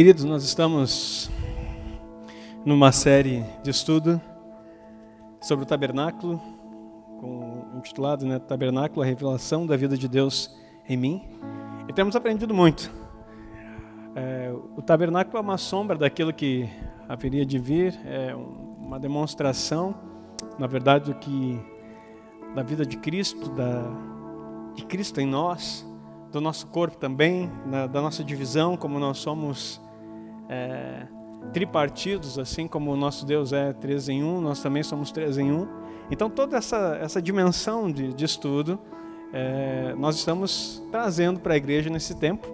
Queridos, 0.00 0.24
nós 0.24 0.42
estamos 0.44 1.30
numa 2.64 2.90
série 2.90 3.44
de 3.62 3.68
estudo 3.68 4.18
sobre 5.42 5.66
o 5.66 5.68
tabernáculo, 5.68 6.40
com, 7.20 7.66
intitulado 7.76 8.24
né, 8.24 8.38
Tabernáculo, 8.38 9.02
a 9.02 9.04
revelação 9.04 9.66
da 9.66 9.76
vida 9.76 9.98
de 9.98 10.08
Deus 10.08 10.58
em 10.88 10.96
mim. 10.96 11.28
E 11.86 11.92
temos 11.92 12.16
aprendido 12.16 12.54
muito. 12.54 12.90
É, 14.16 14.50
o 14.74 14.80
tabernáculo 14.80 15.36
é 15.36 15.40
uma 15.42 15.58
sombra 15.58 15.98
daquilo 15.98 16.32
que 16.32 16.66
haveria 17.06 17.44
de 17.44 17.58
vir, 17.58 17.94
é 18.06 18.34
uma 18.34 18.98
demonstração, 18.98 19.94
na 20.58 20.66
verdade, 20.66 21.12
do 21.12 21.14
que 21.18 21.60
da 22.54 22.62
vida 22.62 22.86
de 22.86 22.96
Cristo, 22.96 23.50
da, 23.50 23.82
de 24.74 24.82
Cristo 24.86 25.20
em 25.20 25.26
nós, 25.26 25.86
do 26.32 26.40
nosso 26.40 26.68
corpo 26.68 26.96
também, 26.96 27.52
na, 27.66 27.86
da 27.86 28.00
nossa 28.00 28.24
divisão, 28.24 28.78
como 28.78 28.98
nós 28.98 29.18
somos 29.18 29.78
é, 30.50 31.06
tripartidos, 31.52 32.38
assim 32.38 32.66
como 32.66 32.92
o 32.92 32.96
nosso 32.96 33.24
Deus 33.24 33.52
é 33.52 33.72
três 33.72 34.08
em 34.08 34.24
um, 34.24 34.40
nós 34.40 34.60
também 34.60 34.82
somos 34.82 35.12
três 35.12 35.38
em 35.38 35.52
um. 35.52 35.66
Então, 36.10 36.28
toda 36.28 36.56
essa, 36.56 36.98
essa 37.00 37.22
dimensão 37.22 37.90
de, 37.90 38.12
de 38.12 38.24
estudo 38.24 38.78
é, 39.32 39.94
nós 39.96 40.16
estamos 40.16 40.82
trazendo 40.90 41.38
para 41.38 41.54
a 41.54 41.56
igreja 41.56 41.88
nesse 41.88 42.16
tempo. 42.16 42.48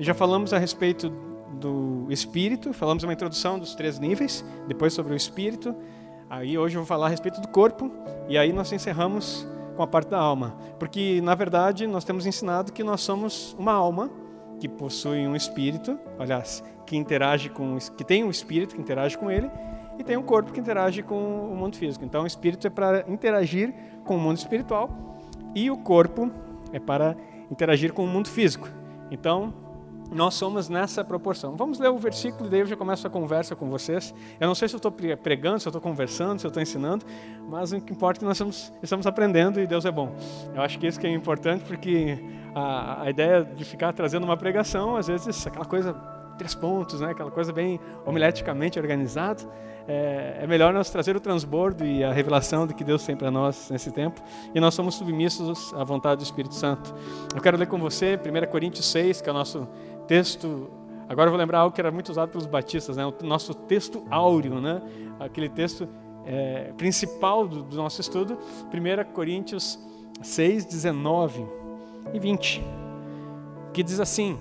Já 0.00 0.12
falamos 0.12 0.52
a 0.52 0.58
respeito 0.58 1.10
do 1.52 2.06
Espírito, 2.10 2.72
falamos 2.72 3.04
uma 3.04 3.12
introdução 3.12 3.60
dos 3.60 3.76
três 3.76 4.00
níveis, 4.00 4.44
depois 4.66 4.92
sobre 4.92 5.12
o 5.12 5.16
Espírito. 5.16 5.74
Aí 6.28 6.58
hoje 6.58 6.74
eu 6.74 6.80
vou 6.80 6.86
falar 6.86 7.06
a 7.06 7.08
respeito 7.10 7.40
do 7.40 7.46
corpo, 7.46 7.92
e 8.28 8.36
aí 8.36 8.52
nós 8.52 8.72
encerramos 8.72 9.46
com 9.76 9.82
a 9.84 9.86
parte 9.86 10.08
da 10.08 10.18
alma. 10.18 10.56
Porque, 10.80 11.20
na 11.22 11.36
verdade, 11.36 11.86
nós 11.86 12.04
temos 12.04 12.26
ensinado 12.26 12.72
que 12.72 12.82
nós 12.82 13.00
somos 13.00 13.54
uma 13.56 13.72
alma 13.72 14.10
que 14.60 14.68
possui 14.68 15.26
um 15.26 15.36
espírito, 15.36 15.98
aliás, 16.18 16.62
que 16.86 16.96
interage 16.96 17.48
com, 17.48 17.76
que 17.96 18.04
tem 18.04 18.24
um 18.24 18.30
espírito 18.30 18.74
que 18.74 18.80
interage 18.80 19.16
com 19.16 19.30
ele, 19.30 19.50
e 19.98 20.04
tem 20.04 20.16
um 20.16 20.22
corpo 20.22 20.52
que 20.52 20.60
interage 20.60 21.02
com 21.02 21.50
o 21.52 21.56
mundo 21.56 21.76
físico. 21.76 22.04
Então, 22.04 22.24
o 22.24 22.26
espírito 22.26 22.66
é 22.66 22.70
para 22.70 23.04
interagir 23.08 23.72
com 24.04 24.16
o 24.16 24.20
mundo 24.20 24.38
espiritual 24.38 24.90
e 25.54 25.70
o 25.70 25.76
corpo 25.76 26.30
é 26.72 26.80
para 26.80 27.16
interagir 27.50 27.92
com 27.92 28.04
o 28.04 28.08
mundo 28.08 28.28
físico. 28.28 28.68
Então, 29.10 29.54
nós 30.14 30.34
somos 30.34 30.68
nessa 30.68 31.04
proporção. 31.04 31.56
Vamos 31.56 31.78
ler 31.78 31.90
o 31.90 31.98
versículo 31.98 32.46
e 32.46 32.50
daí 32.50 32.60
eu 32.60 32.66
já 32.66 32.76
começo 32.76 33.06
a 33.06 33.10
conversa 33.10 33.56
com 33.56 33.68
vocês. 33.68 34.14
Eu 34.38 34.46
não 34.46 34.54
sei 34.54 34.68
se 34.68 34.74
eu 34.74 34.78
estou 34.78 34.92
pregando, 34.92 35.58
se 35.58 35.66
eu 35.66 35.70
estou 35.70 35.80
conversando, 35.80 36.38
se 36.38 36.46
eu 36.46 36.48
estou 36.48 36.62
ensinando, 36.62 37.04
mas 37.48 37.72
o 37.72 37.80
que 37.80 37.92
importa 37.92 38.18
é 38.18 38.20
que 38.20 38.24
nós 38.24 38.36
estamos, 38.36 38.72
estamos 38.82 39.06
aprendendo 39.06 39.60
e 39.60 39.66
Deus 39.66 39.84
é 39.84 39.90
bom. 39.90 40.14
Eu 40.54 40.62
acho 40.62 40.78
que 40.78 40.86
isso 40.86 41.00
que 41.00 41.06
é 41.06 41.10
importante 41.10 41.64
porque 41.64 42.16
a, 42.54 43.02
a 43.02 43.10
ideia 43.10 43.44
de 43.44 43.64
ficar 43.64 43.92
trazendo 43.92 44.22
uma 44.24 44.36
pregação, 44.36 44.96
às 44.96 45.08
vezes 45.08 45.46
aquela 45.46 45.64
coisa 45.64 45.94
três 46.36 46.54
pontos, 46.54 47.00
né? 47.00 47.10
aquela 47.10 47.30
coisa 47.30 47.52
bem 47.52 47.80
homileticamente 48.04 48.78
organizada. 48.78 49.42
É, 49.86 50.38
é, 50.40 50.46
melhor 50.46 50.72
nós 50.72 50.88
trazer 50.88 51.14
o 51.14 51.20
transbordo 51.20 51.84
e 51.84 52.02
a 52.02 52.10
revelação 52.10 52.66
do 52.66 52.72
que 52.72 52.82
Deus 52.82 53.04
tem 53.04 53.14
para 53.14 53.30
nós 53.30 53.68
nesse 53.70 53.90
tempo. 53.90 54.20
E 54.54 54.60
nós 54.60 54.74
somos 54.74 54.94
submissos 54.94 55.74
à 55.74 55.84
vontade 55.84 56.22
do 56.22 56.24
Espírito 56.24 56.54
Santo. 56.54 56.94
Eu 57.34 57.42
quero 57.42 57.58
ler 57.58 57.66
com 57.66 57.78
você 57.78 58.18
1 58.18 58.50
Coríntios 58.50 58.86
6, 58.86 59.20
que 59.20 59.28
é 59.28 59.32
o 59.32 59.34
nosso 59.34 59.68
texto. 60.06 60.70
Agora 61.08 61.28
eu 61.28 61.32
vou 61.32 61.38
lembrar 61.38 61.60
algo 61.60 61.74
que 61.74 61.80
era 61.80 61.90
muito 61.90 62.08
usado 62.08 62.30
pelos 62.30 62.46
batistas, 62.46 62.96
né? 62.96 63.04
o 63.04 63.14
nosso 63.22 63.54
texto 63.54 64.02
áureo, 64.10 64.60
né? 64.60 64.80
aquele 65.20 65.48
texto 65.48 65.88
é, 66.24 66.72
principal 66.76 67.46
do, 67.46 67.62
do 67.62 67.76
nosso 67.76 68.00
estudo, 68.00 68.38
1 68.72 69.12
Coríntios 69.12 69.78
6, 70.22 70.64
19 70.64 71.46
e 72.12 72.18
20, 72.18 72.62
que 73.72 73.82
diz 73.82 74.00
assim: 74.00 74.38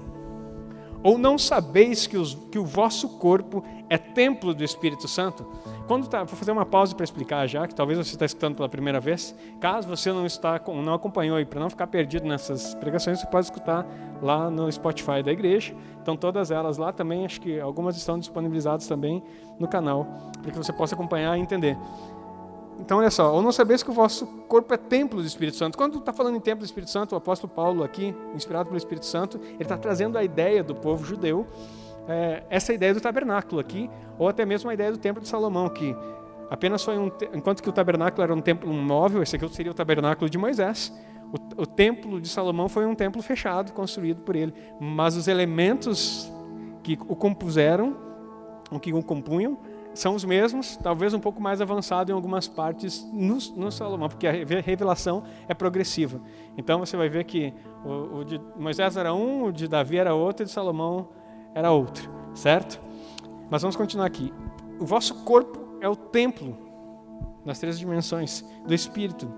Ou 1.04 1.18
não 1.18 1.38
sabeis 1.38 2.08
que, 2.08 2.18
os, 2.18 2.34
que 2.50 2.58
o 2.58 2.66
vosso 2.66 3.18
corpo 3.18 3.64
é 3.90 3.98
templo 3.98 4.54
do 4.54 4.64
Espírito 4.64 5.08
Santo? 5.08 5.46
Quando 5.86 6.08
tá, 6.08 6.24
vou 6.24 6.38
fazer 6.38 6.52
uma 6.52 6.66
pausa 6.66 6.96
para 6.96 7.04
explicar 7.04 7.46
já, 7.46 7.68
que 7.68 7.76
talvez 7.76 8.00
você 8.00 8.16
está 8.16 8.26
escutando 8.26 8.56
pela 8.56 8.70
primeira 8.70 9.02
vez. 9.02 9.36
Caso 9.60 9.88
você 9.88 10.14
não 10.14 10.26
está, 10.26 10.62
não 10.68 10.94
acompanhou 10.94 11.40
e 11.40 11.46
para 11.46 11.60
não 11.60 11.70
ficar 11.70 11.88
perdido 11.88 12.26
nessas 12.26 12.74
pregações, 12.76 13.20
você 13.20 13.28
pode 13.28 13.48
escutar 13.48 13.86
lá 14.22 14.50
no 14.50 14.72
Spotify 14.72 15.22
da 15.22 15.32
igreja. 15.32 15.76
Então 16.02 16.16
todas 16.16 16.52
elas 16.52 16.78
lá 16.78 16.94
também, 16.94 17.26
acho 17.26 17.42
que 17.42 17.60
algumas 17.60 17.98
estão 17.98 18.18
disponibilizadas 18.18 18.88
também 18.88 19.22
no 19.60 19.68
canal, 19.68 20.32
para 20.42 20.52
que 20.52 20.58
você 20.58 20.72
possa 20.72 20.96
acompanhar 20.96 21.38
e 21.38 21.42
entender. 21.42 21.78
Então, 22.80 22.98
olha 22.98 23.12
só, 23.12 23.34
ou 23.34 23.42
não 23.42 23.52
sabeis 23.52 23.82
que 23.82 23.90
o 23.90 23.94
vosso 23.94 24.26
corpo 24.48 24.74
é 24.74 24.78
templo 24.78 25.22
do 25.22 25.28
Espírito 25.28 25.58
Santo. 25.58 25.78
Quando 25.78 26.00
está 26.00 26.12
falando 26.12 26.36
em 26.36 26.40
templo 26.40 26.64
do 26.64 26.66
Espírito 26.66 26.92
Santo, 26.92 27.14
o 27.14 27.16
apóstolo 27.18 27.52
Paulo 27.54 27.84
aqui, 27.84 28.14
inspirado 28.36 28.66
pelo 28.66 28.78
Espírito 28.78 29.06
Santo, 29.06 29.40
ele 29.44 29.62
está 29.62 29.78
trazendo 29.78 30.18
a 30.18 30.24
ideia 30.24 30.64
do 30.64 30.76
povo 30.76 31.06
judeu 31.06 31.48
é, 32.08 32.44
essa 32.50 32.74
ideia 32.74 32.94
do 32.94 33.02
tabernáculo 33.02 33.60
aqui, 33.60 33.90
ou 34.18 34.28
até 34.28 34.46
mesmo 34.46 34.70
a 34.70 34.74
ideia 34.74 34.92
do 34.92 34.98
templo 34.98 35.22
de 35.22 35.28
Salomão, 35.28 35.70
que 35.70 35.96
apenas 36.50 36.84
foi 36.84 36.98
um, 36.98 37.12
enquanto 37.34 37.62
que 37.62 37.70
o 37.70 37.72
tabernáculo 37.72 38.24
era 38.24 38.34
um 38.34 38.42
templo 38.42 38.72
móvel, 38.74 39.24
esse 39.24 39.36
aqui 39.36 39.56
seria 39.56 39.72
o 39.72 39.76
tabernáculo 39.76 40.30
de 40.30 40.38
Moisés, 40.38 40.94
o, 41.32 41.64
o 41.64 41.66
templo 41.66 42.20
de 42.20 42.28
Salomão 42.28 42.70
foi 42.70 42.86
um 42.86 42.96
templo 42.96 43.22
fechado, 43.22 43.72
construído 43.72 44.22
por 44.22 44.36
ele, 44.36 44.54
mas 44.80 45.16
os 45.16 45.28
elementos 45.28 46.32
que 46.84 46.98
o 47.08 47.16
compuseram, 47.16 47.96
o 48.70 48.80
que 48.80 48.94
o 48.94 49.02
compunham, 49.02 49.58
são 49.94 50.16
os 50.16 50.26
mesmos, 50.26 50.78
talvez 50.78 51.14
um 51.14 51.20
pouco 51.20 51.42
mais 51.42 51.62
avançado 51.62 52.12
em 52.12 52.16
algumas 52.16 52.48
partes 52.48 53.08
no, 53.14 53.38
no, 53.56 53.72
Salomão, 53.72 54.10
porque 54.10 54.28
a 54.28 54.32
revelação 54.32 55.24
é 55.48 55.54
progressiva. 55.54 56.20
Então 56.58 56.80
você 56.80 56.98
vai 56.98 57.10
ver 57.10 57.24
que 57.26 57.54
o, 57.86 58.20
o 58.20 58.26
de 58.26 58.42
Moisés 58.58 58.98
era 58.98 59.14
um, 59.14 59.46
o 59.46 59.52
de 59.52 59.68
Davi 59.68 59.98
era 59.98 60.16
outro, 60.16 60.44
e 60.44 60.46
de 60.46 60.52
Salomão 60.52 61.10
era 61.54 61.72
outro, 61.72 62.10
certo? 62.34 62.82
Mas 63.50 63.62
vamos 63.62 63.76
continuar 63.76 64.06
aqui. 64.06 64.34
O 64.80 64.86
vosso 64.86 65.24
corpo 65.24 65.78
é 65.80 65.88
o 65.88 65.96
templo, 65.96 66.58
nas 67.46 67.60
três 67.60 67.78
dimensões, 67.78 68.44
do 68.66 68.74
Espírito 68.74 69.32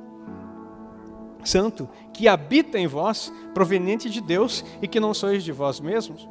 Santo, 1.44 1.88
que 2.12 2.28
habita 2.28 2.80
em 2.80 2.88
vós, 2.88 3.32
proveniente 3.54 4.10
de 4.10 4.22
Deus, 4.22 4.64
e 4.82 4.88
que 4.88 5.00
não 5.00 5.14
sois 5.14 5.44
de 5.44 5.52
vós 5.52 5.80
mesmos. 5.80 6.28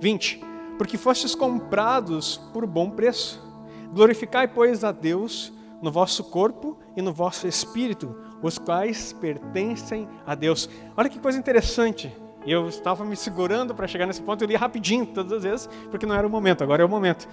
20. 0.00 0.40
Porque 0.76 0.96
fostes 0.96 1.34
comprados 1.34 2.38
por 2.52 2.66
bom 2.66 2.90
preço. 2.90 3.49
Glorificai, 3.92 4.48
pois, 4.48 4.84
a 4.84 4.92
Deus 4.92 5.52
no 5.82 5.90
vosso 5.90 6.24
corpo 6.24 6.76
e 6.96 7.02
no 7.02 7.12
vosso 7.12 7.46
espírito, 7.46 8.14
os 8.42 8.58
quais 8.58 9.12
pertencem 9.14 10.08
a 10.26 10.34
Deus. 10.34 10.68
Olha 10.96 11.08
que 11.08 11.18
coisa 11.18 11.38
interessante. 11.38 12.14
Eu 12.46 12.68
estava 12.68 13.04
me 13.04 13.16
segurando 13.16 13.74
para 13.74 13.86
chegar 13.86 14.06
nesse 14.06 14.22
ponto, 14.22 14.42
eu 14.42 14.48
li 14.48 14.56
rapidinho 14.56 15.06
todas 15.06 15.32
as 15.32 15.42
vezes, 15.42 15.68
porque 15.90 16.06
não 16.06 16.14
era 16.14 16.26
o 16.26 16.30
momento, 16.30 16.62
agora 16.62 16.82
é 16.82 16.86
o 16.86 16.88
momento. 16.88 17.28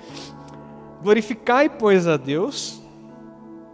Glorificai, 1.02 1.70
pois, 1.70 2.08
a 2.08 2.18
Deus 2.18 2.82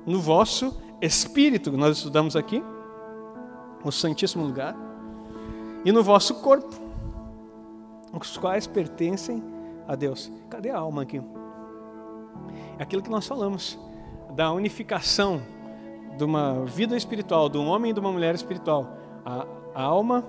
no 0.06 0.20
vosso 0.20 0.80
espírito, 1.02 1.72
nós 1.72 1.98
estudamos 1.98 2.36
aqui, 2.36 2.64
o 3.84 3.92
Santíssimo 3.92 4.46
Lugar, 4.46 4.76
e 5.84 5.92
no 5.92 6.04
vosso 6.04 6.36
corpo, 6.36 6.76
os 8.14 8.38
quais 8.38 8.68
pertencem 8.68 9.44
a 9.88 9.96
Deus. 9.96 10.32
Cadê 10.50 10.70
a 10.70 10.78
alma 10.78 11.02
aqui? 11.02 11.22
É 12.78 12.84
aquilo 12.84 13.02
que 13.02 13.09
nós 13.09 13.28
falamos, 13.28 13.78
da 14.31 14.52
unificação 14.52 15.42
de 16.18 16.24
uma 16.24 16.66
vida 16.66 16.96
espiritual, 16.96 17.50
de 17.50 17.58
um 17.58 17.68
homem 17.68 17.92
e 17.92 17.94
de 17.94 18.00
uma 18.00 18.12
mulher 18.12 18.36
espiritual. 18.36 18.98
A, 19.26 19.46
alma 19.76 20.24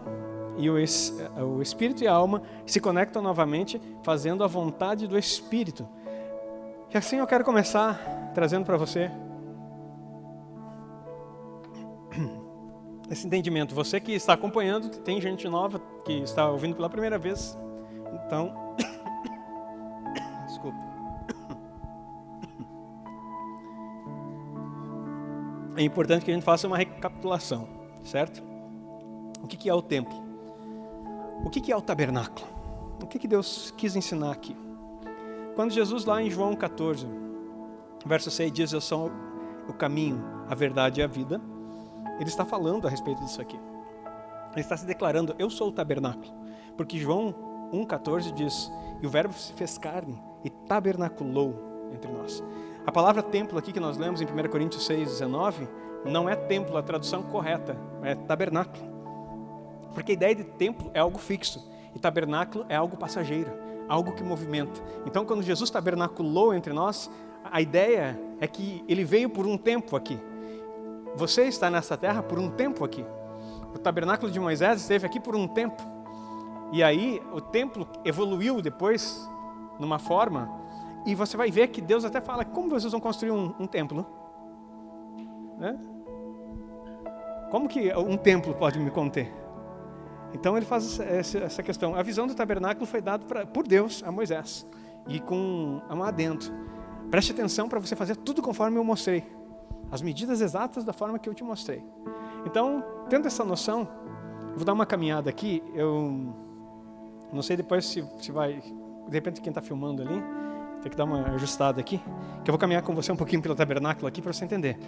e 0.57 0.71
o, 0.71 0.79
es, 0.79 1.15
o 1.37 1.61
espírito 1.61 2.03
e 2.03 2.07
a 2.07 2.13
alma 2.13 2.43
se 2.65 2.81
conectam 2.81 3.21
novamente, 3.21 3.81
fazendo 4.03 4.43
a 4.45 4.47
vontade 4.47 5.07
do 5.07 5.19
espírito. 5.19 5.87
E 6.93 6.97
assim 6.97 7.17
eu 7.17 7.27
quero 7.27 7.45
começar 7.45 8.33
trazendo 8.35 8.65
para 8.65 8.77
você 8.77 9.11
esse 13.11 13.27
entendimento. 13.27 13.75
Você 13.75 14.01
que 14.01 14.13
está 14.13 14.33
acompanhando, 14.33 14.89
tem 14.89 15.21
gente 15.21 15.49
nova 15.49 15.81
que 16.05 16.13
está 16.13 16.49
ouvindo 16.49 16.75
pela 16.75 16.89
primeira 16.89 17.19
vez, 17.19 17.59
então. 18.27 18.64
É 25.77 25.83
importante 25.83 26.25
que 26.25 26.31
a 26.31 26.35
gente 26.35 26.45
faça 26.45 26.67
uma 26.67 26.77
recapitulação, 26.77 27.69
certo? 28.05 28.43
O 29.43 29.47
que 29.47 29.69
é 29.69 29.75
o 29.75 29.83
templo? 29.83 30.15
O 31.45 31.51
que 31.51 31.73
é 31.73 31.77
o 31.77 31.83
tabernáculo? 31.83 32.47
O 33.03 33.07
que 33.07 33.27
Deus 33.27 33.73
quis 33.77 33.97
ensinar 33.97 34.31
aqui? 34.31 34.57
Quando 35.55 35.73
Jesus, 35.73 36.05
lá 36.05 36.23
em 36.23 36.31
João 36.31 36.55
14, 36.55 37.07
verso 38.07 38.31
6, 38.31 38.53
diz: 38.53 38.73
Eu 38.73 38.81
sou 38.81 39.11
o 39.69 39.73
caminho, 39.73 40.23
a 40.49 40.55
verdade 40.55 41.01
e 41.01 41.03
a 41.03 41.07
vida, 41.07 41.41
ele 42.19 42.29
está 42.29 42.45
falando 42.45 42.87
a 42.87 42.91
respeito 42.91 43.23
disso 43.25 43.41
aqui. 43.41 43.59
Ele 44.53 44.61
está 44.61 44.77
se 44.77 44.87
declarando: 44.87 45.35
Eu 45.39 45.51
sou 45.51 45.69
o 45.69 45.73
tabernáculo. 45.73 46.33
Porque 46.77 46.99
João 46.99 47.35
1,14 47.73 48.33
diz: 48.33 48.71
E 49.03 49.07
o 49.07 49.11
Verbo 49.11 49.35
se 49.35 49.53
fez 49.53 49.77
carne 49.77 50.21
e 50.45 50.51
tabernaculou 50.51 51.91
entre 51.93 52.11
nós. 52.11 52.43
A 52.87 52.93
palavra 52.93 53.23
templo 53.23 53.59
aqui 53.59 53.73
que 53.73 53.81
nós 53.81 53.97
lemos 53.97 54.21
em 54.21 54.27
1 54.27 54.49
Coríntios 54.51 54.85
6, 54.85 55.09
19, 55.09 55.67
não 56.05 56.29
é 56.29 56.37
templo, 56.37 56.77
a 56.77 56.83
tradução 56.83 57.23
correta, 57.23 57.77
é 58.03 58.15
tabernáculo. 58.15 58.85
Porque 59.95 60.13
a 60.13 60.15
ideia 60.15 60.35
de 60.35 60.45
templo 60.45 60.91
é 60.93 61.01
algo 61.01 61.19
fixo 61.19 61.67
e 61.95 61.99
tabernáculo 61.99 62.67
é 62.69 62.77
algo 62.77 62.97
passageiro. 62.97 63.51
algo 63.87 64.13
que 64.13 64.23
movimenta. 64.23 64.81
Então, 65.05 65.27
quando 65.27 65.43
Jesus 65.43 65.69
tabernaculou 65.69 66.55
entre 66.55 66.73
nós, 66.73 67.11
a 67.45 67.61
ideia 67.61 68.19
é 68.41 68.47
que 68.47 68.83
ele 68.89 69.05
veio 69.05 69.29
por 69.29 69.47
um 69.47 69.59
tempo 69.59 69.95
aqui. 69.95 70.19
Você 71.17 71.43
está 71.45 71.71
nessa 71.71 71.97
terra 71.97 72.23
por 72.23 72.39
um 72.39 72.51
tempo 72.51 72.83
aqui. 72.83 73.05
O 73.75 73.79
tabernáculo 73.79 74.33
de 74.33 74.41
Moisés 74.41 74.81
esteve 74.81 75.07
aqui 75.07 75.21
por 75.21 75.37
um 75.37 75.47
tempo. 75.47 75.83
E 76.73 76.83
aí 76.83 77.21
o 77.33 77.41
templo 77.41 77.87
evoluiu 78.05 78.63
depois 78.63 79.29
numa 79.79 79.99
forma 79.99 80.64
e 81.07 81.15
você 81.15 81.37
vai 81.37 81.51
ver 81.51 81.69
que 81.69 81.81
Deus 81.81 82.05
até 82.05 82.21
fala 82.21 82.45
como 82.45 82.71
vocês 82.71 82.91
vão 82.93 83.01
construir 83.01 83.31
um, 83.31 83.55
um 83.59 83.67
templo, 83.67 84.07
né? 85.59 85.79
Como 87.51 87.69
que 87.69 87.95
um 87.95 88.17
templo 88.17 88.55
pode 88.55 88.79
me 88.79 88.91
conter? 88.91 89.33
Então 90.33 90.57
ele 90.57 90.67
faz 90.67 90.99
essa 90.99 91.63
questão. 91.63 91.95
A 91.95 92.03
visão 92.03 92.27
do 92.27 92.35
tabernáculo 92.35 92.87
foi 92.87 93.01
dada 93.01 93.47
por 93.47 93.67
Deus 93.67 94.03
a 94.05 94.11
Moisés 94.11 94.67
e 95.07 95.21
com 95.21 95.81
um 95.89 96.03
adendo. 96.03 96.47
Preste 97.11 97.33
atenção 97.33 97.69
para 97.69 97.79
você 97.79 97.95
fazer 97.95 98.17
tudo 98.17 98.43
conforme 98.43 98.77
eu 98.77 98.83
mostrei, 98.83 99.25
as 99.93 100.03
medidas 100.03 100.41
exatas 100.41 100.83
da 100.83 100.93
forma 100.93 101.19
que 101.19 101.29
eu 101.29 101.35
te 101.35 101.45
mostrei. 101.45 101.85
Então, 102.45 102.83
tendo 103.09 103.27
essa 103.29 103.45
noção, 103.45 103.87
vou 104.57 104.65
dar 104.65 104.73
uma 104.73 104.85
caminhada 104.85 105.31
aqui. 105.31 105.63
Eu 105.75 106.35
não 107.33 107.43
sei 107.43 107.57
depois 107.57 107.87
se, 107.87 108.05
se 108.19 108.33
vai, 108.33 108.61
de 109.07 109.13
repente 109.13 109.41
quem 109.41 109.51
está 109.51 109.63
filmando 109.63 110.03
ali, 110.03 110.21
tem 110.85 110.91
que 110.91 110.99
dar 110.99 111.05
uma 111.05 111.35
ajustada 111.35 111.81
aqui, 111.81 111.97
que 112.45 112.51
eu 112.51 112.53
vou 112.53 112.59
caminhar 112.59 112.83
com 112.83 112.95
você 112.95 113.11
um 113.11 113.17
pouquinho 113.17 113.41
pelo 113.41 113.55
tabernáculo 113.55 114.07
aqui 114.07 114.21
para 114.21 114.35
você 114.35 114.45
entender. 114.45 114.79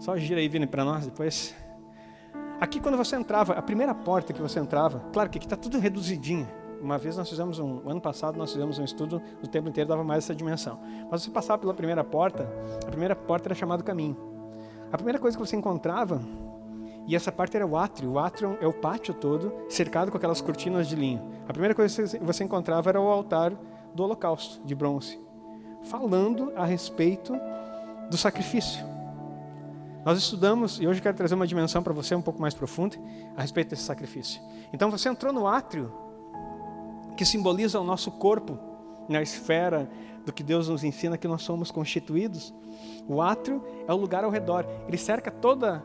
Só 0.00 0.16
gira 0.16 0.40
aí, 0.40 0.48
Vini, 0.48 0.66
para 0.66 0.84
nós 0.84 1.04
depois. 1.04 1.54
Aqui 2.58 2.80
quando 2.80 2.96
você 2.96 3.14
entrava, 3.14 3.52
a 3.52 3.60
primeira 3.60 3.94
porta 3.94 4.32
que 4.32 4.40
você 4.40 4.58
entrava, 4.58 5.04
claro 5.12 5.28
que 5.28 5.36
aqui 5.36 5.46
está 5.46 5.56
tudo 5.56 5.78
reduzidinho. 5.78 6.48
Uma 6.80 6.96
vez 6.96 7.16
nós 7.18 7.28
fizemos 7.28 7.58
um, 7.58 7.88
ano 7.88 8.00
passado 8.00 8.38
nós 8.38 8.52
fizemos 8.52 8.78
um 8.78 8.84
estudo, 8.84 9.20
o 9.42 9.46
tempo 9.46 9.68
inteiro 9.68 9.86
dava 9.86 10.02
mais 10.02 10.24
essa 10.24 10.34
dimensão. 10.34 10.80
Mas 11.10 11.22
você 11.22 11.30
passava 11.30 11.58
pela 11.60 11.74
primeira 11.74 12.02
porta, 12.02 12.48
a 12.82 12.88
primeira 12.88 13.14
porta 13.14 13.48
era 13.48 13.54
chamada 13.54 13.82
caminho. 13.82 14.16
A 14.90 14.96
primeira 14.96 15.18
coisa 15.18 15.36
que 15.36 15.46
você 15.46 15.56
encontrava, 15.56 16.22
e 17.06 17.14
essa 17.14 17.30
parte 17.30 17.54
era 17.54 17.66
o 17.66 17.76
átrio, 17.76 18.12
o 18.12 18.18
átrio 18.18 18.56
é 18.62 18.66
o 18.66 18.72
pátio 18.72 19.12
todo, 19.12 19.52
cercado 19.68 20.10
com 20.10 20.16
aquelas 20.16 20.40
cortinas 20.40 20.88
de 20.88 20.96
linho. 20.96 21.22
A 21.46 21.52
primeira 21.52 21.74
coisa 21.74 22.02
que 22.02 22.24
você 22.24 22.44
encontrava 22.44 22.88
era 22.88 23.00
o 23.00 23.08
altar 23.08 23.52
do 23.94 24.02
holocausto, 24.02 24.64
de 24.64 24.74
bronze, 24.74 25.20
falando 25.84 26.52
a 26.56 26.64
respeito 26.64 27.34
do 28.10 28.16
sacrifício. 28.16 28.84
Nós 30.04 30.18
estudamos, 30.18 30.80
e 30.80 30.86
hoje 30.86 31.00
quero 31.00 31.16
trazer 31.16 31.34
uma 31.34 31.46
dimensão 31.46 31.82
para 31.82 31.92
você 31.92 32.14
um 32.14 32.22
pouco 32.22 32.40
mais 32.40 32.54
profunda, 32.54 32.96
a 33.36 33.42
respeito 33.42 33.70
desse 33.70 33.84
sacrifício. 33.84 34.40
Então 34.72 34.90
você 34.90 35.08
entrou 35.08 35.32
no 35.32 35.46
átrio, 35.46 35.92
que 37.16 37.24
simboliza 37.24 37.78
o 37.78 37.84
nosso 37.84 38.10
corpo, 38.10 38.58
na 39.08 39.22
esfera 39.22 39.88
do 40.24 40.32
que 40.32 40.42
Deus 40.42 40.68
nos 40.68 40.82
ensina 40.82 41.18
que 41.18 41.28
nós 41.28 41.42
somos 41.42 41.70
constituídos. 41.70 42.54
O 43.08 43.20
átrio 43.20 43.62
é 43.86 43.92
o 43.92 43.96
lugar 43.96 44.24
ao 44.24 44.30
redor, 44.30 44.66
ele 44.88 44.98
cerca 44.98 45.30
todas 45.30 45.80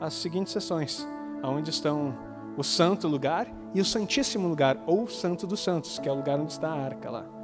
as 0.00 0.14
seguintes 0.14 0.52
seções, 0.52 1.06
onde 1.42 1.70
estão 1.70 2.14
o 2.56 2.62
santo 2.62 3.08
lugar 3.08 3.48
e 3.74 3.80
o 3.80 3.84
santíssimo 3.84 4.48
lugar, 4.48 4.82
ou 4.86 5.04
o 5.04 5.08
santo 5.08 5.46
dos 5.46 5.60
santos, 5.60 5.98
que 5.98 6.08
é 6.08 6.12
o 6.12 6.16
lugar 6.16 6.38
onde 6.38 6.52
está 6.52 6.68
a 6.68 6.84
arca 6.84 7.10
lá. 7.10 7.35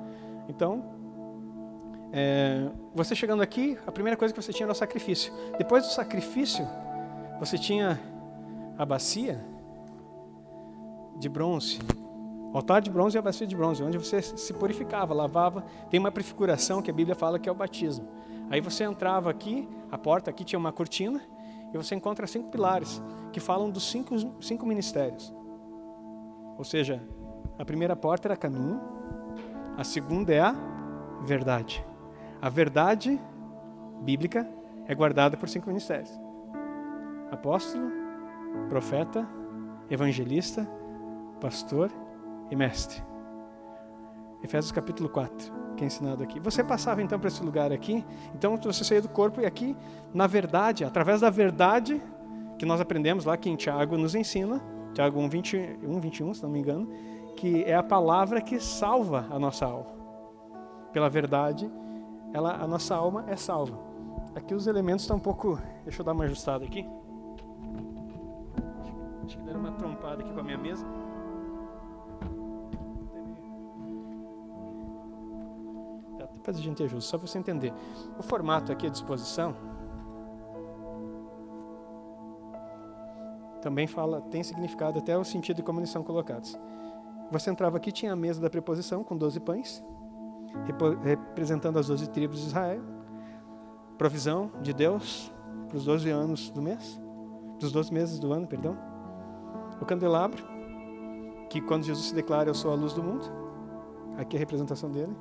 Então, 0.49 0.85
é, 2.12 2.69
você 2.94 3.15
chegando 3.15 3.43
aqui, 3.43 3.79
a 3.87 3.93
primeira 3.93 4.17
coisa 4.17 4.35
que 4.35 4.43
você 4.43 4.53
tinha 4.53 4.67
era 4.67 4.73
o 4.73 4.77
sacrifício. 4.77 5.33
Depois 5.56 5.85
do 5.85 5.91
sacrifício, 5.91 6.67
você 7.39 7.56
tinha 7.56 7.99
a 8.77 8.85
bacia 8.85 9.43
de 11.19 11.29
bronze, 11.29 11.79
o 12.53 12.56
altar 12.56 12.83
de 12.83 12.91
bronze 12.91 13.17
e 13.17 13.19
a 13.19 13.23
bacia 13.23 13.47
de 13.47 13.56
bronze, 13.56 13.83
onde 13.83 13.97
você 13.97 14.21
se 14.21 14.53
purificava, 14.53 15.15
lavava. 15.15 15.65
Tem 15.89 15.99
uma 15.99 16.12
prefiguração 16.12 16.83
que 16.83 16.91
a 16.91 16.95
Bíblia 16.95 17.15
fala 17.15 17.38
que 17.38 17.49
é 17.49 17.53
o 17.53 17.55
batismo. 17.55 18.06
Aí 18.50 18.61
você 18.61 18.85
entrava 18.85 19.31
aqui, 19.31 19.67
a 19.91 19.97
porta 19.97 20.29
aqui 20.29 20.45
tinha 20.45 20.59
uma 20.59 20.73
cortina, 20.73 21.23
e 21.73 21.77
você 21.79 21.95
encontra 21.95 22.27
cinco 22.27 22.50
pilares 22.50 23.00
que 23.33 23.41
falam 23.41 23.71
dos 23.71 23.88
cinco, 23.91 24.15
cinco 24.43 24.67
ministérios. 24.67 25.33
Ou 26.59 26.65
seja, 26.65 27.03
a 27.59 27.65
primeira 27.65 27.97
porta 27.97 28.29
era 28.29 28.37
caminho, 28.37 28.79
a 29.77 29.85
segunda 29.85 30.33
é 30.33 30.41
a 30.41 30.55
verdade. 31.23 31.85
A 32.41 32.49
verdade 32.49 33.21
bíblica 34.03 34.49
é 34.87 34.95
guardada 34.95 35.37
por 35.37 35.49
cinco 35.49 35.69
ministérios: 35.69 36.11
apóstolo, 37.31 37.91
profeta, 38.69 39.27
evangelista, 39.91 40.69
pastor 41.41 41.91
e 42.51 42.57
mestre. 42.57 43.03
Efésios 44.43 44.73
capítulo 44.73 45.09
4 45.09 45.63
que 45.77 45.85
é 45.85 45.87
ensinado 45.87 46.23
aqui. 46.23 46.39
Você 46.41 46.63
passava 46.63 47.03
então 47.03 47.19
para 47.19 47.29
esse 47.29 47.43
lugar 47.43 47.73
aqui, 47.73 48.05
então 48.35 48.57
você 48.57 48.85
saía 48.85 49.03
do 49.03 49.09
corpo 49.09 49.41
e 49.41 49.47
aqui, 49.47 49.77
na 50.13 50.27
verdade, 50.27 50.85
através 50.85 51.21
da 51.21 51.31
verdade 51.31 52.01
que 52.59 52.65
nós 52.65 52.81
aprendemos 52.81 53.25
lá, 53.25 53.37
que 53.37 53.51
em 53.51 53.57
Tiago 53.57 53.97
nos 53.97 54.15
ensina, 54.15 54.63
Tiago 54.95 55.21
1, 55.21 55.29
20, 55.29 55.79
1 55.83 56.01
21, 56.01 56.35
se 56.35 56.43
não 56.43 56.51
me 56.51 56.61
engano, 56.61 56.89
que 57.37 57.64
é 57.64 57.75
a 57.75 57.82
palavra 57.82 58.40
que 58.40 58.61
salva 58.61 59.26
a 59.31 59.38
nossa 59.38 59.67
alma. 59.67 59.93
Pela 60.93 61.08
verdade, 61.08 61.70
ela, 62.32 62.55
a 62.55 62.67
nossa 62.67 62.94
alma 62.94 63.25
é 63.29 63.37
salva. 63.37 63.79
Aqui 64.34 64.55
os 64.55 64.67
elementos 64.67 65.02
estão 65.02 65.17
um 65.17 65.20
pouco. 65.20 65.58
Deixa 65.84 66.00
eu 66.00 66.05
dar 66.05 66.12
uma 66.12 66.25
ajustada 66.25 66.64
aqui. 66.64 66.88
Acho 69.25 69.37
que 69.37 69.44
deram 69.44 69.61
uma 69.61 69.73
trompada 69.73 70.23
aqui 70.23 70.32
com 70.32 70.40
a 70.40 70.43
minha 70.43 70.58
mesa. 70.58 70.87
Tá, 76.19 76.26
depois 76.32 76.56
a 76.56 76.61
gente 76.61 76.82
ajusta, 76.82 77.11
só 77.11 77.19
para 77.19 77.26
você 77.26 77.38
entender. 77.38 77.73
O 78.19 78.23
formato 78.23 78.73
aqui 78.73 78.87
à 78.87 78.90
disposição 78.90 79.55
também 83.62 83.87
fala, 83.87 84.20
tem 84.23 84.43
significado 84.43 84.99
até 84.99 85.17
o 85.17 85.25
sentido 85.25 85.58
de 85.58 85.62
como 85.62 85.78
eles 85.78 85.88
são 85.88 86.02
colocados. 86.02 86.58
Você 87.32 87.50
entrava 87.50 87.79
aqui, 87.79 87.90
tinha 87.90 88.12
a 88.12 88.17
mesa 88.17 88.43
da 88.43 88.50
preposição 88.50 89.02
com 89.02 89.17
12 89.17 89.40
pães, 89.40 89.82
representando 91.02 91.79
as 91.79 91.87
12 91.87 92.11
tribos 92.11 92.40
de 92.40 92.49
Israel. 92.49 92.82
Provisão 93.96 94.50
de 94.61 94.75
Deus 94.75 95.32
para 95.67 95.79
os 95.79 95.84
12 95.87 96.11
anos 96.11 96.50
do 96.50 96.61
mês, 96.61 97.00
dos 97.58 97.73
12 97.73 97.90
meses 97.90 98.19
do 98.19 98.34
ano, 98.34 98.46
perdão. 98.46 98.76
O 99.81 99.87
candelabro, 99.87 100.44
que 101.49 101.58
quando 101.62 101.84
Jesus 101.84 102.08
se 102.08 102.14
declara, 102.14 102.50
eu 102.50 102.55
sou 102.55 102.70
a 102.70 102.75
luz 102.75 102.93
do 102.93 103.02
mundo, 103.02 103.25
aqui 104.19 104.37
é 104.37 104.38
a 104.38 104.40
representação 104.40 104.90
dele. 104.90 105.16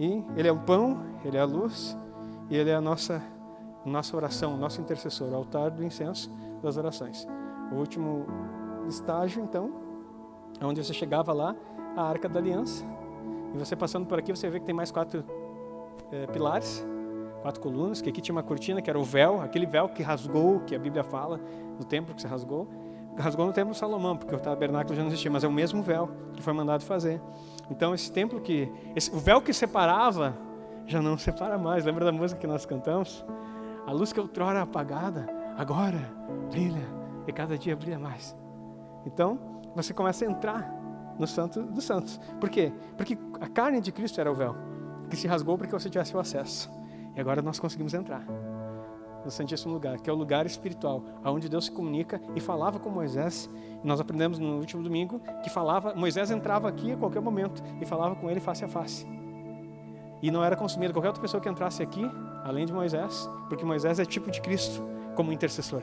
E 0.00 0.24
ele 0.36 0.48
é 0.48 0.52
o 0.52 0.58
pão, 0.58 1.04
ele 1.24 1.36
é 1.36 1.40
a 1.40 1.44
luz, 1.44 1.96
e 2.50 2.56
ele 2.56 2.70
é 2.70 2.74
a 2.74 2.80
nossa, 2.80 3.22
nossa 3.84 4.16
oração, 4.16 4.56
nosso 4.56 4.80
intercessor, 4.80 5.28
o 5.28 5.36
altar 5.36 5.70
do 5.70 5.84
incenso 5.84 6.32
das 6.60 6.76
orações. 6.76 7.28
O 7.70 7.76
último 7.76 8.26
estágio, 8.88 9.40
então, 9.40 9.85
onde 10.62 10.82
você 10.82 10.94
chegava 10.94 11.32
lá, 11.32 11.54
a 11.96 12.02
Arca 12.02 12.28
da 12.28 12.38
Aliança. 12.38 12.84
E 13.54 13.58
você 13.58 13.74
passando 13.74 14.06
por 14.06 14.18
aqui, 14.18 14.34
você 14.34 14.48
vê 14.48 14.60
que 14.60 14.66
tem 14.66 14.74
mais 14.74 14.90
quatro 14.90 15.24
é, 16.12 16.26
pilares, 16.26 16.86
quatro 17.42 17.60
colunas, 17.60 18.00
que 18.00 18.08
aqui 18.08 18.20
tinha 18.20 18.34
uma 18.34 18.42
cortina, 18.42 18.82
que 18.82 18.90
era 18.90 18.98
o 18.98 19.04
véu, 19.04 19.40
aquele 19.40 19.66
véu 19.66 19.88
que 19.88 20.02
rasgou, 20.02 20.60
que 20.60 20.74
a 20.74 20.78
Bíblia 20.78 21.04
fala, 21.04 21.40
no 21.78 21.84
templo 21.84 22.14
que 22.14 22.20
se 22.20 22.26
rasgou. 22.26 22.66
Rasgou 23.18 23.46
no 23.46 23.52
templo 23.52 23.72
de 23.72 23.78
Salomão, 23.78 24.16
porque 24.16 24.34
o 24.34 24.38
tabernáculo 24.38 24.94
já 24.94 25.00
não 25.00 25.08
existia, 25.08 25.30
mas 25.30 25.42
é 25.42 25.48
o 25.48 25.52
mesmo 25.52 25.82
véu 25.82 26.10
que 26.34 26.42
foi 26.42 26.52
mandado 26.52 26.82
fazer. 26.82 27.20
Então, 27.70 27.94
esse 27.94 28.12
templo 28.12 28.40
que. 28.40 28.70
Esse, 28.94 29.10
o 29.10 29.18
véu 29.18 29.40
que 29.40 29.52
separava, 29.54 30.36
já 30.86 31.00
não 31.00 31.16
separa 31.18 31.56
mais. 31.56 31.84
Lembra 31.84 32.04
da 32.04 32.12
música 32.12 32.38
que 32.38 32.46
nós 32.46 32.66
cantamos? 32.66 33.24
A 33.86 33.92
luz 33.92 34.12
que 34.12 34.20
outrora 34.20 34.60
apagada, 34.60 35.26
agora 35.56 36.12
brilha, 36.50 36.86
e 37.26 37.32
cada 37.32 37.56
dia 37.56 37.74
brilha 37.74 37.98
mais. 37.98 38.36
Então, 39.06 39.38
você 39.76 39.92
começa 39.92 40.24
a 40.24 40.28
entrar 40.28 40.74
no 41.18 41.26
Santo 41.26 41.62
dos 41.62 41.84
Santos. 41.84 42.18
Por 42.40 42.48
quê? 42.48 42.72
Porque 42.96 43.18
a 43.40 43.46
carne 43.46 43.80
de 43.80 43.92
Cristo 43.92 44.20
era 44.20 44.32
o 44.32 44.34
véu, 44.34 44.56
que 45.10 45.16
se 45.16 45.26
rasgou 45.28 45.56
para 45.56 45.66
que 45.66 45.72
você 45.72 45.90
tivesse 45.90 46.16
o 46.16 46.18
acesso. 46.18 46.70
E 47.14 47.20
agora 47.20 47.42
nós 47.42 47.60
conseguimos 47.60 47.94
entrar 47.94 48.24
no 49.24 49.30
Santíssimo 49.30 49.74
Lugar, 49.74 49.98
que 49.98 50.08
é 50.08 50.12
o 50.12 50.16
lugar 50.16 50.46
espiritual, 50.46 51.02
aonde 51.22 51.48
Deus 51.48 51.66
se 51.66 51.72
comunica 51.72 52.20
e 52.34 52.40
falava 52.40 52.78
com 52.78 52.88
Moisés. 52.88 53.50
Nós 53.84 54.00
aprendemos 54.00 54.38
no 54.38 54.58
último 54.58 54.82
domingo 54.82 55.20
que 55.42 55.50
falava, 55.50 55.94
Moisés 55.94 56.30
entrava 56.30 56.68
aqui 56.68 56.92
a 56.92 56.96
qualquer 56.96 57.20
momento 57.20 57.62
e 57.80 57.84
falava 57.84 58.14
com 58.16 58.30
ele 58.30 58.40
face 58.40 58.64
a 58.64 58.68
face. 58.68 59.06
E 60.22 60.30
não 60.30 60.42
era 60.42 60.56
consumido 60.56 60.94
qualquer 60.94 61.08
outra 61.08 61.20
pessoa 61.20 61.40
que 61.40 61.48
entrasse 61.48 61.82
aqui, 61.82 62.10
além 62.44 62.64
de 62.64 62.72
Moisés, 62.72 63.28
porque 63.48 63.64
Moisés 63.64 63.98
é 63.98 64.04
tipo 64.04 64.30
de 64.30 64.40
Cristo 64.40 64.82
como 65.14 65.32
intercessor. 65.32 65.82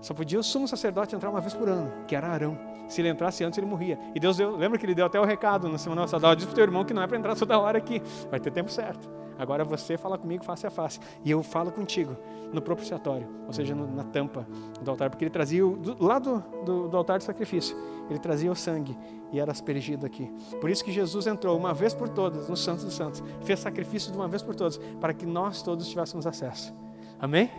Só 0.00 0.14
podia 0.14 0.38
o 0.38 0.42
sumo 0.42 0.66
sacerdote 0.66 1.14
entrar 1.14 1.30
uma 1.30 1.40
vez 1.40 1.54
por 1.54 1.68
ano, 1.68 1.92
que 2.06 2.16
era 2.16 2.28
Arão. 2.28 2.58
Se 2.88 3.00
ele 3.00 3.08
entrasse 3.08 3.44
antes, 3.44 3.58
ele 3.58 3.66
morria. 3.66 3.98
E 4.14 4.20
Deus 4.20 4.36
deu, 4.36 4.56
lembra 4.56 4.78
que 4.78 4.84
ele 4.84 4.94
deu 4.94 5.06
até 5.06 5.20
o 5.20 5.24
recado 5.24 5.68
na 5.68 5.78
semana 5.78 6.02
passada: 6.02 6.34
diz 6.34 6.44
para 6.44 6.52
o 6.52 6.54
teu 6.54 6.64
irmão 6.64 6.84
que 6.84 6.92
não 6.92 7.02
é 7.02 7.06
para 7.06 7.16
entrar 7.16 7.36
toda 7.36 7.58
hora 7.58 7.78
aqui, 7.78 8.02
vai 8.30 8.40
ter 8.40 8.50
tempo 8.50 8.70
certo. 8.70 9.08
Agora 9.40 9.64
você 9.64 9.96
fala 9.96 10.18
comigo 10.18 10.44
face 10.44 10.66
a 10.66 10.70
face. 10.70 11.00
E 11.24 11.30
eu 11.30 11.42
falo 11.42 11.72
contigo 11.72 12.14
no 12.52 12.60
propiciatório, 12.60 13.26
ou 13.46 13.52
seja, 13.54 13.74
no, 13.74 13.86
na 13.86 14.04
tampa 14.04 14.46
do 14.82 14.90
altar, 14.90 15.08
porque 15.08 15.24
ele 15.24 15.30
trazia, 15.30 15.64
do, 15.64 16.04
lá 16.04 16.18
do, 16.18 16.40
do, 16.64 16.88
do 16.88 16.96
altar 16.96 17.18
de 17.18 17.24
sacrifício, 17.24 17.74
ele 18.10 18.18
trazia 18.18 18.52
o 18.52 18.54
sangue 18.54 18.98
e 19.32 19.40
era 19.40 19.50
aspergido 19.50 20.04
aqui. 20.04 20.30
Por 20.60 20.68
isso 20.68 20.84
que 20.84 20.92
Jesus 20.92 21.26
entrou 21.26 21.56
uma 21.56 21.72
vez 21.72 21.94
por 21.94 22.10
todas 22.10 22.50
no 22.50 22.56
Santos 22.56 22.84
dos 22.84 22.94
Santos, 22.94 23.22
fez 23.42 23.60
sacrifício 23.60 24.12
de 24.12 24.18
uma 24.18 24.28
vez 24.28 24.42
por 24.42 24.54
todas, 24.54 24.76
para 25.00 25.14
que 25.14 25.24
nós 25.24 25.62
todos 25.62 25.88
tivéssemos 25.88 26.26
acesso. 26.26 26.74
Amém? 27.18 27.50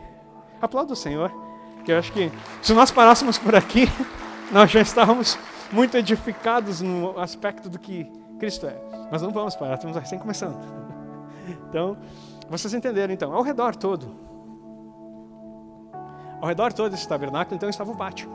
Aplauda 0.62 0.94
o 0.94 0.96
Senhor, 0.96 1.34
que 1.84 1.92
eu 1.92 1.98
acho 1.98 2.12
que 2.12 2.32
se 2.62 2.74
nós 2.74 2.92
parássemos 2.92 3.38
por 3.38 3.56
aqui, 3.56 3.88
nós 4.52 4.70
já 4.70 4.82
estávamos 4.82 5.38
muito 5.72 5.96
edificados 5.98 6.82
no 6.82 7.18
aspecto 7.20 7.70
do 7.70 7.80
que 7.80 8.12
Cristo 8.40 8.68
é. 8.68 8.76
Mas 9.12 9.22
não 9.22 9.32
vamos 9.32 9.56
parar, 9.56 9.76
estamos 9.76 9.96
recém 9.98 10.20
começando. 10.20 10.58
Então, 11.68 11.98
vocês 12.50 12.74
entenderam 12.74 13.14
então, 13.14 13.34
ao 13.34 13.42
redor 13.42 13.76
todo, 13.76 14.14
ao 16.40 16.48
redor 16.48 16.72
todo 16.72 16.92
desse 16.92 17.08
tabernáculo, 17.08 17.56
então 17.56 17.70
estava 17.70 17.92
o 17.92 17.96
pátio. 17.96 18.30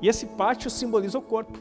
E 0.00 0.08
esse 0.08 0.26
pátio 0.26 0.70
simboliza 0.70 1.18
o 1.18 1.22
corpo. 1.22 1.58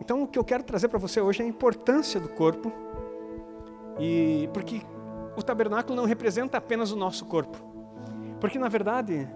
Então, 0.00 0.22
o 0.22 0.26
que 0.26 0.38
eu 0.38 0.44
quero 0.44 0.62
trazer 0.62 0.88
para 0.88 0.98
você 0.98 1.20
hoje 1.20 1.42
é 1.42 1.44
a 1.44 1.48
importância 1.48 2.20
do 2.20 2.28
corpo, 2.28 2.72
e 3.98 4.48
porque 4.52 4.82
o 5.36 5.42
tabernáculo 5.42 5.94
não 5.94 6.04
representa 6.04 6.58
apenas 6.58 6.90
o 6.90 6.96
nosso 6.96 7.24
corpo. 7.26 7.58
Porque, 8.40 8.58
na 8.58 8.68
verdade, 8.68 9.28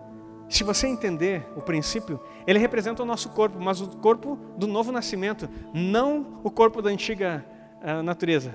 se 0.48 0.64
você 0.64 0.86
entender 0.86 1.46
o 1.54 1.60
princípio, 1.60 2.18
ele 2.46 2.58
representa 2.58 3.02
o 3.02 3.06
nosso 3.06 3.28
corpo, 3.30 3.58
mas 3.60 3.80
o 3.80 3.88
corpo 3.98 4.38
do 4.56 4.66
novo 4.66 4.90
nascimento, 4.90 5.48
não 5.74 6.40
o 6.42 6.50
corpo 6.50 6.80
da 6.80 6.88
antiga 6.90 7.44
uh, 7.82 8.02
natureza. 8.02 8.54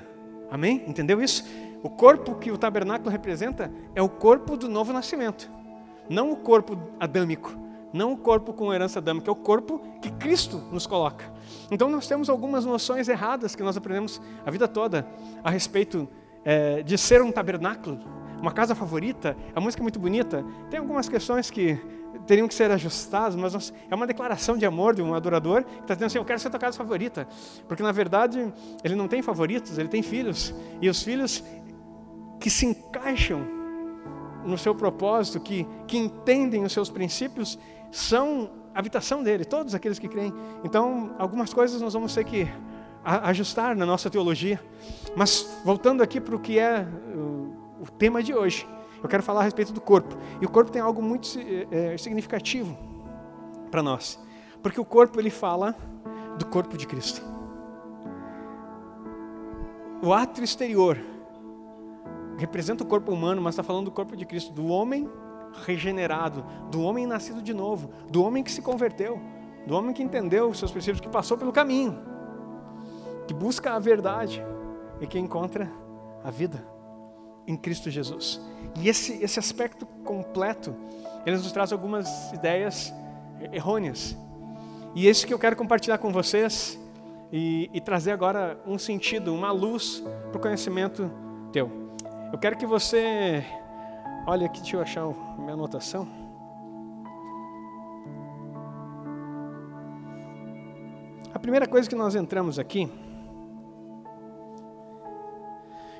Amém? 0.49 0.83
Entendeu 0.87 1.21
isso? 1.21 1.45
O 1.83 1.89
corpo 1.89 2.35
que 2.35 2.51
o 2.51 2.57
tabernáculo 2.57 3.11
representa 3.11 3.71
é 3.93 4.01
o 4.01 4.09
corpo 4.09 4.57
do 4.57 4.67
novo 4.69 4.91
nascimento, 4.93 5.51
não 6.09 6.31
o 6.31 6.37
corpo 6.37 6.77
adâmico, 6.99 7.55
não 7.91 8.13
o 8.13 8.17
corpo 8.17 8.53
com 8.53 8.73
herança 8.73 8.99
adâmica, 8.99 9.29
é 9.29 9.31
o 9.31 9.35
corpo 9.35 9.79
que 10.01 10.09
Cristo 10.11 10.57
nos 10.71 10.87
coloca. 10.87 11.31
Então 11.69 11.89
nós 11.89 12.07
temos 12.07 12.29
algumas 12.29 12.65
noções 12.65 13.07
erradas 13.07 13.55
que 13.55 13.61
nós 13.61 13.77
aprendemos 13.77 14.19
a 14.45 14.49
vida 14.49 14.67
toda 14.67 15.05
a 15.43 15.51
respeito 15.51 16.07
é, 16.43 16.81
de 16.81 16.97
ser 16.97 17.21
um 17.21 17.31
tabernáculo, 17.31 17.99
uma 18.43 18.51
casa 18.51 18.75
favorita. 18.75 19.37
A 19.55 19.61
música 19.61 19.81
é 19.81 19.83
muito 19.83 19.97
bonita. 19.97 20.45
Tem 20.69 20.77
algumas 20.77 21.07
questões 21.07 21.49
que 21.49 21.79
teriam 22.27 22.45
que 22.45 22.53
ser 22.53 22.69
ajustadas, 22.71 23.35
mas 23.37 23.73
é 23.89 23.95
uma 23.95 24.05
declaração 24.05 24.57
de 24.57 24.65
amor 24.65 24.93
de 24.93 25.01
um 25.01 25.15
adorador 25.15 25.63
que 25.63 25.79
está 25.79 25.93
dizendo 25.93 26.07
assim: 26.07 26.17
Eu 26.17 26.25
quero 26.25 26.39
ser 26.39 26.49
tua 26.49 26.59
casa 26.59 26.77
favorita. 26.77 27.25
Porque 27.69 27.81
na 27.81 27.93
verdade 27.93 28.53
ele 28.83 28.95
não 28.95 29.07
tem 29.07 29.21
favoritos, 29.21 29.77
ele 29.77 29.87
tem 29.87 30.03
filhos. 30.03 30.53
E 30.81 30.89
os 30.89 31.01
filhos 31.01 31.41
que 32.37 32.49
se 32.49 32.65
encaixam 32.65 33.47
no 34.43 34.57
seu 34.57 34.75
propósito, 34.75 35.39
que, 35.39 35.65
que 35.87 35.97
entendem 35.97 36.65
os 36.65 36.73
seus 36.73 36.89
princípios, 36.89 37.57
são 37.93 38.49
a 38.75 38.79
habitação 38.79 39.23
dele, 39.23 39.45
todos 39.45 39.73
aqueles 39.73 39.97
que 39.97 40.09
creem. 40.09 40.33
Então, 40.65 41.15
algumas 41.17 41.53
coisas 41.53 41.81
nós 41.81 41.93
vamos 41.93 42.13
ter 42.13 42.25
que 42.25 42.45
ajustar 43.05 43.73
na 43.73 43.85
nossa 43.85 44.09
teologia. 44.09 44.59
Mas 45.15 45.61
voltando 45.63 46.03
aqui 46.03 46.19
para 46.19 46.35
o 46.35 46.39
que 46.39 46.59
é 46.59 46.85
o 47.83 47.91
tema 47.91 48.23
de 48.23 48.33
hoje. 48.33 48.65
Eu 49.01 49.09
quero 49.09 49.21
falar 49.21 49.41
a 49.41 49.43
respeito 49.43 49.73
do 49.73 49.81
corpo. 49.81 50.15
E 50.39 50.45
o 50.45 50.49
corpo 50.49 50.71
tem 50.71 50.81
algo 50.81 51.01
muito 51.01 51.27
é, 51.69 51.97
significativo 51.97 52.77
para 53.69 53.83
nós. 53.83 54.17
Porque 54.61 54.79
o 54.79 54.85
corpo 54.85 55.19
ele 55.19 55.29
fala 55.29 55.75
do 56.39 56.45
corpo 56.45 56.77
de 56.77 56.87
Cristo. 56.87 57.21
O 60.01 60.13
ato 60.13 60.41
exterior 60.41 60.97
representa 62.37 62.83
o 62.83 62.87
corpo 62.87 63.11
humano, 63.11 63.41
mas 63.41 63.53
está 63.53 63.63
falando 63.63 63.85
do 63.85 63.91
corpo 63.91 64.15
de 64.15 64.25
Cristo, 64.25 64.53
do 64.53 64.67
homem 64.67 65.09
regenerado, 65.65 66.43
do 66.71 66.81
homem 66.81 67.05
nascido 67.05 67.41
de 67.41 67.53
novo, 67.53 67.89
do 68.09 68.23
homem 68.23 68.43
que 68.43 68.51
se 68.51 68.61
converteu, 68.61 69.19
do 69.67 69.75
homem 69.75 69.93
que 69.93 70.01
entendeu 70.01 70.49
os 70.49 70.57
seus 70.57 70.71
princípios, 70.71 71.01
que 71.01 71.09
passou 71.09 71.37
pelo 71.37 71.51
caminho, 71.51 71.99
que 73.27 73.33
busca 73.33 73.73
a 73.73 73.79
verdade 73.79 74.41
e 75.01 75.07
que 75.07 75.19
encontra 75.19 75.69
a 76.23 76.31
vida 76.31 76.72
em 77.47 77.55
Cristo 77.55 77.89
Jesus. 77.89 78.39
E 78.79 78.89
esse, 78.89 79.23
esse 79.23 79.39
aspecto 79.39 79.85
completo, 80.03 80.75
ele 81.25 81.37
nos 81.37 81.51
traz 81.51 81.71
algumas 81.71 82.31
ideias 82.31 82.93
errôneas. 83.51 84.17
E 84.95 85.07
esse 85.07 85.25
que 85.25 85.33
eu 85.33 85.39
quero 85.39 85.55
compartilhar 85.55 85.97
com 85.97 86.11
vocês 86.11 86.79
e, 87.31 87.69
e 87.73 87.81
trazer 87.81 88.11
agora 88.11 88.59
um 88.65 88.77
sentido, 88.77 89.33
uma 89.33 89.51
luz 89.51 90.03
para 90.29 90.37
o 90.37 90.41
conhecimento 90.41 91.11
teu. 91.51 91.71
Eu 92.31 92.37
quero 92.37 92.57
que 92.57 92.65
você. 92.65 93.43
Olha 94.25 94.45
aqui, 94.45 94.59
deixa 94.61 94.77
eu 94.77 94.81
achar 94.81 95.05
minha 95.37 95.53
anotação. 95.53 96.07
A 101.33 101.39
primeira 101.39 101.67
coisa 101.67 101.89
que 101.89 101.95
nós 101.95 102.15
entramos 102.15 102.57
aqui 102.57 102.89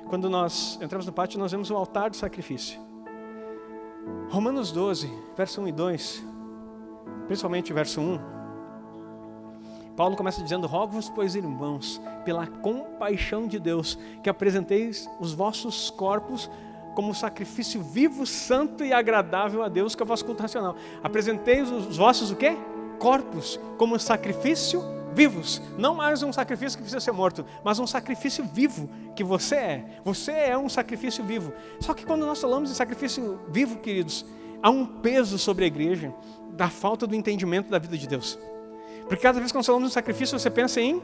quando 0.08 0.28
nós 0.30 0.78
entramos 0.80 1.06
no 1.06 1.12
pátio, 1.12 1.38
nós 1.38 1.52
vemos 1.52 1.70
o 1.70 1.76
altar 1.76 2.10
do 2.10 2.16
sacrifício. 2.16 2.80
Romanos 4.28 4.70
12, 4.70 5.10
verso 5.36 5.60
1 5.60 5.68
e 5.68 5.72
2, 5.72 6.24
principalmente 7.26 7.72
o 7.72 7.74
verso 7.74 8.00
1. 8.00 8.34
Paulo 9.96 10.16
começa 10.16 10.42
dizendo: 10.42 10.66
Rogo-vos, 10.66 11.08
pois, 11.08 11.34
irmãos, 11.34 12.00
pela 12.24 12.46
compaixão 12.46 13.46
de 13.46 13.58
Deus, 13.58 13.98
que 14.22 14.28
apresenteis 14.28 15.08
os 15.20 15.32
vossos 15.32 15.90
corpos 15.90 16.50
como 16.94 17.14
sacrifício 17.14 17.82
vivo, 17.82 18.24
santo 18.26 18.84
e 18.84 18.92
agradável 18.92 19.62
a 19.62 19.68
Deus, 19.68 19.94
que 19.94 20.02
é 20.02 20.04
o 20.04 20.06
vosso 20.06 20.24
culto 20.24 20.42
racional. 20.42 20.76
Apresenteis 21.02 21.70
os 21.70 21.96
vossos 21.96 22.30
o 22.30 22.36
quê? 22.36 22.56
Corpos 22.98 23.58
como 23.76 23.98
sacrifício 23.98 24.82
vivos, 25.14 25.62
não 25.78 25.94
mais 25.94 26.22
um 26.22 26.32
sacrifício 26.32 26.76
que 26.76 26.82
precisa 26.82 27.00
ser 27.00 27.12
morto, 27.12 27.46
mas 27.62 27.78
um 27.78 27.86
sacrifício 27.86 28.44
vivo 28.44 28.88
que 29.14 29.22
você 29.22 29.54
é. 29.54 29.84
Você 30.04 30.32
é 30.32 30.58
um 30.58 30.68
sacrifício 30.68 31.24
vivo. 31.24 31.52
Só 31.80 31.94
que 31.94 32.04
quando 32.04 32.26
nós 32.26 32.40
falamos 32.40 32.68
de 32.68 32.76
sacrifício 32.76 33.40
vivo, 33.48 33.78
queridos, 33.78 34.26
há 34.62 34.70
um 34.70 34.84
peso 34.84 35.38
sobre 35.38 35.64
a 35.64 35.66
igreja 35.66 36.12
da 36.50 36.68
falta 36.68 37.06
do 37.06 37.14
entendimento 37.14 37.70
da 37.70 37.78
vida 37.78 37.96
de 37.96 38.08
Deus. 38.08 38.38
Porque 39.02 39.22
cada 39.22 39.38
vez 39.38 39.52
que 39.52 39.56
nós 39.56 39.66
falamos 39.66 39.88
de 39.88 39.94
sacrifício, 39.94 40.38
você 40.38 40.50
pensa 40.50 40.80
em 40.80 41.02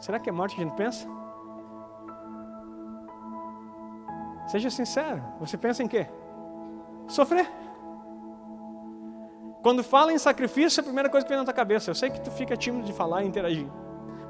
Será 0.00 0.20
que 0.20 0.28
é 0.28 0.32
morte 0.32 0.54
que 0.54 0.60
a 0.60 0.64
gente 0.64 0.76
pensa? 0.76 1.08
Seja 4.46 4.70
sincero, 4.70 5.22
você 5.40 5.56
pensa 5.56 5.82
em 5.82 5.88
quê? 5.88 6.06
Sofrer. 7.08 7.50
Quando 9.66 9.82
fala 9.82 10.12
em 10.12 10.18
sacrifício, 10.18 10.80
a 10.80 10.84
primeira 10.84 11.10
coisa 11.10 11.26
que 11.26 11.28
vem 11.28 11.38
na 11.38 11.44
tua 11.44 11.52
cabeça. 11.52 11.90
Eu 11.90 11.94
sei 11.96 12.08
que 12.08 12.20
tu 12.20 12.30
fica 12.30 12.56
tímido 12.56 12.86
de 12.86 12.92
falar 12.92 13.24
e 13.24 13.26
interagir. 13.26 13.66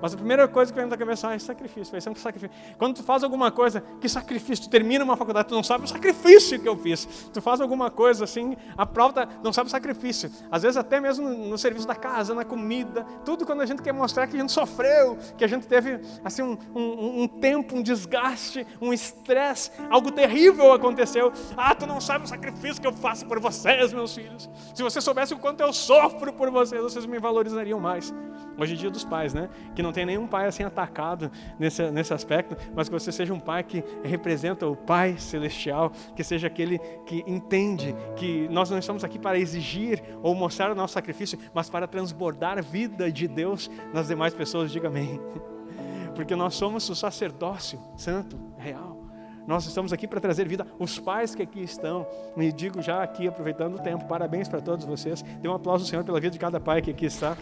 Mas 0.00 0.14
a 0.14 0.16
primeira 0.16 0.46
coisa 0.46 0.72
que 0.72 0.78
vem 0.78 0.88
na 0.88 0.96
cabeça 0.96 1.32
é 1.32 1.38
sacrifício, 1.38 1.90
vai 1.90 2.00
sempre 2.00 2.20
sacrifício. 2.20 2.54
Quando 2.78 2.96
tu 2.96 3.02
faz 3.02 3.22
alguma 3.22 3.50
coisa, 3.50 3.82
que 4.00 4.08
sacrifício, 4.08 4.64
tu 4.64 4.70
termina 4.70 5.04
uma 5.04 5.16
faculdade, 5.16 5.48
tu 5.48 5.54
não 5.54 5.62
sabe 5.62 5.84
o 5.84 5.88
sacrifício 5.88 6.60
que 6.60 6.68
eu 6.68 6.76
fiz. 6.76 7.06
Tu 7.32 7.40
faz 7.40 7.60
alguma 7.60 7.90
coisa 7.90 8.24
assim, 8.24 8.56
a 8.76 8.84
prova 8.84 9.28
não 9.42 9.52
sabe 9.52 9.68
o 9.68 9.70
sacrifício. 9.70 10.30
Às 10.50 10.62
vezes 10.62 10.76
até 10.76 11.00
mesmo 11.00 11.28
no 11.28 11.56
serviço 11.56 11.86
da 11.86 11.94
casa, 11.94 12.34
na 12.34 12.44
comida, 12.44 13.04
tudo 13.24 13.46
quando 13.46 13.62
a 13.62 13.66
gente 13.66 13.82
quer 13.82 13.92
mostrar 13.92 14.26
que 14.26 14.36
a 14.36 14.40
gente 14.40 14.52
sofreu, 14.52 15.16
que 15.36 15.44
a 15.44 15.48
gente 15.48 15.66
teve 15.66 16.00
assim 16.24 16.42
um, 16.42 16.58
um, 16.74 17.22
um 17.22 17.28
tempo, 17.28 17.76
um 17.76 17.82
desgaste, 17.82 18.66
um 18.80 18.92
estresse, 18.92 19.70
algo 19.90 20.10
terrível 20.10 20.72
aconteceu. 20.72 21.32
Ah, 21.56 21.74
tu 21.74 21.86
não 21.86 22.00
sabe 22.00 22.24
o 22.24 22.28
sacrifício 22.28 22.80
que 22.80 22.86
eu 22.86 22.92
faço 22.92 23.26
por 23.26 23.40
vocês, 23.40 23.92
meus 23.92 24.14
filhos. 24.14 24.48
Se 24.74 24.82
você 24.82 25.00
soubesse 25.00 25.34
o 25.34 25.38
quanto 25.38 25.60
eu 25.60 25.72
sofro 25.72 26.32
por 26.32 26.50
vocês, 26.50 26.82
vocês 26.82 27.06
me 27.06 27.18
valorizariam 27.18 27.80
mais. 27.80 28.12
Hoje 28.58 28.74
é 28.74 28.76
dia 28.76 28.90
dos 28.90 29.04
pais, 29.04 29.34
né? 29.34 29.48
Que 29.74 29.82
não 29.82 29.92
tem 29.92 30.06
nenhum 30.06 30.26
pai 30.26 30.46
assim 30.46 30.62
atacado 30.62 31.30
nesse, 31.58 31.90
nesse 31.90 32.14
aspecto, 32.14 32.56
mas 32.74 32.88
que 32.88 32.94
você 32.94 33.12
seja 33.12 33.34
um 33.34 33.40
pai 33.40 33.62
que 33.62 33.84
representa 34.02 34.66
o 34.66 34.74
Pai 34.74 35.18
Celestial, 35.18 35.92
que 36.14 36.24
seja 36.24 36.46
aquele 36.46 36.78
que 37.04 37.22
entende 37.26 37.94
que 38.16 38.48
nós 38.48 38.70
não 38.70 38.78
estamos 38.78 39.04
aqui 39.04 39.18
para 39.18 39.38
exigir 39.38 40.02
ou 40.22 40.34
mostrar 40.34 40.70
o 40.70 40.74
nosso 40.74 40.94
sacrifício, 40.94 41.38
mas 41.52 41.68
para 41.68 41.86
transbordar 41.86 42.58
a 42.58 42.62
vida 42.62 43.12
de 43.12 43.28
Deus 43.28 43.70
nas 43.92 44.08
demais 44.08 44.32
pessoas. 44.32 44.70
Diga 44.70 44.88
amém. 44.88 45.20
Porque 46.14 46.34
nós 46.34 46.54
somos 46.54 46.88
o 46.88 46.94
sacerdócio 46.94 47.78
santo, 47.96 48.38
real. 48.56 49.06
Nós 49.46 49.64
estamos 49.64 49.92
aqui 49.92 50.08
para 50.08 50.20
trazer 50.20 50.48
vida. 50.48 50.66
Os 50.78 50.98
pais 50.98 51.34
que 51.34 51.42
aqui 51.42 51.62
estão, 51.62 52.06
me 52.36 52.50
digo 52.50 52.82
já 52.82 53.02
aqui, 53.02 53.28
aproveitando 53.28 53.76
o 53.76 53.78
tempo, 53.78 54.06
parabéns 54.06 54.48
para 54.48 54.60
todos 54.60 54.84
vocês. 54.84 55.22
Dê 55.22 55.48
um 55.48 55.54
aplauso 55.54 55.84
ao 55.84 55.88
Senhor 55.88 56.04
pela 56.04 56.18
vida 56.18 56.32
de 56.32 56.38
cada 56.38 56.58
pai 56.58 56.82
que 56.82 56.90
aqui 56.90 57.06
está. 57.06 57.36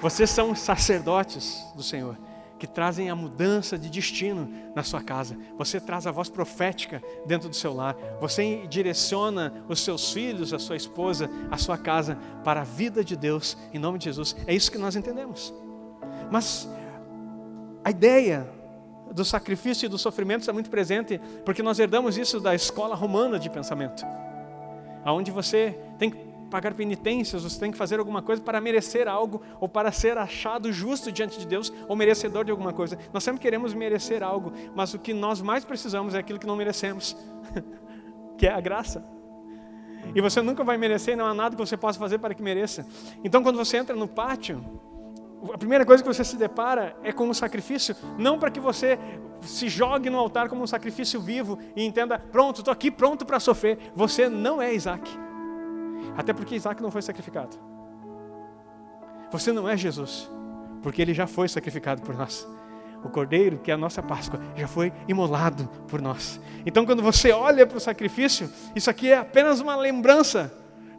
Vocês 0.00 0.30
são 0.30 0.54
sacerdotes 0.54 1.62
do 1.74 1.82
Senhor, 1.82 2.16
que 2.58 2.66
trazem 2.66 3.10
a 3.10 3.16
mudança 3.16 3.78
de 3.78 3.90
destino 3.90 4.50
na 4.74 4.82
sua 4.82 5.02
casa. 5.02 5.36
Você 5.58 5.78
traz 5.78 6.06
a 6.06 6.10
voz 6.10 6.28
profética 6.28 7.02
dentro 7.26 7.48
do 7.48 7.56
seu 7.56 7.74
lar. 7.74 7.96
Você 8.20 8.66
direciona 8.66 9.52
os 9.68 9.80
seus 9.80 10.12
filhos, 10.12 10.54
a 10.54 10.58
sua 10.58 10.76
esposa, 10.76 11.28
a 11.50 11.58
sua 11.58 11.76
casa 11.76 12.18
para 12.42 12.62
a 12.62 12.64
vida 12.64 13.04
de 13.04 13.14
Deus, 13.14 13.58
em 13.74 13.78
nome 13.78 13.98
de 13.98 14.06
Jesus. 14.06 14.34
É 14.46 14.54
isso 14.54 14.70
que 14.70 14.78
nós 14.78 14.96
entendemos. 14.96 15.52
Mas 16.30 16.68
a 17.84 17.90
ideia 17.90 18.48
do 19.12 19.24
sacrifício 19.24 19.86
e 19.86 19.88
do 19.88 19.98
sofrimento 19.98 20.40
está 20.40 20.52
muito 20.52 20.70
presente, 20.70 21.20
porque 21.44 21.62
nós 21.62 21.78
herdamos 21.78 22.16
isso 22.16 22.40
da 22.40 22.54
escola 22.54 22.94
romana 22.94 23.38
de 23.38 23.50
pensamento, 23.50 24.04
aonde 25.04 25.30
você 25.30 25.78
tem 25.98 26.10
que 26.10 26.29
pagar 26.50 26.74
penitências, 26.74 27.44
você 27.44 27.58
tem 27.58 27.70
que 27.70 27.78
fazer 27.78 27.98
alguma 27.98 28.20
coisa 28.20 28.42
para 28.42 28.60
merecer 28.60 29.08
algo, 29.08 29.40
ou 29.60 29.68
para 29.68 29.92
ser 29.92 30.18
achado 30.18 30.72
justo 30.72 31.10
diante 31.10 31.38
de 31.38 31.46
Deus, 31.46 31.72
ou 31.88 31.96
merecedor 31.96 32.44
de 32.44 32.50
alguma 32.50 32.72
coisa. 32.72 32.98
Nós 33.12 33.22
sempre 33.22 33.40
queremos 33.40 33.72
merecer 33.72 34.22
algo, 34.22 34.52
mas 34.74 34.92
o 34.92 34.98
que 34.98 35.14
nós 35.14 35.40
mais 35.40 35.64
precisamos 35.64 36.14
é 36.14 36.18
aquilo 36.18 36.38
que 36.38 36.46
não 36.46 36.56
merecemos, 36.56 37.16
que 38.36 38.46
é 38.46 38.52
a 38.52 38.60
graça. 38.60 39.02
E 40.14 40.20
você 40.20 40.42
nunca 40.42 40.64
vai 40.64 40.76
merecer, 40.76 41.16
não 41.16 41.26
há 41.26 41.32
nada 41.32 41.54
que 41.54 41.60
você 41.60 41.76
possa 41.76 41.98
fazer 41.98 42.18
para 42.18 42.34
que 42.34 42.42
mereça. 42.42 42.86
Então, 43.22 43.42
quando 43.42 43.56
você 43.56 43.76
entra 43.76 43.94
no 43.94 44.08
pátio, 44.08 44.64
a 45.52 45.58
primeira 45.58 45.86
coisa 45.86 46.02
que 46.02 46.08
você 46.08 46.24
se 46.24 46.36
depara 46.36 46.96
é 47.02 47.12
com 47.12 47.28
um 47.28 47.34
sacrifício, 47.34 47.94
não 48.18 48.38
para 48.38 48.50
que 48.50 48.60
você 48.60 48.98
se 49.42 49.68
jogue 49.68 50.10
no 50.10 50.18
altar 50.18 50.48
como 50.48 50.62
um 50.62 50.66
sacrifício 50.66 51.20
vivo 51.20 51.58
e 51.74 51.84
entenda, 51.84 52.18
pronto, 52.18 52.58
estou 52.58 52.72
aqui 52.72 52.90
pronto 52.90 53.24
para 53.24 53.40
sofrer. 53.40 53.78
Você 53.94 54.28
não 54.28 54.60
é 54.60 54.74
Isaac. 54.74 55.29
Até 56.16 56.32
porque 56.32 56.54
Isaac 56.54 56.82
não 56.82 56.90
foi 56.90 57.02
sacrificado. 57.02 57.56
Você 59.30 59.52
não 59.52 59.68
é 59.68 59.76
Jesus, 59.76 60.30
porque 60.82 61.00
ele 61.00 61.14
já 61.14 61.26
foi 61.26 61.48
sacrificado 61.48 62.02
por 62.02 62.16
nós. 62.16 62.46
O 63.02 63.08
cordeiro, 63.08 63.58
que 63.58 63.70
é 63.70 63.74
a 63.74 63.78
nossa 63.78 64.02
Páscoa, 64.02 64.40
já 64.56 64.68
foi 64.68 64.92
imolado 65.08 65.66
por 65.88 66.02
nós. 66.02 66.40
Então, 66.66 66.84
quando 66.84 67.02
você 67.02 67.32
olha 67.32 67.66
para 67.66 67.78
o 67.78 67.80
sacrifício, 67.80 68.50
isso 68.74 68.90
aqui 68.90 69.10
é 69.10 69.18
apenas 69.18 69.60
uma 69.60 69.74
lembrança 69.76 70.52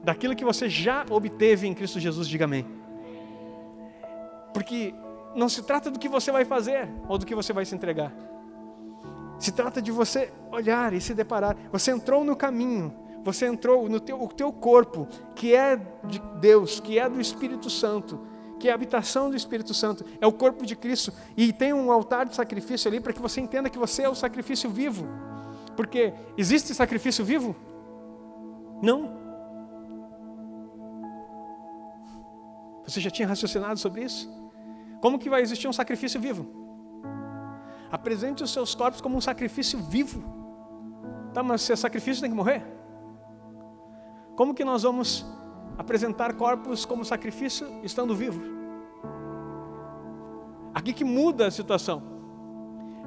daquilo 0.04 0.36
que 0.36 0.44
você 0.44 0.68
já 0.68 1.06
obteve 1.10 1.68
em 1.68 1.74
Cristo 1.74 2.00
Jesus. 2.00 2.28
Diga 2.28 2.46
amém. 2.46 2.66
Porque 4.54 4.96
não 5.36 5.48
se 5.48 5.62
trata 5.64 5.92
do 5.92 6.00
que 6.00 6.10
você 6.10 6.32
vai 6.32 6.44
fazer 6.44 6.90
ou 7.08 7.18
do 7.18 7.26
que 7.26 7.36
você 7.36 7.54
vai 7.54 7.66
se 7.66 7.76
entregar. 7.76 8.12
Se 9.38 9.52
trata 9.52 9.82
de 9.82 9.92
você 9.92 10.32
olhar 10.52 10.94
e 10.94 11.02
se 11.02 11.14
deparar. 11.14 11.56
Você 11.72 11.92
entrou 11.92 12.24
no 12.24 12.36
caminho, 12.36 12.94
você 13.24 13.46
entrou 13.46 13.88
no 13.88 14.00
teu, 14.00 14.22
o 14.22 14.28
teu 14.28 14.52
corpo, 14.52 15.08
que 15.36 15.56
é 15.56 15.76
de 16.06 16.20
Deus, 16.40 16.80
que 16.80 16.98
é 16.98 17.08
do 17.08 17.22
Espírito 17.22 17.70
Santo, 17.70 18.20
que 18.60 18.68
é 18.68 18.72
a 18.72 18.76
habitação 18.76 19.30
do 19.30 19.36
Espírito 19.36 19.74
Santo, 19.74 20.06
é 20.20 20.28
o 20.28 20.32
corpo 20.32 20.66
de 20.66 20.76
Cristo, 20.76 21.12
e 21.36 21.52
tem 21.52 21.74
um 21.74 21.92
altar 21.92 22.28
de 22.28 22.36
sacrifício 22.36 22.88
ali 22.88 23.00
para 23.00 23.14
que 23.14 23.20
você 23.20 23.42
entenda 23.42 23.70
que 23.70 23.78
você 23.78 24.04
é 24.04 24.10
o 24.10 24.16
sacrifício 24.16 24.70
vivo. 24.70 25.08
Porque 25.76 26.14
existe 26.38 26.74
sacrifício 26.74 27.24
vivo? 27.24 27.56
Não. 28.82 29.20
Você 32.86 33.00
já 33.00 33.10
tinha 33.10 33.28
raciocinado 33.28 33.80
sobre 33.80 34.04
isso? 34.04 34.30
Como 35.00 35.18
que 35.18 35.30
vai 35.30 35.42
existir 35.42 35.68
um 35.68 35.74
sacrifício 35.74 36.20
vivo? 36.20 36.46
Apresente 37.92 38.44
os 38.44 38.52
seus 38.52 38.76
corpos 38.76 39.02
como 39.02 39.18
um 39.18 39.22
sacrifício 39.22 39.80
vivo. 39.80 40.24
Tá, 41.34 41.42
mas 41.42 41.62
se 41.62 41.74
é 41.74 41.76
sacrifício 41.76 42.22
tem 42.22 42.30
que 42.30 42.36
morrer? 42.36 42.81
Como 44.36 44.54
que 44.54 44.64
nós 44.64 44.84
vamos 44.84 45.26
apresentar 45.78 46.34
corpos 46.34 46.86
como 46.86 47.04
sacrifício 47.04 47.68
estando 47.84 48.16
vivos? 48.16 48.44
Aqui 50.74 50.94
que 50.94 51.04
muda 51.04 51.48
a 51.48 51.52
situação. 51.52 52.02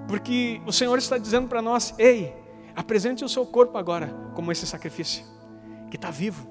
Porque 0.07 0.61
o 0.67 0.73
Senhor 0.73 0.99
está 0.99 1.17
dizendo 1.17 1.49
para 1.49 1.63
nós: 1.63 1.95
ei, 1.99 2.35
apresente 2.77 3.25
o 3.25 3.29
seu 3.29 3.47
corpo 3.47 3.79
agora 3.79 4.15
como 4.35 4.53
esse 4.53 4.67
sacrifício, 4.67 5.25
que 5.91 5.97
está 5.97 6.11
vivo. 6.11 6.47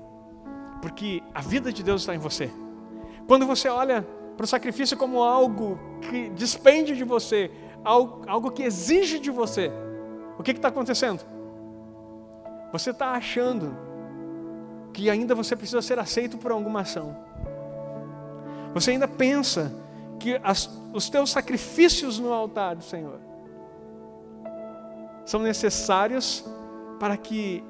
Porque 0.82 1.22
a 1.34 1.42
vida 1.42 1.72
de 1.72 1.84
Deus 1.84 2.01
está 2.01 2.15
em 2.15 2.20
você. 2.20 2.51
Quando 3.27 3.46
você 3.46 3.70
olha 3.70 4.06
para 4.36 4.44
o 4.44 4.48
sacrifício 4.48 4.98
como 4.98 5.22
algo 5.22 5.80
que 6.01 6.30
despende 6.30 6.96
de 6.96 7.03
você, 7.03 7.51
algo, 7.84 8.24
algo 8.27 8.51
que 8.51 8.63
exige 8.63 9.20
de 9.20 9.30
você, 9.30 9.72
o 10.38 10.44
que 10.44 10.51
está 10.51 10.70
acontecendo? 10.70 11.24
Você 12.72 12.89
está 12.89 13.12
achando 13.12 13.77
que 14.93 15.09
ainda 15.09 15.33
você 15.33 15.55
precisa 15.55 15.81
ser 15.81 15.97
aceito 16.00 16.38
por 16.38 16.51
alguma 16.51 16.81
ação. 16.81 17.15
Você 18.73 18.91
ainda 18.91 19.07
pensa 19.07 19.73
que 20.20 20.39
as, 20.44 20.70
os 20.94 21.09
teus 21.09 21.31
sacrifícios 21.31 22.20
no 22.20 22.31
altar 22.31 22.75
do 22.75 22.83
Senhor 22.83 23.20
são 25.25 25.41
necessários 25.41 26.46
para 27.00 27.18
que 27.18 27.63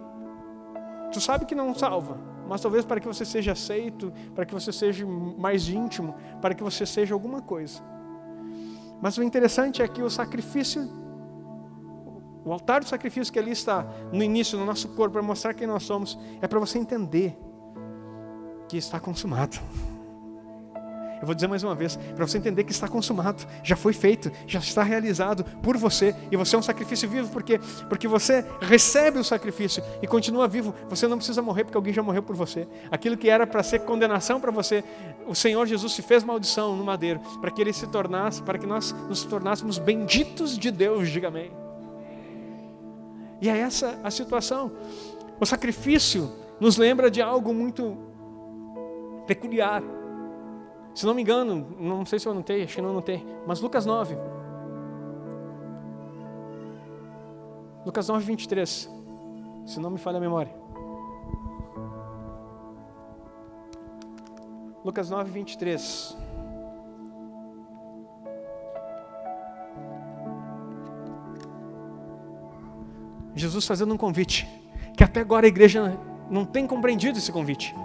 tu 1.12 1.22
sabe 1.22 1.46
que 1.46 1.56
não 1.56 1.74
salva, 1.74 2.18
mas 2.48 2.62
talvez 2.62 2.84
para 2.84 3.00
que 3.00 3.08
você 3.08 3.26
seja 3.26 3.54
aceito, 3.54 4.12
para 4.36 4.46
que 4.46 4.54
você 4.54 4.72
seja 4.72 5.06
mais 5.06 5.70
íntimo, 5.70 6.16
para 6.42 6.54
que 6.54 6.64
você 6.64 6.86
seja 6.86 7.14
alguma 7.14 7.42
coisa. 7.42 7.82
Mas 9.02 9.18
o 9.18 9.24
interessante 9.24 9.82
é 9.82 9.88
que 9.88 10.02
o 10.02 10.10
sacrifício, 10.10 10.90
o 12.46 12.52
altar 12.52 12.82
do 12.82 12.88
sacrifício 12.88 13.32
que 13.32 13.40
ali 13.40 13.52
está 13.52 13.86
no 14.12 14.24
início, 14.24 14.58
no 14.58 14.66
nosso 14.66 14.90
corpo, 14.90 15.14
para 15.14 15.22
mostrar 15.22 15.54
quem 15.54 15.68
nós 15.68 15.84
somos, 15.84 16.18
é 16.42 16.48
para 16.48 16.60
você 16.60 16.78
entender 16.78 17.38
que 18.68 18.78
está 18.78 19.00
consumado. 19.00 19.60
Eu 21.24 21.26
vou 21.26 21.34
dizer 21.34 21.48
mais 21.48 21.64
uma 21.64 21.74
vez, 21.74 21.96
para 21.96 22.28
você 22.28 22.38
entender 22.38 22.66
que 22.66 22.74
está 22.74 22.86
consumado, 22.86 23.48
já 23.64 23.78
foi 23.78 23.94
feito, 23.94 24.30
já 24.46 24.60
está 24.60 24.84
realizado 24.84 25.46
por 25.62 25.78
você, 25.78 26.14
e 26.30 26.36
você 26.36 26.54
é 26.54 26.60
um 26.60 26.62
sacrifício 26.62 27.08
vivo, 27.08 27.30
porque, 27.32 27.62
porque 27.88 28.10
você 28.10 28.44
recebe 28.60 29.20
o 29.20 29.24
sacrifício 29.24 29.82
e 30.02 30.08
continua 30.08 30.50
vivo. 30.50 30.76
Você 30.90 31.08
não 31.08 31.16
precisa 31.16 31.42
morrer 31.42 31.64
porque 31.64 31.78
alguém 31.78 31.94
já 31.94 32.04
morreu 32.04 32.22
por 32.22 32.36
você. 32.36 32.68
Aquilo 32.92 33.16
que 33.16 33.30
era 33.30 33.48
para 33.48 33.64
ser 33.64 33.80
condenação 33.86 34.42
para 34.42 34.52
você, 34.52 34.84
o 35.26 35.34
Senhor 35.34 35.66
Jesus 35.66 35.94
se 35.94 36.02
fez 36.02 36.26
maldição 36.26 36.76
no 36.76 36.84
madeiro, 36.84 37.22
para 37.40 37.52
que 37.52 37.62
ele 37.62 37.72
se 37.72 37.88
tornasse, 37.88 38.44
para 38.44 38.60
que 38.60 38.68
nós 38.68 38.92
nos 39.08 39.24
tornássemos 39.24 39.78
benditos 39.78 40.58
de 40.58 40.72
Deus, 40.72 41.08
diga 41.10 41.30
amém. 41.30 41.63
E 43.44 43.50
é 43.50 43.58
essa 43.58 44.00
a 44.02 44.10
situação. 44.10 44.72
O 45.38 45.46
sacrifício 45.46 46.32
nos 46.62 46.78
lembra 46.78 47.12
de 47.12 47.22
algo 47.22 47.54
muito 47.54 47.98
peculiar. 49.28 49.84
Se 50.96 51.06
não 51.06 51.14
me 51.14 51.24
engano, 51.24 51.76
não 51.78 52.06
sei 52.06 52.20
se 52.20 52.26
eu 52.26 52.32
anotei, 52.32 52.64
acho 52.64 52.76
que 52.76 52.82
não 52.82 52.92
anotei, 52.92 53.22
mas 53.46 53.60
Lucas 53.60 53.86
9. 53.86 54.16
Lucas 57.86 58.08
9, 58.08 58.24
23. 58.24 58.90
Se 59.66 59.78
não 59.78 59.90
me 59.90 59.98
falha 59.98 60.20
a 60.20 60.22
memória. 60.22 60.56
Lucas 64.86 65.10
9, 65.10 65.30
23. 65.32 66.16
Jesus 73.36 73.66
fazendo 73.66 73.94
um 73.94 73.98
convite, 73.98 74.48
que 74.96 75.04
até 75.04 75.20
agora 75.20 75.46
a 75.46 75.50
igreja 75.50 75.98
não 76.30 76.46
tem 76.46 76.68
compreendido 76.68 77.18
esse 77.18 77.32
convite. 77.32 77.76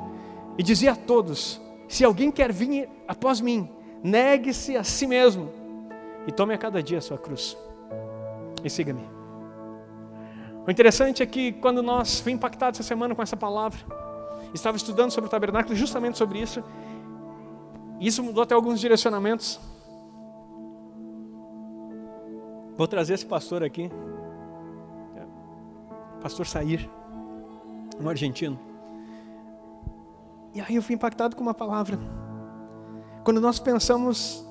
E 0.56 0.62
dizia 0.62 0.92
a 0.92 0.96
todos: 0.96 1.60
se 1.88 2.04
alguém 2.04 2.30
quer 2.30 2.52
vir 2.52 2.88
após 3.06 3.40
mim, 3.40 3.70
negue-se 4.02 4.76
a 4.76 4.84
si 4.84 5.06
mesmo 5.06 5.50
e 6.26 6.32
tome 6.32 6.54
a 6.54 6.58
cada 6.58 6.82
dia 6.82 6.98
a 6.98 7.00
sua 7.00 7.18
cruz 7.18 7.56
e 8.64 8.70
siga-me. 8.70 9.08
O 10.66 10.70
interessante 10.70 11.22
é 11.22 11.26
que 11.26 11.52
quando 11.52 11.82
nós 11.82 12.20
fui 12.20 12.32
impactado 12.32 12.76
essa 12.76 12.82
semana 12.82 13.14
com 13.14 13.22
essa 13.22 13.36
palavra, 13.36 13.78
estava 14.52 14.76
estudando 14.76 15.10
sobre 15.10 15.28
o 15.28 15.30
tabernáculo 15.30 15.74
justamente 15.74 16.18
sobre 16.18 16.40
isso, 16.40 16.62
e 17.98 18.06
isso 18.06 18.22
mudou 18.22 18.42
até 18.42 18.54
alguns 18.54 18.80
direcionamentos. 18.80 19.58
Vou 22.76 22.86
trazer 22.86 23.14
esse 23.14 23.26
pastor 23.26 23.62
aqui, 23.64 23.90
pastor 26.20 26.46
Sair, 26.46 26.88
um 28.00 28.08
argentino. 28.08 28.58
E 30.54 30.60
aí 30.60 30.76
eu 30.76 30.82
fui 30.82 30.94
impactado 30.94 31.36
com 31.36 31.42
uma 31.42 31.54
palavra. 31.54 31.98
Quando 33.24 33.40
nós 33.40 33.58
pensamos 33.58 34.44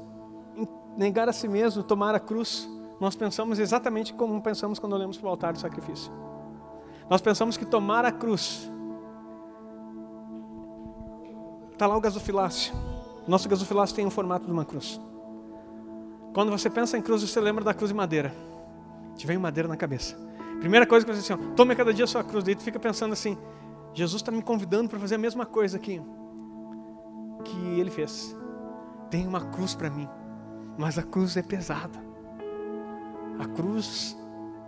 em 0.55 0.67
negar 0.95 1.27
a 1.27 1.33
si 1.33 1.47
mesmo, 1.47 1.83
tomar 1.83 2.15
a 2.15 2.19
cruz, 2.19 2.69
nós 2.99 3.15
pensamos 3.15 3.59
exatamente 3.59 4.13
como 4.13 4.41
pensamos 4.41 4.79
quando 4.79 4.93
olhamos 4.93 5.17
para 5.17 5.27
o 5.27 5.29
altar 5.29 5.53
do 5.53 5.59
sacrifício. 5.59 6.11
Nós 7.09 7.21
pensamos 7.21 7.57
que 7.57 7.65
tomar 7.65 8.05
a 8.05 8.11
cruz. 8.11 8.69
Está 11.71 11.87
lá 11.87 11.95
o 11.95 12.01
gasofilácio. 12.01 12.73
Nosso 13.27 13.47
gasofilácio 13.47 13.95
tem 13.95 14.05
o 14.05 14.09
formato 14.09 14.45
de 14.45 14.51
uma 14.51 14.65
cruz. 14.65 14.99
Quando 16.33 16.51
você 16.51 16.69
pensa 16.69 16.97
em 16.97 17.01
cruz, 17.01 17.21
você 17.21 17.39
lembra 17.39 17.63
da 17.63 17.73
cruz 17.73 17.89
de 17.89 17.95
madeira. 17.95 18.33
Te 19.15 19.25
vem 19.25 19.37
madeira 19.37 19.67
na 19.67 19.77
cabeça. 19.77 20.26
Primeira 20.59 20.85
coisa 20.85 21.05
que 21.05 21.13
você 21.13 21.21
diz 21.21 21.31
assim, 21.31 21.55
tome 21.55 21.75
cada 21.75 21.93
dia 21.93 22.05
a 22.05 22.07
sua 22.07 22.23
cruz. 22.23 22.43
Daí 22.43 22.55
tu 22.55 22.63
fica 22.63 22.79
pensando 22.79 23.13
assim, 23.13 23.37
Jesus 23.93 24.21
está 24.21 24.31
me 24.31 24.41
convidando 24.41 24.89
para 24.89 24.99
fazer 24.99 25.15
a 25.15 25.19
mesma 25.19 25.45
coisa 25.45 25.77
aqui 25.77 26.01
que 27.43 27.79
ele 27.79 27.89
fez. 27.89 28.35
Tem 29.09 29.25
uma 29.25 29.41
cruz 29.41 29.73
para 29.73 29.89
mim, 29.89 30.07
mas 30.77 30.97
a 30.97 31.03
cruz 31.03 31.37
é 31.37 31.41
pesada. 31.41 31.99
A 33.39 33.45
cruz 33.45 34.17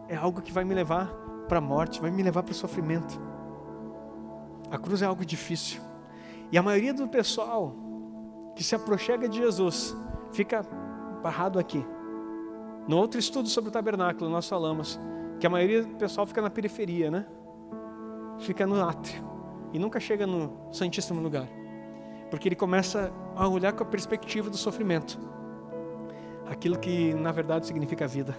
é 0.08 0.16
algo 0.16 0.42
que 0.42 0.52
vai 0.52 0.64
me 0.64 0.74
levar 0.74 1.08
para 1.48 1.58
a 1.58 1.62
morte, 1.62 2.00
vai 2.00 2.12
me 2.12 2.24
levar 2.24 2.44
para 2.44 2.52
o 2.52 2.56
sofrimento. 2.56 3.20
A 4.72 4.78
cruz 4.78 5.02
é 5.02 5.06
algo 5.06 5.26
difícil. 5.26 5.82
E 6.52 6.58
a 6.58 6.64
maioria 6.64 6.94
do 6.94 7.08
pessoal 7.08 7.76
que 8.56 8.64
se 8.64 8.76
aproxega 8.76 9.28
de 9.28 9.38
Jesus 9.38 9.96
fica 10.32 10.64
parado 11.22 11.60
aqui. 11.60 11.86
No 12.88 12.98
outro 12.98 13.20
estudo 13.20 13.48
sobre 13.50 13.70
o 13.70 13.72
tabernáculo, 13.72 14.30
nós 14.30 14.48
falamos 14.48 15.00
que 15.40 15.48
a 15.48 15.50
maioria 15.50 15.84
do 15.84 15.96
pessoal 15.96 16.28
fica 16.28 16.42
na 16.42 16.50
periferia, 16.50 17.10
né? 17.10 17.26
Fica 18.40 18.68
no 18.68 18.84
átrio 18.84 19.24
e 19.74 19.80
nunca 19.80 20.00
chega 20.00 20.28
no 20.28 20.52
santíssimo 20.72 21.22
lugar. 21.22 21.48
Porque 22.30 22.48
ele 22.48 22.56
começa 22.56 23.12
a 23.36 23.48
olhar 23.48 23.74
com 23.74 23.84
a 23.84 23.86
perspectiva 23.86 24.50
do 24.50 24.58
sofrimento. 24.58 25.20
Aquilo 26.50 26.78
que 26.78 27.14
na 27.14 27.32
verdade 27.32 27.68
significa 27.68 28.08
vida. 28.08 28.36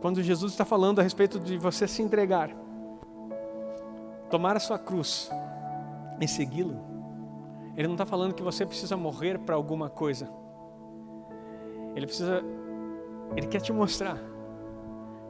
Quando 0.00 0.22
Jesus 0.22 0.52
está 0.52 0.64
falando 0.64 1.00
a 1.00 1.02
respeito 1.02 1.40
de 1.40 1.58
você 1.58 1.88
se 1.88 2.02
entregar, 2.02 2.50
tomar 4.30 4.56
a 4.56 4.60
sua 4.60 4.78
cruz 4.78 5.30
e 6.20 6.28
segui-lo, 6.28 6.78
ele 7.76 7.88
não 7.88 7.94
está 7.94 8.06
falando 8.06 8.34
que 8.34 8.42
você 8.42 8.64
precisa 8.64 8.96
morrer 8.96 9.38
para 9.38 9.54
alguma 9.54 9.88
coisa. 9.88 10.28
Ele 11.96 12.06
precisa 12.06 12.42
ele 13.36 13.46
quer 13.46 13.60
te 13.60 13.72
mostrar 13.72 14.18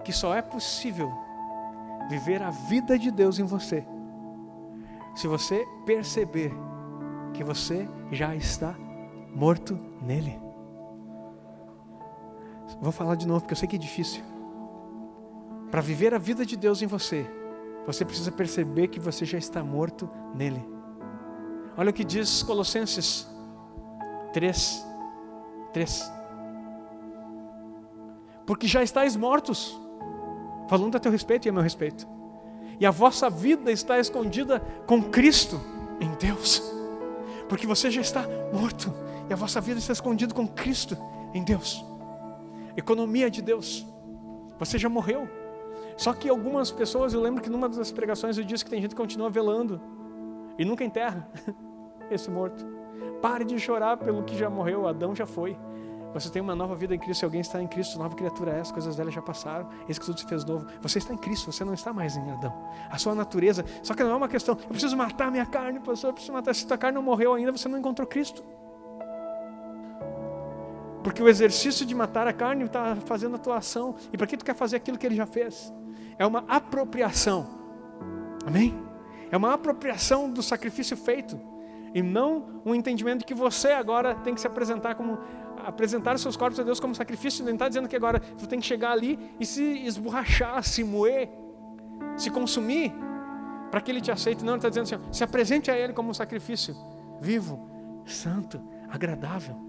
que 0.08 0.12
só 0.14 0.34
é 0.34 0.40
possível 0.40 1.12
viver 2.08 2.40
a 2.42 2.48
vida 2.48 2.98
de 2.98 3.10
Deus 3.10 3.38
em 3.38 3.44
você 3.44 3.86
se 5.14 5.28
você 5.28 5.68
perceber 5.84 6.50
que 7.34 7.44
você 7.44 7.86
já 8.10 8.34
está 8.34 8.74
morto 9.34 9.78
nele. 10.00 10.40
Vou 12.80 12.90
falar 12.90 13.16
de 13.16 13.28
novo 13.28 13.42
porque 13.42 13.52
eu 13.52 13.58
sei 13.58 13.68
que 13.68 13.76
é 13.76 13.78
difícil. 13.78 14.24
Para 15.70 15.82
viver 15.82 16.14
a 16.14 16.18
vida 16.18 16.46
de 16.46 16.56
Deus 16.56 16.80
em 16.80 16.86
você, 16.86 17.30
você 17.86 18.02
precisa 18.02 18.32
perceber 18.32 18.88
que 18.88 18.98
você 18.98 19.26
já 19.26 19.36
está 19.36 19.62
morto 19.62 20.08
nele. 20.34 20.66
Olha 21.76 21.90
o 21.90 21.92
que 21.92 22.02
diz 22.02 22.42
Colossenses 22.42 23.28
3, 24.32 24.86
3 25.74 26.12
porque 28.46 28.66
já 28.66 28.82
estáis 28.82 29.14
mortos, 29.14 29.78
falando 30.68 30.96
a 30.96 31.00
teu 31.00 31.10
respeito 31.10 31.46
e 31.46 31.48
a 31.48 31.52
meu 31.52 31.62
respeito, 31.62 32.06
e 32.78 32.86
a 32.86 32.90
vossa 32.90 33.28
vida 33.28 33.72
está 33.72 33.98
escondida 33.98 34.60
com 34.86 35.02
Cristo 35.02 35.60
em 36.00 36.10
Deus, 36.14 36.62
porque 37.48 37.66
você 37.66 37.90
já 37.90 38.00
está 38.00 38.24
morto, 38.52 38.92
e 39.28 39.32
a 39.32 39.36
vossa 39.36 39.60
vida 39.60 39.78
está 39.78 39.92
escondida 39.92 40.32
com 40.32 40.46
Cristo 40.46 40.96
em 41.34 41.42
Deus. 41.42 41.84
Economia 42.76 43.30
de 43.30 43.42
Deus, 43.42 43.84
você 44.58 44.78
já 44.78 44.88
morreu. 44.88 45.28
Só 45.96 46.12
que 46.12 46.28
algumas 46.28 46.70
pessoas, 46.70 47.12
eu 47.12 47.20
lembro 47.20 47.42
que 47.42 47.50
numa 47.50 47.68
das 47.68 47.90
pregações 47.90 48.38
eu 48.38 48.44
disse 48.44 48.64
que 48.64 48.70
tem 48.70 48.80
gente 48.80 48.90
que 48.90 48.96
continua 48.96 49.28
velando 49.28 49.80
e 50.56 50.64
nunca 50.64 50.84
enterra 50.84 51.28
esse 52.08 52.30
morto. 52.30 52.64
Pare 53.20 53.44
de 53.44 53.58
chorar 53.58 53.96
pelo 53.96 54.22
que 54.22 54.36
já 54.36 54.48
morreu, 54.48 54.86
Adão 54.86 55.14
já 55.14 55.26
foi. 55.26 55.56
Você 56.14 56.30
tem 56.30 56.40
uma 56.40 56.54
nova 56.54 56.74
vida 56.74 56.94
em 56.94 56.98
Cristo. 56.98 57.20
Se 57.20 57.24
alguém 57.24 57.40
está 57.40 57.62
em 57.62 57.66
Cristo, 57.66 57.98
nova 57.98 58.14
criatura 58.14 58.52
é. 58.52 58.60
As 58.60 58.72
coisas 58.72 58.96
velhas 58.96 59.12
já 59.12 59.22
passaram. 59.22 59.68
Esse 59.88 60.00
que 60.00 60.06
tudo 60.06 60.18
se 60.18 60.26
fez 60.26 60.44
novo. 60.44 60.66
Você 60.80 60.98
está 60.98 61.12
em 61.12 61.16
Cristo. 61.16 61.52
Você 61.52 61.64
não 61.64 61.74
está 61.74 61.92
mais 61.92 62.16
em 62.16 62.30
Adão. 62.30 62.52
A 62.90 62.98
sua 62.98 63.14
natureza. 63.14 63.64
Só 63.82 63.94
que 63.94 64.02
não 64.02 64.12
é 64.12 64.14
uma 64.14 64.28
questão. 64.28 64.56
Eu 64.60 64.68
preciso 64.68 64.96
matar 64.96 65.30
minha 65.30 65.46
carne, 65.46 65.80
pastor. 65.80 66.10
Eu 66.10 66.14
preciso 66.14 66.32
matar. 66.32 66.54
Se 66.54 66.66
tua 66.66 66.78
carne 66.78 66.94
não 66.94 67.02
morreu 67.02 67.34
ainda, 67.34 67.52
você 67.52 67.68
não 67.68 67.78
encontrou 67.78 68.06
Cristo. 68.06 68.42
Porque 71.02 71.22
o 71.22 71.28
exercício 71.28 71.86
de 71.86 71.94
matar 71.94 72.26
a 72.26 72.32
carne 72.32 72.64
está 72.64 72.96
fazendo 72.96 73.36
a 73.36 73.38
tua 73.38 73.58
ação. 73.58 73.94
E 74.12 74.16
para 74.16 74.26
que 74.26 74.36
tu 74.36 74.44
quer 74.44 74.54
fazer 74.54 74.76
aquilo 74.76 74.98
que 74.98 75.06
ele 75.06 75.14
já 75.14 75.26
fez? 75.26 75.72
É 76.18 76.26
uma 76.26 76.44
apropriação. 76.48 77.46
Amém? 78.46 78.74
É 79.30 79.36
uma 79.36 79.54
apropriação 79.54 80.30
do 80.30 80.42
sacrifício 80.42 80.96
feito. 80.96 81.38
E 81.94 82.02
não 82.02 82.60
um 82.64 82.74
entendimento 82.74 83.20
de 83.20 83.24
que 83.24 83.34
você 83.34 83.68
agora 83.68 84.14
tem 84.16 84.34
que 84.34 84.40
se 84.40 84.46
apresentar 84.46 84.94
como 84.94 85.18
apresentar 85.68 86.18
seus 86.18 86.36
corpos 86.36 86.58
a 86.58 86.62
Deus 86.62 86.80
como 86.80 86.94
sacrifício, 86.94 87.42
ele 87.42 87.50
não 87.50 87.54
está 87.54 87.68
dizendo 87.68 87.88
que 87.88 87.96
agora 87.96 88.22
você 88.36 88.46
tem 88.46 88.60
que 88.60 88.66
chegar 88.66 88.92
ali 88.92 89.18
e 89.38 89.46
se 89.46 89.62
esborrachar, 89.62 90.62
se 90.62 90.82
moer, 90.82 91.28
se 92.16 92.30
consumir, 92.30 92.92
para 93.70 93.80
que 93.80 93.90
ele 93.90 94.00
te 94.00 94.10
aceite. 94.10 94.44
Não, 94.44 94.54
ele 94.54 94.58
está 94.58 94.68
dizendo 94.68 94.84
assim: 94.84 95.12
se 95.12 95.22
apresente 95.22 95.70
a 95.70 95.78
Ele 95.78 95.92
como 95.92 96.10
um 96.10 96.14
sacrifício 96.14 96.74
vivo, 97.20 97.68
santo, 98.04 98.60
agradável. 98.88 99.67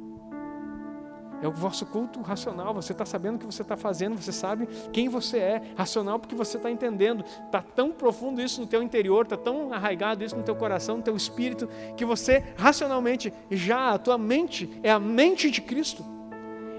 É 1.41 1.47
o 1.47 1.51
vosso 1.51 1.85
culto 1.85 2.21
racional. 2.21 2.73
Você 2.73 2.91
está 2.91 3.05
sabendo 3.05 3.35
o 3.35 3.39
que 3.39 3.45
você 3.45 3.61
está 3.61 3.77
fazendo, 3.77 4.21
você 4.21 4.31
sabe 4.31 4.67
quem 4.91 5.07
você 5.07 5.37
é. 5.37 5.61
Racional 5.75 6.19
porque 6.19 6.35
você 6.35 6.57
está 6.57 6.69
entendendo. 6.69 7.23
Está 7.45 7.61
tão 7.61 7.91
profundo 7.91 8.41
isso 8.41 8.59
no 8.61 8.67
teu 8.67 8.83
interior, 8.83 9.23
está 9.23 9.37
tão 9.37 9.71
arraigado 9.73 10.23
isso 10.23 10.35
no 10.35 10.43
teu 10.43 10.55
coração, 10.55 10.97
no 10.97 11.03
teu 11.03 11.15
espírito, 11.15 11.69
que 11.95 12.05
você 12.05 12.43
racionalmente 12.57 13.33
já, 13.49 13.91
a 13.91 13.97
tua 13.97 14.17
mente 14.17 14.69
é 14.83 14.91
a 14.91 14.99
mente 14.99 15.49
de 15.49 15.61
Cristo. 15.61 16.03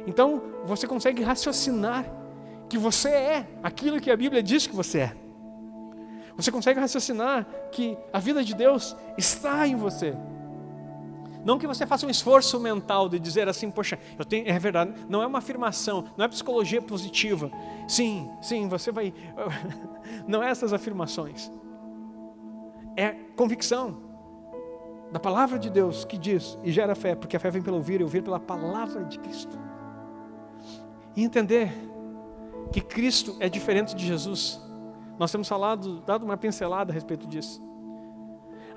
Então 0.07 0.43
você 0.65 0.87
consegue 0.87 1.23
raciocinar 1.23 2.05
que 2.69 2.79
você 2.79 3.09
é 3.09 3.47
aquilo 3.63 4.01
que 4.01 4.11
a 4.11 4.17
Bíblia 4.17 4.43
diz 4.43 4.67
que 4.67 4.75
você 4.75 4.99
é. 5.01 5.17
Você 6.37 6.51
consegue 6.51 6.81
raciocinar 6.81 7.47
que 7.73 7.99
a 8.13 8.19
vida 8.19 8.43
de 8.43 8.55
Deus 8.55 8.97
está 9.19 9.67
em 9.67 9.77
você. 9.77 10.15
Não 11.45 11.59
que 11.59 11.67
você 11.67 11.87
faça 11.87 12.07
um 12.07 12.11
esforço 12.11 12.59
mental 12.61 13.09
de 13.09 13.19
dizer 13.19 13.49
assim, 13.49 13.71
poxa, 13.71 13.99
eu 14.19 14.25
tenho, 14.25 14.49
é 14.49 14.59
verdade, 14.59 14.93
não 15.09 15.23
é 15.23 15.27
uma 15.27 15.39
afirmação, 15.39 16.05
não 16.17 16.25
é 16.25 16.29
psicologia 16.29 16.83
positiva. 16.83 17.51
Sim, 17.89 18.31
sim, 18.41 18.69
você 18.69 18.93
vai. 18.93 19.13
Não 20.27 20.43
é 20.43 20.51
essas 20.51 20.73
afirmações. 20.73 21.51
É 22.97 23.11
convicção 23.35 23.99
da 25.11 25.19
palavra 25.19 25.59
de 25.59 25.69
Deus 25.69 26.05
que 26.05 26.17
diz 26.17 26.59
e 26.63 26.71
gera 26.71 26.95
fé, 26.95 27.15
porque 27.15 27.37
a 27.37 27.41
fé 27.41 27.51
vem 27.51 27.63
pelo 27.63 27.77
ouvir 27.77 28.01
e 28.01 28.05
ouvir 28.05 28.23
pela 28.23 28.39
palavra 28.39 29.05
de 29.05 29.19
Cristo. 29.19 29.59
E 31.17 31.25
entender 31.25 31.73
que 32.73 32.81
Cristo 32.81 33.37
é 33.41 33.49
diferente 33.49 33.95
de 33.95 34.07
Jesus. 34.07 34.61
Nós 35.19 35.33
temos 35.33 35.49
falado, 35.49 36.01
dado 36.01 36.25
uma 36.25 36.37
pincelada 36.37 36.93
a 36.93 36.95
respeito 36.95 37.27
disso. 37.27 37.61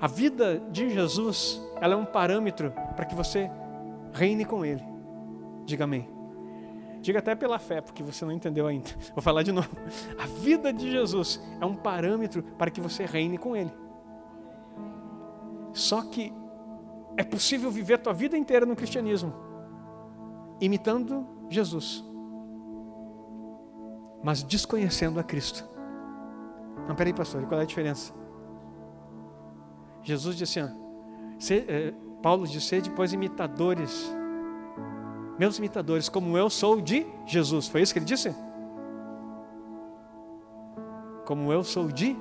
A 0.04 0.06
vida 0.06 0.60
de 0.70 0.90
Jesus, 0.90 1.58
ela 1.80 1.94
é 1.94 1.96
um 1.96 2.04
parâmetro 2.04 2.70
para 2.94 3.06
que 3.06 3.14
você 3.14 3.50
reine 4.12 4.44
com 4.44 4.62
Ele. 4.62 4.84
Diga 5.64 5.84
amém. 5.84 6.06
Diga 7.00 7.20
até 7.20 7.34
pela 7.34 7.58
fé, 7.58 7.80
porque 7.80 8.02
você 8.02 8.22
não 8.22 8.32
entendeu 8.32 8.66
ainda. 8.66 8.90
Vou 9.16 9.22
falar 9.22 9.42
de 9.42 9.50
novo. 9.50 9.70
A 10.22 10.26
vida 10.26 10.74
de 10.74 10.90
Jesus 10.90 11.40
é 11.58 11.64
um 11.64 11.74
parâmetro 11.74 12.42
para 12.42 12.70
que 12.70 12.82
você 12.82 13.06
reine 13.06 13.38
com 13.38 13.56
Ele. 13.56 13.72
Só 15.72 16.02
que 16.02 16.34
é 17.16 17.24
possível 17.24 17.70
viver 17.70 17.94
a 17.94 17.98
tua 17.98 18.12
vida 18.12 18.36
inteira 18.36 18.66
no 18.66 18.76
cristianismo, 18.76 19.32
imitando 20.60 21.26
Jesus, 21.48 22.04
mas 24.22 24.42
desconhecendo 24.42 25.18
a 25.18 25.24
Cristo. 25.24 25.66
Não, 26.86 26.94
peraí, 26.94 27.14
pastor, 27.14 27.46
qual 27.46 27.58
é 27.58 27.62
a 27.62 27.66
diferença? 27.66 28.23
Jesus 30.04 30.36
disse 30.36 30.60
assim, 30.60 31.54
é, 31.66 31.92
Paulo 32.22 32.46
disse, 32.46 32.80
depois 32.80 33.12
imitadores, 33.12 34.14
meus 35.38 35.58
imitadores, 35.58 36.08
como 36.08 36.38
eu 36.38 36.48
sou 36.48 36.80
de 36.80 37.06
Jesus. 37.26 37.66
Foi 37.66 37.82
isso 37.82 37.92
que 37.92 37.98
ele 37.98 38.06
disse? 38.06 38.34
Como 41.26 41.50
eu 41.52 41.64
sou 41.64 41.88
de 41.88 42.16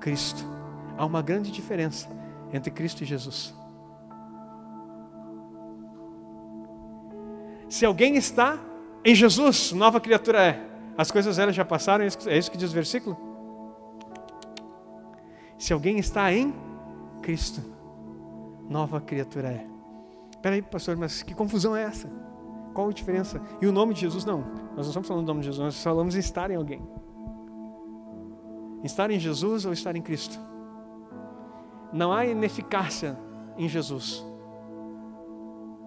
Cristo. 0.00 0.44
Há 0.96 1.06
uma 1.06 1.22
grande 1.22 1.50
diferença 1.50 2.08
entre 2.52 2.70
Cristo 2.70 3.02
e 3.02 3.06
Jesus. 3.06 3.54
Se 7.68 7.86
alguém 7.86 8.16
está 8.16 8.58
em 9.04 9.14
Jesus, 9.14 9.72
nova 9.72 10.00
criatura 10.00 10.42
é. 10.42 10.68
As 10.96 11.10
coisas 11.10 11.36
velhas 11.36 11.54
já 11.54 11.64
passaram, 11.64 12.04
é 12.04 12.38
isso 12.38 12.50
que 12.50 12.56
diz 12.56 12.70
o 12.70 12.74
versículo? 12.74 13.16
Se 15.56 15.72
alguém 15.72 15.98
está 15.98 16.32
em 16.32 16.52
Cristo, 17.18 17.62
nova 18.68 19.00
criatura 19.00 19.48
é. 19.48 19.66
Espera 20.30 20.54
aí, 20.54 20.62
pastor, 20.62 20.96
mas 20.96 21.22
que 21.22 21.34
confusão 21.34 21.74
é 21.74 21.82
essa? 21.82 22.08
Qual 22.74 22.88
a 22.88 22.92
diferença? 22.92 23.40
E 23.60 23.66
o 23.66 23.72
nome 23.72 23.94
de 23.94 24.00
Jesus, 24.00 24.24
não. 24.24 24.38
Nós 24.76 24.86
não 24.86 24.88
estamos 24.88 25.08
falando 25.08 25.24
do 25.24 25.28
nome 25.28 25.40
de 25.40 25.46
Jesus, 25.46 25.64
nós 25.64 25.82
falamos 25.82 26.14
em 26.14 26.20
estar 26.20 26.50
em 26.50 26.56
alguém. 26.56 26.80
Estar 28.84 29.10
em 29.10 29.18
Jesus 29.18 29.64
ou 29.64 29.72
estar 29.72 29.96
em 29.96 30.02
Cristo. 30.02 30.38
Não 31.92 32.12
há 32.12 32.24
ineficácia 32.26 33.18
em 33.56 33.68
Jesus, 33.68 34.24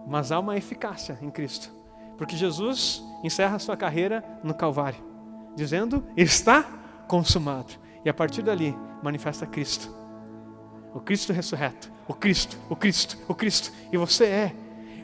mas 0.07 0.31
há 0.31 0.39
uma 0.39 0.57
eficácia 0.57 1.17
em 1.21 1.29
Cristo. 1.29 1.71
Porque 2.17 2.35
Jesus 2.35 3.03
encerra 3.23 3.57
sua 3.59 3.77
carreira 3.77 4.23
no 4.43 4.53
Calvário, 4.53 4.99
dizendo: 5.55 6.03
Está 6.17 6.63
consumado. 7.07 7.73
E 8.03 8.09
a 8.09 8.13
partir 8.13 8.41
dali 8.41 8.75
manifesta 9.01 9.45
Cristo 9.45 10.00
o 10.93 10.99
Cristo 10.99 11.33
ressurreto, 11.33 11.91
o 12.07 12.13
Cristo, 12.13 12.57
o 12.69 12.75
Cristo, 12.75 13.17
o 13.27 13.33
Cristo, 13.33 13.71
e 13.91 13.97
você 13.97 14.25
é. 14.25 14.55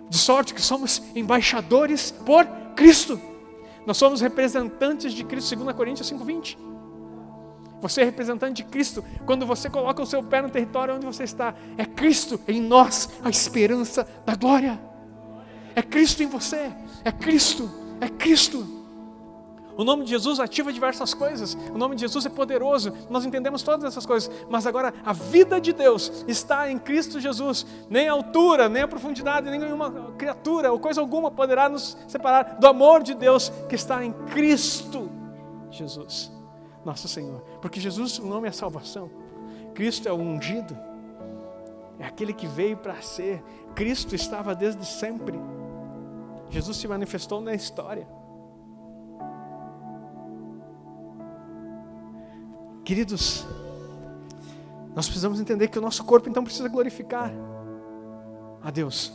De 0.10 0.17
sorte 0.17 0.54
que 0.54 0.62
somos 0.62 1.02
embaixadores 1.15 2.12
por 2.12 2.45
Cristo. 2.76 3.19
Nós 3.86 3.97
somos 3.97 4.21
representantes 4.21 5.13
de 5.13 5.23
Cristo, 5.23 5.56
2 5.56 5.76
Coríntios 5.76 6.08
5:20. 6.10 6.58
Você 7.82 8.02
é 8.02 8.06
representante 8.06 8.63
de 8.63 8.69
Cristo 8.69 9.04
quando 9.26 9.45
você 9.45 9.69
coloca 9.69 10.02
o 10.02 10.06
seu 10.06 10.23
pé 10.23 10.41
no 10.41 10.50
território 10.50 10.95
onde 10.95 11.06
você 11.06 11.23
está. 11.23 11.54
É 11.78 11.86
Cristo 11.86 12.39
em 12.47 12.62
nós, 12.62 13.10
a 13.23 13.30
esperança 13.30 14.08
da 14.26 14.36
glória. 14.36 14.80
É 15.76 15.82
Cristo 15.82 16.23
em 16.23 16.28
você. 16.28 16.71
É 17.04 17.12
Cristo. 17.12 17.69
É 18.02 18.10
Cristo. 18.10 18.77
O 19.78 19.84
nome 19.84 20.04
de 20.04 20.10
Jesus 20.10 20.40
ativa 20.40 20.74
diversas 20.74 21.13
coisas. 21.13 21.56
O 21.72 21.78
nome 21.78 21.96
de 21.96 22.02
Jesus 22.02 22.26
é 22.26 22.30
poderoso. 22.30 22.92
Nós 23.10 23.24
entendemos 23.24 23.62
todas 23.62 23.86
essas 23.86 24.06
coisas. 24.06 24.30
Mas 24.50 24.66
agora 24.66 24.94
a 25.06 25.13
vida 25.13 25.62
de 25.62 25.72
Deus 25.72 26.26
está 26.28 26.70
em 26.70 26.80
Cristo 26.80 27.20
Jesus. 27.20 27.66
Nem 27.90 28.10
a 28.10 28.13
altura, 28.13 28.68
nem 28.68 28.82
a 28.82 28.88
profundidade, 28.88 29.50
nem 29.50 29.60
nenhuma 29.60 30.13
criatura 30.18 30.72
ou 30.72 30.80
coisa 30.80 31.00
alguma 31.00 31.30
poderá 31.30 31.70
nos 31.70 31.96
separar 32.08 32.58
do 32.60 32.66
amor 32.66 33.04
de 33.04 33.13
Deus 33.13 33.52
que 33.70 33.76
está 33.76 34.04
em 34.04 34.12
Cristo 34.12 35.12
Jesus, 35.70 36.32
nosso 36.84 37.08
Senhor. 37.08 37.42
Porque 37.62 37.80
Jesus, 37.80 38.18
o 38.18 38.26
nome 38.26 38.48
é 38.48 38.52
salvação. 38.52 39.12
Cristo 39.76 40.10
é 40.10 40.12
o 40.12 40.16
ungido. 40.16 40.76
É 42.00 42.06
aquele 42.06 42.34
que 42.34 42.48
veio 42.48 42.78
para 42.78 43.00
ser. 43.02 43.44
Cristo 43.76 44.16
estava 44.16 44.56
desde 44.56 44.86
sempre. 44.86 45.40
Jesus 46.50 46.78
se 46.78 46.88
manifestou 46.88 47.42
na 47.42 47.54
história. 47.54 48.08
Queridos, 52.88 53.45
nós 54.95 55.08
precisamos 55.08 55.41
entender 55.41 55.67
que 55.67 55.78
o 55.78 55.82
nosso 55.82 56.06
corpo 56.06 56.30
então 56.30 56.41
precisa 56.41 56.69
glorificar 56.69 57.30
a 58.63 58.71
Deus. 58.71 59.12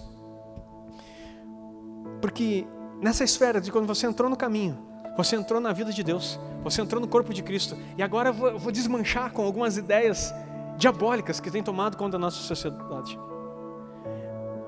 Porque 2.20 2.66
nessa 3.00 3.24
esfera 3.24 3.62
de 3.62 3.72
quando 3.72 3.86
você 3.86 4.06
entrou 4.06 4.28
no 4.28 4.36
caminho, 4.36 4.76
você 5.16 5.36
entrou 5.36 5.58
na 5.58 5.72
vida 5.72 5.90
de 5.90 6.02
Deus, 6.02 6.38
você 6.62 6.82
entrou 6.82 7.00
no 7.00 7.08
corpo 7.08 7.32
de 7.32 7.42
Cristo, 7.42 7.74
e 7.96 8.02
agora 8.02 8.28
eu 8.28 8.34
vou, 8.34 8.48
eu 8.48 8.58
vou 8.58 8.70
desmanchar 8.70 9.32
com 9.32 9.42
algumas 9.42 9.78
ideias 9.78 10.34
diabólicas 10.76 11.40
que 11.40 11.50
têm 11.50 11.62
tomado 11.62 11.96
conta 11.96 12.12
da 12.12 12.18
nossa 12.18 12.42
sociedade. 12.42 13.18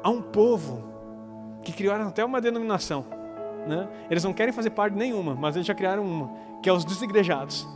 Há 0.02 0.08
um 0.08 0.22
povo 0.22 0.82
que 1.62 1.74
criaram 1.74 2.08
até 2.08 2.24
uma 2.24 2.40
denominação, 2.40 3.04
né? 3.66 3.86
eles 4.08 4.24
não 4.24 4.32
querem 4.32 4.54
fazer 4.54 4.70
parte 4.70 4.96
nenhuma, 4.96 5.34
mas 5.34 5.56
eles 5.56 5.66
já 5.66 5.74
criaram 5.74 6.02
uma, 6.02 6.30
que 6.62 6.70
é 6.70 6.72
os 6.72 6.86
desigrejados. 6.86 7.68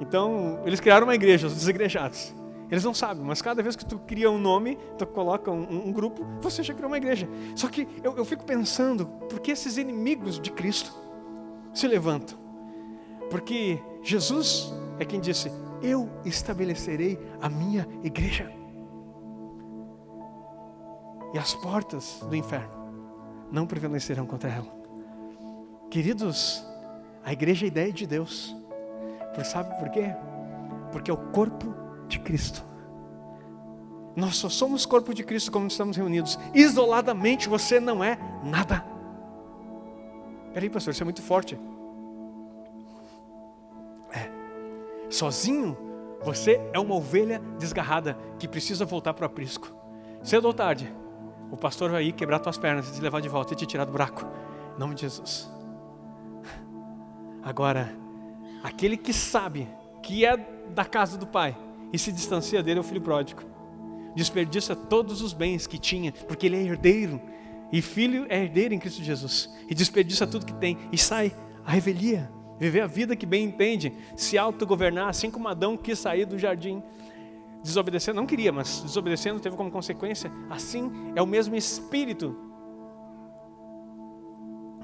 Então, 0.00 0.60
eles 0.64 0.80
criaram 0.80 1.06
uma 1.06 1.14
igreja, 1.14 1.46
os 1.46 1.54
desigrejados. 1.54 2.34
Eles 2.70 2.84
não 2.84 2.92
sabem, 2.92 3.24
mas 3.24 3.40
cada 3.40 3.62
vez 3.62 3.74
que 3.74 3.84
tu 3.84 3.98
cria 3.98 4.30
um 4.30 4.38
nome, 4.38 4.76
tu 4.98 5.06
coloca 5.06 5.50
um, 5.50 5.88
um 5.88 5.92
grupo, 5.92 6.26
você 6.40 6.62
já 6.62 6.74
criou 6.74 6.90
uma 6.90 6.98
igreja. 6.98 7.26
Só 7.54 7.68
que 7.68 7.88
eu, 8.02 8.16
eu 8.16 8.24
fico 8.24 8.44
pensando, 8.44 9.06
por 9.06 9.40
que 9.40 9.50
esses 9.50 9.78
inimigos 9.78 10.38
de 10.38 10.50
Cristo 10.52 10.92
se 11.72 11.88
levantam? 11.88 12.38
Porque 13.30 13.82
Jesus 14.02 14.72
é 14.98 15.04
quem 15.04 15.20
disse: 15.20 15.50
Eu 15.82 16.10
estabelecerei 16.24 17.18
a 17.40 17.48
minha 17.48 17.86
igreja. 18.02 18.52
E 21.32 21.38
as 21.38 21.54
portas 21.54 22.20
do 22.28 22.34
inferno 22.34 22.70
não 23.50 23.66
prevalecerão 23.66 24.26
contra 24.26 24.50
ela. 24.50 24.78
Queridos, 25.90 26.64
a 27.24 27.32
igreja 27.32 27.64
é 27.64 27.66
a 27.66 27.68
ideia 27.68 27.92
de 27.92 28.06
Deus. 28.06 28.57
Por 29.34 29.44
sabe 29.44 29.78
por 29.78 29.88
quê? 29.90 30.14
Porque 30.92 31.10
é 31.10 31.14
o 31.14 31.30
corpo 31.30 31.74
de 32.08 32.18
Cristo. 32.18 32.64
Nós 34.16 34.36
só 34.36 34.48
somos 34.48 34.84
corpo 34.84 35.14
de 35.14 35.22
Cristo 35.22 35.52
quando 35.52 35.70
estamos 35.70 35.96
reunidos. 35.96 36.38
Isoladamente 36.52 37.48
você 37.48 37.78
não 37.78 38.02
é 38.02 38.18
nada. 38.42 38.84
Peraí, 40.52 40.68
pastor, 40.68 40.92
isso 40.92 41.02
é 41.02 41.04
muito 41.04 41.22
forte. 41.22 41.58
É. 44.12 44.28
Sozinho, 45.08 45.76
você 46.22 46.60
é 46.72 46.80
uma 46.80 46.96
ovelha 46.96 47.40
desgarrada 47.58 48.18
que 48.38 48.48
precisa 48.48 48.84
voltar 48.84 49.14
para 49.14 49.22
o 49.22 49.26
aprisco. 49.26 49.72
Cedo 50.22 50.46
ou 50.46 50.54
tarde, 50.54 50.92
o 51.50 51.56
pastor 51.56 51.90
vai 51.90 52.04
ir 52.04 52.12
quebrar 52.12 52.40
tuas 52.40 52.58
pernas 52.58 52.88
e 52.88 52.94
te 52.94 53.00
levar 53.00 53.20
de 53.20 53.28
volta 53.28 53.52
e 53.52 53.56
te 53.56 53.66
tirar 53.66 53.84
do 53.84 53.92
buraco. 53.92 54.26
Em 54.76 54.80
nome 54.80 54.94
de 54.94 55.02
Jesus. 55.02 55.48
Agora, 57.42 57.94
Aquele 58.62 58.96
que 58.96 59.12
sabe 59.12 59.68
que 60.02 60.24
é 60.24 60.36
da 60.74 60.84
casa 60.84 61.16
do 61.16 61.26
pai 61.26 61.56
e 61.92 61.98
se 61.98 62.12
distancia 62.12 62.62
dele 62.62 62.78
é 62.78 62.80
o 62.80 62.84
filho 62.84 63.00
pródigo. 63.00 63.42
Desperdiça 64.14 64.74
todos 64.74 65.22
os 65.22 65.32
bens 65.32 65.66
que 65.66 65.78
tinha, 65.78 66.12
porque 66.12 66.46
ele 66.46 66.56
é 66.56 66.62
herdeiro. 66.62 67.20
E 67.70 67.82
filho 67.82 68.26
é 68.28 68.42
herdeiro 68.42 68.74
em 68.74 68.78
Cristo 68.78 69.02
Jesus. 69.02 69.48
E 69.68 69.74
desperdiça 69.74 70.26
tudo 70.26 70.46
que 70.46 70.54
tem 70.54 70.78
e 70.90 70.98
sai 70.98 71.32
à 71.64 71.70
revelia. 71.70 72.30
Viver 72.58 72.80
a 72.80 72.86
vida 72.86 73.14
que 73.14 73.24
bem 73.24 73.44
entende, 73.44 73.92
se 74.16 74.36
autogovernar, 74.36 75.08
assim 75.08 75.30
como 75.30 75.46
Adão 75.46 75.76
quis 75.76 75.98
sair 75.98 76.24
do 76.24 76.36
jardim, 76.36 76.82
desobedecendo, 77.62 78.16
não 78.16 78.26
queria, 78.26 78.50
mas 78.50 78.82
desobedecendo 78.82 79.38
teve 79.38 79.56
como 79.56 79.70
consequência. 79.70 80.32
Assim 80.50 80.90
é 81.14 81.22
o 81.22 81.26
mesmo 81.26 81.54
espírito. 81.54 82.36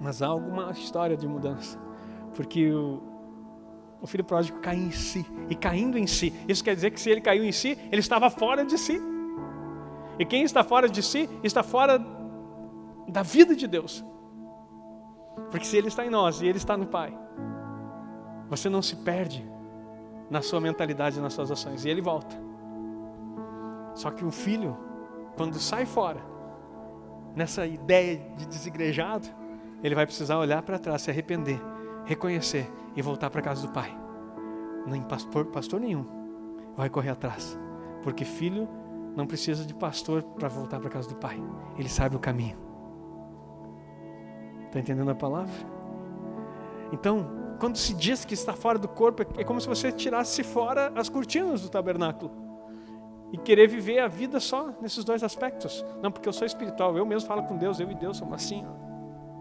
Mas 0.01 0.23
há 0.23 0.29
alguma 0.29 0.71
história 0.71 1.17
de 1.17 1.27
mudança, 1.27 1.79
porque 2.35 2.71
o, 2.71 3.03
o 4.05 4.07
filho 4.07 4.23
pródigo 4.23 4.59
cai 4.59 4.77
em 4.77 4.91
si. 4.91 5.25
E 5.49 5.55
caindo 5.55 5.97
em 5.97 6.07
si, 6.07 6.31
isso 6.47 6.63
quer 6.63 6.75
dizer 6.75 6.91
que 6.91 7.01
se 7.01 7.09
ele 7.09 7.23
caiu 7.23 7.43
em 7.43 7.51
si, 7.51 7.71
ele 7.91 8.01
estava 8.01 8.29
fora 8.29 8.63
de 8.63 8.77
si. 8.77 9.01
E 10.19 10.27
quem 10.27 10.43
está 10.43 10.63
fora 10.63 10.91
de 10.91 11.03
si, 11.03 11.27
está 11.43 11.63
fora 11.63 11.99
da 13.09 13.23
vida 13.23 13.57
de 13.57 13.67
Deus. 13.67 14.05
Porque 15.51 15.65
se 15.65 15.79
ele 15.79 15.89
está 15.89 16.05
em 16.05 16.11
nós 16.11 16.43
e 16.43 16.47
ele 16.47 16.59
está 16.59 16.77
no 16.77 16.87
Pai, 16.87 17.19
você 18.47 18.69
não 18.69 18.83
se 18.83 18.95
perde 18.97 19.43
na 20.29 20.43
sua 20.43 20.61
mentalidade, 20.61 21.19
nas 21.19 21.33
suas 21.33 21.51
ações. 21.51 21.87
E 21.87 21.89
ele 21.89 22.03
volta. 22.03 22.37
Só 23.95 24.11
que 24.11 24.23
o 24.23 24.31
filho, 24.31 24.77
quando 25.35 25.59
sai 25.59 25.87
fora, 25.87 26.21
nessa 27.35 27.67
ideia 27.67 28.19
de 28.37 28.45
desigrejado, 28.45 29.27
ele 29.83 29.95
vai 29.95 30.05
precisar 30.05 30.37
olhar 30.37 30.61
para 30.61 30.79
trás, 30.79 31.01
se 31.01 31.11
arrepender, 31.11 31.59
reconhecer 32.05 32.71
e 32.97 33.03
voltar 33.03 33.31
para 33.31 33.43
casa 33.43 33.67
do 33.67 33.73
pai. 33.73 33.97
Nem 34.87 35.03
pastor, 35.03 35.47
pastor 35.47 35.81
nenhum 35.81 36.05
vai 36.77 36.91
correr 36.91 37.11
atrás, 37.11 37.59
porque 38.03 38.25
filho 38.25 38.69
não 39.17 39.27
precisa 39.27 39.65
de 39.65 39.73
pastor 39.73 40.23
para 40.23 40.49
voltar 40.49 40.81
para 40.81 40.91
casa 40.91 41.09
do 41.09 41.17
pai. 41.17 41.41
Ele 41.79 41.89
sabe 41.89 42.17
o 42.17 42.19
caminho. 42.19 42.59
Está 44.67 44.81
entendendo 44.81 45.11
a 45.11 45.15
palavra? 45.15 45.55
Então, 46.93 47.27
quando 47.61 47.77
se 47.77 47.95
diz 47.95 48.25
que 48.25 48.35
está 48.35 48.53
fora 48.53 48.79
do 48.79 48.89
corpo, 48.89 49.23
é 49.39 49.45
como 49.45 49.61
se 49.61 49.69
você 49.69 49.93
tirasse 49.93 50.43
fora 50.43 50.93
as 50.97 51.09
cortinas 51.09 51.63
do 51.63 51.69
tabernáculo 51.69 52.31
e 53.33 53.39
querer 53.39 53.69
viver 53.69 54.01
a 54.01 54.09
vida 54.09 54.39
só 54.39 54.73
nesses 54.81 55.05
dois 55.05 55.23
aspectos. 55.23 55.85
Não, 56.03 56.11
porque 56.11 56.29
eu 56.29 56.33
sou 56.33 56.47
espiritual, 56.47 56.97
eu 56.97 57.07
mesmo 57.07 57.29
falo 57.29 57.45
com 57.45 57.57
Deus, 57.57 57.81
eu 57.81 57.91
e 57.91 57.95
Deus 57.95 58.17
somos 58.17 58.35
assim, 58.35 58.65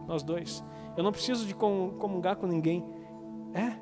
nós 0.08 0.24
dois. 0.24 0.64
Eu 0.96 1.04
não 1.04 1.12
preciso 1.12 1.46
de 1.46 1.54
comungar 1.54 2.36
com 2.36 2.48
ninguém. 2.48 2.86
É. 3.54 3.74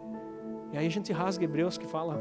E 0.73 0.77
aí 0.77 0.87
a 0.87 0.89
gente 0.89 1.11
rasga 1.11 1.43
Hebreus 1.43 1.77
que 1.77 1.85
fala: 1.85 2.19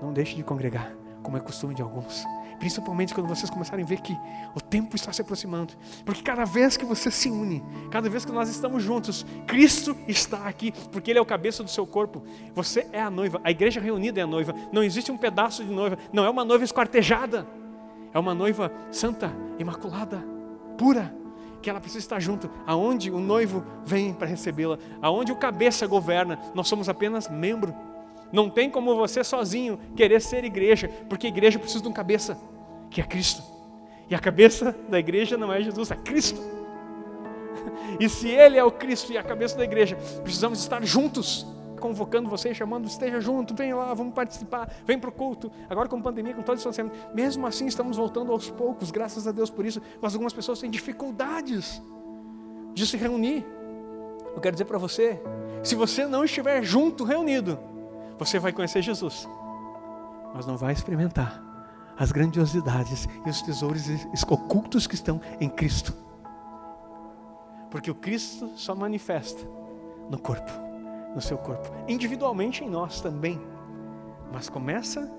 não 0.00 0.12
deixe 0.12 0.34
de 0.34 0.42
congregar, 0.42 0.94
como 1.22 1.36
é 1.36 1.40
costume 1.40 1.74
de 1.74 1.82
alguns. 1.82 2.24
Principalmente 2.58 3.12
quando 3.12 3.26
vocês 3.26 3.50
começarem 3.50 3.84
a 3.84 3.88
ver 3.88 4.00
que 4.00 4.16
o 4.54 4.60
tempo 4.60 4.94
está 4.94 5.12
se 5.12 5.20
aproximando. 5.20 5.74
Porque 6.04 6.22
cada 6.22 6.44
vez 6.44 6.76
que 6.76 6.84
você 6.84 7.10
se 7.10 7.28
une, 7.28 7.62
cada 7.90 8.08
vez 8.08 8.24
que 8.24 8.30
nós 8.30 8.48
estamos 8.48 8.84
juntos, 8.84 9.26
Cristo 9.48 9.96
está 10.06 10.46
aqui, 10.46 10.72
porque 10.92 11.10
Ele 11.10 11.18
é 11.18 11.22
o 11.22 11.26
cabeça 11.26 11.64
do 11.64 11.70
seu 11.70 11.84
corpo. 11.84 12.22
Você 12.54 12.86
é 12.92 13.00
a 13.02 13.10
noiva, 13.10 13.40
a 13.42 13.50
igreja 13.50 13.80
reunida 13.80 14.20
é 14.20 14.22
a 14.22 14.28
noiva. 14.28 14.54
Não 14.70 14.82
existe 14.82 15.10
um 15.10 15.18
pedaço 15.18 15.64
de 15.64 15.72
noiva, 15.72 15.98
não 16.12 16.24
é 16.24 16.30
uma 16.30 16.44
noiva 16.44 16.64
esquartejada. 16.64 17.46
É 18.14 18.18
uma 18.18 18.34
noiva 18.34 18.70
santa, 18.90 19.32
imaculada, 19.58 20.22
pura 20.76 21.21
que 21.62 21.70
ela 21.70 21.80
precisa 21.80 22.00
estar 22.00 22.20
junto, 22.20 22.50
aonde 22.66 23.10
o 23.10 23.20
noivo 23.20 23.64
vem 23.84 24.12
para 24.12 24.26
recebê-la, 24.26 24.78
aonde 25.00 25.32
o 25.32 25.36
cabeça 25.36 25.86
governa, 25.86 26.38
nós 26.54 26.68
somos 26.68 26.88
apenas 26.88 27.28
membro. 27.28 27.74
Não 28.32 28.50
tem 28.50 28.68
como 28.68 28.96
você 28.96 29.22
sozinho 29.22 29.78
querer 29.94 30.20
ser 30.20 30.44
igreja, 30.44 30.90
porque 31.08 31.26
a 31.26 31.30
igreja 31.30 31.58
precisa 31.58 31.82
de 31.82 31.88
um 31.88 31.92
cabeça, 31.92 32.36
que 32.90 33.00
é 33.00 33.04
Cristo. 33.04 33.42
E 34.10 34.14
a 34.14 34.18
cabeça 34.18 34.76
da 34.88 34.98
igreja 34.98 35.38
não 35.38 35.52
é 35.52 35.62
Jesus, 35.62 35.90
é 35.90 35.96
Cristo. 35.96 36.40
E 38.00 38.08
se 38.08 38.28
Ele 38.28 38.58
é 38.58 38.64
o 38.64 38.70
Cristo 38.70 39.12
e 39.12 39.18
a 39.18 39.22
cabeça 39.22 39.56
da 39.56 39.64
igreja, 39.64 39.96
precisamos 40.22 40.58
estar 40.58 40.82
juntos 40.84 41.46
convocando 41.82 42.30
você, 42.30 42.54
chamando, 42.54 42.86
esteja 42.86 43.20
junto, 43.20 43.54
vem 43.54 43.74
lá, 43.74 43.92
vamos 43.92 44.14
participar, 44.14 44.72
vem 44.86 44.98
para 44.98 45.10
o 45.10 45.12
culto. 45.12 45.50
Agora 45.68 45.88
com 45.88 46.00
pandemia, 46.00 46.32
com 46.32 46.42
todo 46.42 46.54
esse 46.54 46.68
distanciamento, 46.68 46.96
mesmo 47.12 47.44
assim 47.44 47.66
estamos 47.66 47.96
voltando 47.96 48.30
aos 48.30 48.48
poucos, 48.48 48.92
graças 48.92 49.26
a 49.26 49.32
Deus 49.32 49.50
por 49.50 49.66
isso, 49.66 49.82
mas 50.00 50.14
algumas 50.14 50.32
pessoas 50.32 50.60
têm 50.60 50.70
dificuldades 50.70 51.82
de 52.72 52.86
se 52.86 52.96
reunir. 52.96 53.44
Eu 54.34 54.40
quero 54.40 54.54
dizer 54.54 54.64
para 54.64 54.78
você, 54.78 55.20
se 55.62 55.74
você 55.74 56.06
não 56.06 56.24
estiver 56.24 56.62
junto, 56.62 57.02
reunido, 57.02 57.58
você 58.16 58.38
vai 58.38 58.52
conhecer 58.52 58.80
Jesus, 58.80 59.28
mas 60.32 60.46
não 60.46 60.56
vai 60.56 60.72
experimentar 60.72 61.42
as 61.98 62.12
grandiosidades 62.12 63.08
e 63.26 63.28
os 63.28 63.42
tesouros 63.42 63.82
ocultos 64.30 64.86
que 64.86 64.94
estão 64.94 65.20
em 65.40 65.48
Cristo. 65.48 65.92
Porque 67.70 67.90
o 67.90 67.94
Cristo 67.94 68.50
só 68.54 68.74
manifesta 68.74 69.46
no 70.08 70.18
corpo 70.18 70.71
no 71.14 71.20
seu 71.20 71.38
corpo, 71.38 71.70
individualmente 71.88 72.64
em 72.64 72.70
nós 72.70 73.00
também. 73.00 73.40
Mas 74.32 74.48
começa. 74.48 75.10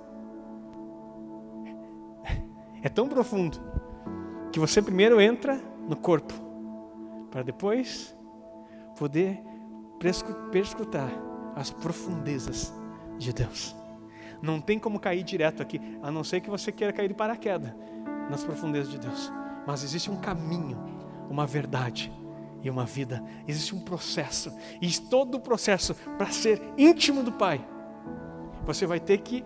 É 2.85 2.89
tão 2.89 3.07
profundo 3.07 3.57
que 4.51 4.59
você 4.59 4.81
primeiro 4.81 5.21
entra 5.21 5.57
no 5.87 5.95
corpo 5.95 6.33
para 7.31 7.41
depois 7.41 8.13
poder 8.99 9.41
perscrutar 10.51 11.09
as 11.55 11.71
profundezas 11.71 12.73
de 13.17 13.31
Deus. 13.31 13.73
Não 14.41 14.59
tem 14.59 14.77
como 14.77 14.99
cair 14.99 15.23
direto 15.23 15.61
aqui, 15.61 15.79
a 16.01 16.11
não 16.11 16.25
ser 16.25 16.41
que 16.41 16.49
você 16.49 16.73
queira 16.73 16.91
cair 16.91 17.07
de 17.07 17.13
paraquedas 17.13 17.73
nas 18.29 18.43
profundezas 18.43 18.91
de 18.91 18.99
Deus. 18.99 19.31
Mas 19.65 19.81
existe 19.81 20.11
um 20.11 20.17
caminho, 20.17 20.77
uma 21.29 21.47
verdade 21.47 22.11
e 22.63 22.69
uma 22.69 22.85
vida. 22.85 23.21
Existe 23.47 23.75
um 23.75 23.81
processo. 23.81 24.51
E 24.81 24.89
todo 25.01 25.35
o 25.35 25.39
processo 25.39 25.93
para 26.17 26.31
ser 26.31 26.61
íntimo 26.77 27.21
do 27.21 27.33
Pai, 27.33 27.63
você 28.65 28.87
vai 28.87 28.99
ter 28.99 29.19
que 29.19 29.43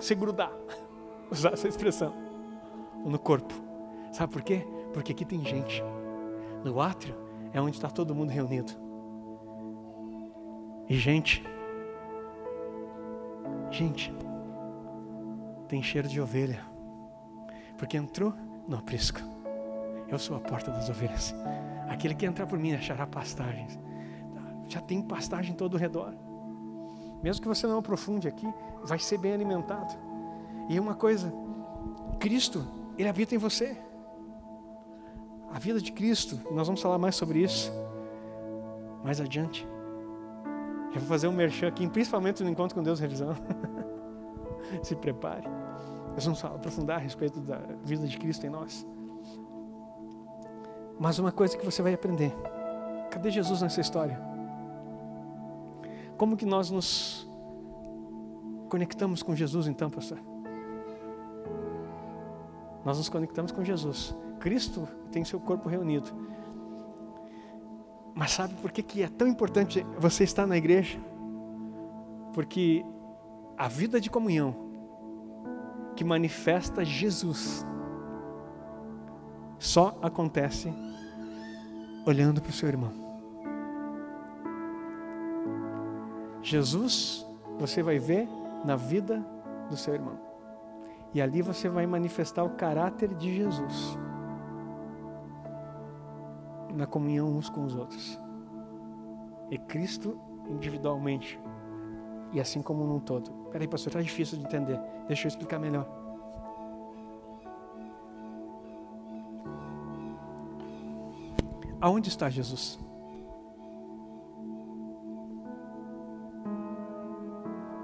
se 0.00 0.14
grudar, 0.14 0.52
usar 1.30 1.52
essa 1.52 1.68
expressão, 1.68 2.12
no 3.04 3.18
corpo. 3.18 3.54
Sabe 4.12 4.32
por 4.32 4.42
quê? 4.42 4.66
Porque 4.92 5.12
aqui 5.12 5.24
tem 5.24 5.44
gente. 5.44 5.82
No 6.64 6.80
átrio 6.80 7.14
é 7.52 7.60
onde 7.60 7.76
está 7.76 7.88
todo 7.88 8.14
mundo 8.14 8.30
reunido. 8.30 8.72
E 10.88 10.96
gente, 10.96 11.42
gente, 13.70 14.12
tem 15.68 15.82
cheiro 15.82 16.08
de 16.08 16.20
ovelha, 16.20 16.60
porque 17.78 17.96
entrou 17.96 18.34
no 18.68 18.76
aprisco. 18.76 19.20
Eu 20.08 20.18
sou 20.18 20.36
a 20.36 20.40
porta 20.40 20.70
das 20.70 20.90
ovelhas. 20.90 21.34
Aquele 21.92 22.14
que 22.14 22.26
entrar 22.26 22.46
por 22.46 22.58
mim 22.58 22.72
achará 22.72 23.06
pastagens. 23.06 23.78
Já 24.68 24.80
tem 24.80 25.02
pastagem 25.02 25.54
todo 25.54 25.74
ao 25.74 25.80
redor. 25.80 26.14
Mesmo 27.22 27.42
que 27.42 27.48
você 27.48 27.66
não 27.66 27.78
aprofunde 27.78 28.26
aqui, 28.26 28.46
vai 28.84 28.98
ser 28.98 29.18
bem 29.18 29.32
alimentado. 29.32 29.94
E 30.68 30.80
uma 30.80 30.94
coisa, 30.94 31.32
Cristo, 32.18 32.66
Ele 32.98 33.08
habita 33.08 33.34
em 33.34 33.38
você. 33.38 33.76
A 35.52 35.58
vida 35.58 35.80
de 35.80 35.92
Cristo, 35.92 36.40
nós 36.50 36.66
vamos 36.66 36.80
falar 36.80 36.98
mais 36.98 37.14
sobre 37.14 37.40
isso 37.40 37.70
mais 39.02 39.20
adiante. 39.20 39.66
Eu 40.94 41.00
vou 41.00 41.08
fazer 41.08 41.26
um 41.26 41.32
merchan 41.32 41.68
aqui, 41.68 41.88
principalmente 41.88 42.42
no 42.42 42.50
encontro 42.50 42.74
com 42.74 42.82
Deus 42.82 43.00
revisão. 43.00 43.34
Se 44.82 44.94
prepare. 44.94 45.48
Nós 46.14 46.24
vamos 46.24 46.44
aprofundar 46.44 46.96
a 46.96 47.00
respeito 47.00 47.40
da 47.40 47.58
vida 47.84 48.06
de 48.06 48.18
Cristo 48.18 48.46
em 48.46 48.50
nós. 48.50 48.86
Mas 50.98 51.18
uma 51.18 51.32
coisa 51.32 51.56
que 51.56 51.64
você 51.64 51.82
vai 51.82 51.94
aprender: 51.94 52.34
cadê 53.10 53.30
Jesus 53.30 53.62
nessa 53.62 53.80
história? 53.80 54.20
Como 56.16 56.36
que 56.36 56.46
nós 56.46 56.70
nos 56.70 57.28
conectamos 58.68 59.22
com 59.22 59.34
Jesus 59.34 59.66
então, 59.66 59.90
pastor? 59.90 60.18
Nós 62.84 62.98
nos 62.98 63.08
conectamos 63.08 63.52
com 63.52 63.64
Jesus. 63.64 64.14
Cristo 64.40 64.88
tem 65.10 65.24
seu 65.24 65.38
corpo 65.38 65.68
reunido. 65.68 66.10
Mas 68.14 68.32
sabe 68.32 68.54
por 68.54 68.70
que, 68.70 68.82
que 68.82 69.02
é 69.02 69.08
tão 69.08 69.26
importante 69.26 69.86
você 69.98 70.24
estar 70.24 70.46
na 70.46 70.56
igreja? 70.56 70.98
Porque 72.34 72.84
a 73.56 73.68
vida 73.68 74.00
de 74.00 74.10
comunhão 74.10 74.54
que 75.94 76.04
manifesta 76.04 76.84
Jesus 76.84 77.64
só 79.62 79.96
acontece 80.02 80.74
olhando 82.04 82.42
para 82.42 82.50
o 82.50 82.52
seu 82.52 82.68
irmão. 82.68 82.92
Jesus, 86.42 87.24
você 87.60 87.80
vai 87.80 87.96
ver 87.96 88.28
na 88.64 88.74
vida 88.74 89.24
do 89.70 89.76
seu 89.76 89.94
irmão. 89.94 90.18
E 91.14 91.22
ali 91.22 91.42
você 91.42 91.68
vai 91.68 91.86
manifestar 91.86 92.42
o 92.42 92.56
caráter 92.56 93.14
de 93.14 93.36
Jesus 93.36 93.96
na 96.74 96.84
comunhão 96.84 97.28
uns 97.28 97.48
com 97.48 97.64
os 97.64 97.76
outros. 97.76 98.18
E 99.48 99.56
Cristo 99.58 100.18
individualmente. 100.50 101.38
E 102.32 102.40
assim 102.40 102.60
como 102.60 102.84
num 102.84 102.98
todo. 102.98 103.30
Peraí, 103.52 103.68
pastor, 103.68 103.90
está 103.90 104.02
difícil 104.02 104.38
de 104.38 104.44
entender. 104.44 104.80
Deixa 105.06 105.26
eu 105.26 105.28
explicar 105.28 105.60
melhor. 105.60 106.01
Aonde 111.82 112.08
está 112.08 112.30
Jesus? 112.30 112.78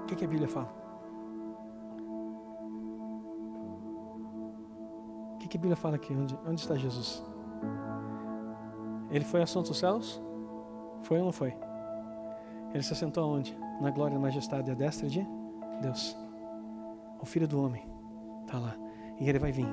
O 0.03 0.05
que, 0.07 0.15
que 0.15 0.23
a 0.23 0.27
Bíblia 0.27 0.47
fala? 0.47 0.73
O 5.33 5.37
que, 5.39 5.49
que 5.49 5.57
a 5.57 5.59
Bíblia 5.59 5.75
fala 5.75 5.97
aqui? 5.97 6.13
Onde, 6.13 6.39
onde 6.47 6.61
está 6.61 6.75
Jesus? 6.75 7.21
Ele 9.11 9.25
foi 9.25 9.41
assunto 9.41 9.67
aos 9.67 9.77
céus? 9.77 10.21
Foi 11.01 11.17
ou 11.19 11.25
não 11.25 11.33
foi? 11.33 11.53
Ele 12.73 12.81
se 12.81 12.93
assentou 12.93 13.25
aonde? 13.25 13.57
Na 13.81 13.91
glória 13.91 14.15
e 14.15 14.17
majestade 14.17 14.69
e 14.69 14.71
a 14.71 14.75
destra 14.75 15.09
de 15.09 15.27
Deus. 15.81 16.17
O 17.19 17.25
Filho 17.25 17.49
do 17.49 17.61
Homem 17.61 17.85
está 18.45 18.59
lá. 18.59 18.77
E 19.19 19.27
ele 19.27 19.39
vai 19.39 19.51
vir. 19.51 19.67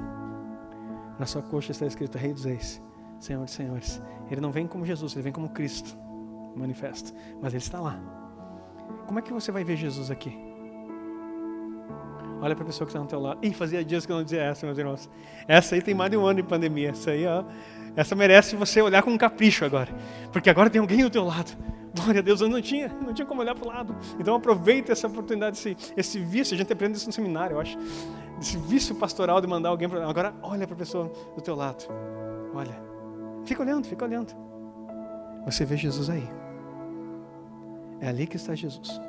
Na 1.16 1.26
sua 1.26 1.42
coxa 1.42 1.70
está 1.70 1.86
escrito 1.86 2.18
Rei 2.18 2.32
dos 2.32 2.44
Reis, 2.44 2.82
Senhor 3.18 3.44
dos 3.44 3.52
Senhores. 3.52 4.02
Ele 4.31 4.40
não 4.40 4.50
vem 4.50 4.66
como 4.66 4.85
Jesus, 4.85 5.14
ele 5.14 5.22
vem 5.22 5.33
como 5.33 5.48
Cristo 5.48 5.96
manifesto. 6.57 7.12
Mas 7.40 7.52
ele 7.52 7.62
está 7.62 7.81
lá. 7.81 7.98
Como 9.07 9.18
é 9.18 9.22
que 9.22 9.33
você 9.33 9.52
vai 9.52 9.62
ver 9.62 9.76
Jesus 9.76 10.11
aqui? 10.11 10.37
Olha 12.40 12.55
para 12.55 12.64
a 12.64 12.66
pessoa 12.66 12.87
que 12.87 12.90
está 12.90 13.00
no 13.00 13.07
teu 13.07 13.20
lado. 13.20 13.38
Ih, 13.42 13.52
fazia 13.52 13.85
dias 13.85 14.05
que 14.05 14.12
eu 14.12 14.16
não 14.16 14.24
dizia 14.24 14.42
essa, 14.42 14.66
meus 14.66 14.79
irmãos. 14.79 15.09
Essa 15.48 15.74
aí 15.74 15.83
tem 15.83 15.94
mais 15.94 16.11
de 16.11 16.16
um 16.16 16.26
ano 16.26 16.42
de 16.42 16.48
pandemia. 16.48 16.90
Essa 16.90 17.12
aí, 17.12 17.26
ó. 17.26 17.44
Essa 17.94 18.14
merece 18.14 18.57
você 18.57 18.83
olhar 18.83 19.02
com 19.02 19.11
um 19.11 19.18
capricho 19.18 19.64
agora. 19.64 19.88
Porque 20.33 20.50
agora 20.50 20.68
tem 20.68 20.81
alguém 20.81 21.02
do 21.02 21.11
teu 21.11 21.24
lado. 21.24 21.57
Glória 21.94 22.20
a 22.20 22.22
Deus, 22.22 22.42
eu 22.42 22.48
não 22.48 22.61
tinha, 22.61 22.88
não 22.88 23.14
tinha 23.14 23.24
como 23.24 23.40
olhar 23.40 23.55
para 23.55 23.64
o 23.64 23.68
lado. 23.68 23.96
Então 24.20 24.35
aproveita 24.35 24.92
essa 24.92 25.07
oportunidade, 25.07 25.57
esse, 25.57 25.76
esse 25.96 26.18
vício, 26.20 26.55
a 26.55 26.59
gente 26.59 26.70
aprende 26.70 26.98
isso 26.98 27.07
no 27.07 27.12
seminário, 27.12 27.55
eu 27.55 27.61
acho. 27.61 27.79
Esse 28.38 28.59
vício 28.59 28.94
pastoral 28.94 29.40
de 29.40 29.46
mandar 29.46 29.70
alguém 29.70 29.88
para. 29.88 30.07
Agora 30.07 30.35
olha 30.42 30.66
para 30.66 30.74
a 30.74 30.79
pessoa 30.79 31.11
do 31.35 31.40
teu 31.40 31.57
lado. 31.57 31.87
Olha. 32.55 32.95
Fica 33.46 33.62
olhando, 33.62 33.87
fica 33.87 34.04
olhando. 34.04 34.35
Você 35.44 35.64
vê 35.64 35.76
Jesus 35.76 36.11
aí. 36.11 36.28
É 38.00 38.09
ali 38.09 38.26
que 38.26 38.37
está 38.37 38.54
Jesus. 38.54 39.00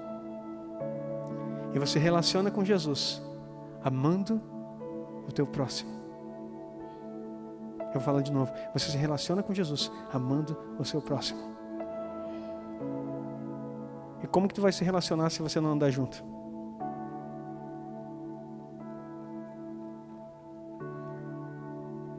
E 1.74 1.80
você 1.80 2.00
relaciona 2.00 2.50
com 2.52 2.64
Jesus, 2.64 3.22
amando 3.84 4.40
o 5.28 5.32
teu 5.32 5.46
próximo. 5.46 5.92
Eu 7.94 8.00
falar 8.00 8.22
de 8.22 8.32
novo. 8.32 8.52
Você 8.74 8.92
se 8.92 8.98
relaciona 8.98 9.42
com 9.42 9.54
Jesus, 9.54 9.92
amando 10.14 10.56
o 10.78 10.86
seu 10.86 11.02
próximo. 11.02 11.40
E 14.24 14.28
como 14.28 14.48
que 14.48 14.54
tu 14.54 14.62
vai 14.62 14.72
se 14.72 14.84
relacionar 14.84 15.32
se 15.32 15.42
você 15.42 15.60
não 15.60 15.72
andar 15.72 15.90
junto? 15.90 16.24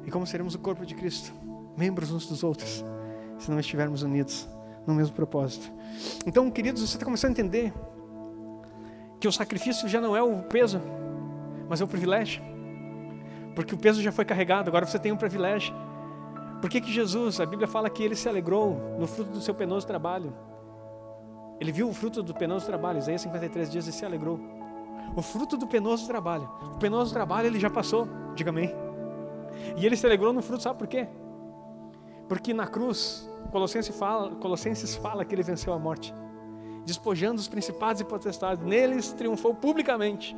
E 0.04 0.10
como 0.10 0.26
seremos 0.26 0.54
o 0.54 0.58
corpo 0.58 0.84
de 0.84 0.94
Cristo? 0.94 1.47
Membros 1.78 2.10
uns 2.10 2.26
dos 2.26 2.42
outros, 2.42 2.84
se 3.38 3.48
não 3.48 3.60
estivermos 3.60 4.02
unidos 4.02 4.48
no 4.84 4.92
mesmo 4.94 5.14
propósito. 5.14 5.70
Então, 6.26 6.50
queridos, 6.50 6.82
você 6.82 6.96
está 6.96 7.04
começando 7.04 7.30
a 7.30 7.32
entender 7.34 7.72
que 9.20 9.28
o 9.28 9.32
sacrifício 9.32 9.88
já 9.88 10.00
não 10.00 10.16
é 10.16 10.20
o 10.20 10.42
peso, 10.42 10.80
mas 11.68 11.80
é 11.80 11.84
o 11.84 11.86
privilégio. 11.86 12.42
Porque 13.54 13.76
o 13.76 13.78
peso 13.78 14.02
já 14.02 14.10
foi 14.10 14.24
carregado, 14.24 14.66
agora 14.68 14.86
você 14.86 14.98
tem 14.98 15.12
um 15.12 15.16
privilégio. 15.16 15.72
Por 16.60 16.68
que, 16.68 16.80
que 16.80 16.92
Jesus, 16.92 17.38
a 17.38 17.46
Bíblia 17.46 17.68
fala 17.68 17.88
que 17.88 18.02
ele 18.02 18.16
se 18.16 18.28
alegrou 18.28 18.96
no 18.98 19.06
fruto 19.06 19.30
do 19.30 19.40
seu 19.40 19.54
penoso 19.54 19.86
trabalho? 19.86 20.34
Ele 21.60 21.70
viu 21.70 21.88
o 21.88 21.92
fruto 21.92 22.24
do 22.24 22.34
penoso 22.34 22.66
trabalho, 22.66 22.98
Isaías 22.98 23.20
53 23.20 23.70
dias 23.70 23.86
e 23.86 23.92
se 23.92 24.04
alegrou. 24.04 24.40
O 25.14 25.22
fruto 25.22 25.56
do 25.56 25.68
penoso 25.68 26.08
trabalho. 26.08 26.50
O 26.74 26.78
penoso 26.78 27.12
trabalho 27.12 27.46
ele 27.46 27.60
já 27.60 27.70
passou, 27.70 28.08
diga 28.34 28.50
amém. 28.50 28.74
E 29.76 29.86
ele 29.86 29.96
se 29.96 30.04
alegrou 30.04 30.32
no 30.32 30.42
fruto, 30.42 30.64
sabe 30.64 30.76
por 30.76 30.88
quê? 30.88 31.06
Porque 32.28 32.52
na 32.52 32.66
cruz, 32.66 33.28
Colossenses 33.50 33.96
fala, 33.96 34.34
Colossenses 34.36 34.94
fala 34.96 35.24
que 35.24 35.34
ele 35.34 35.42
venceu 35.42 35.72
a 35.72 35.78
morte, 35.78 36.14
despojando 36.84 37.40
os 37.40 37.48
principados 37.48 38.00
e 38.00 38.04
potestades, 38.04 38.64
neles 38.64 39.12
triunfou 39.12 39.54
publicamente. 39.54 40.36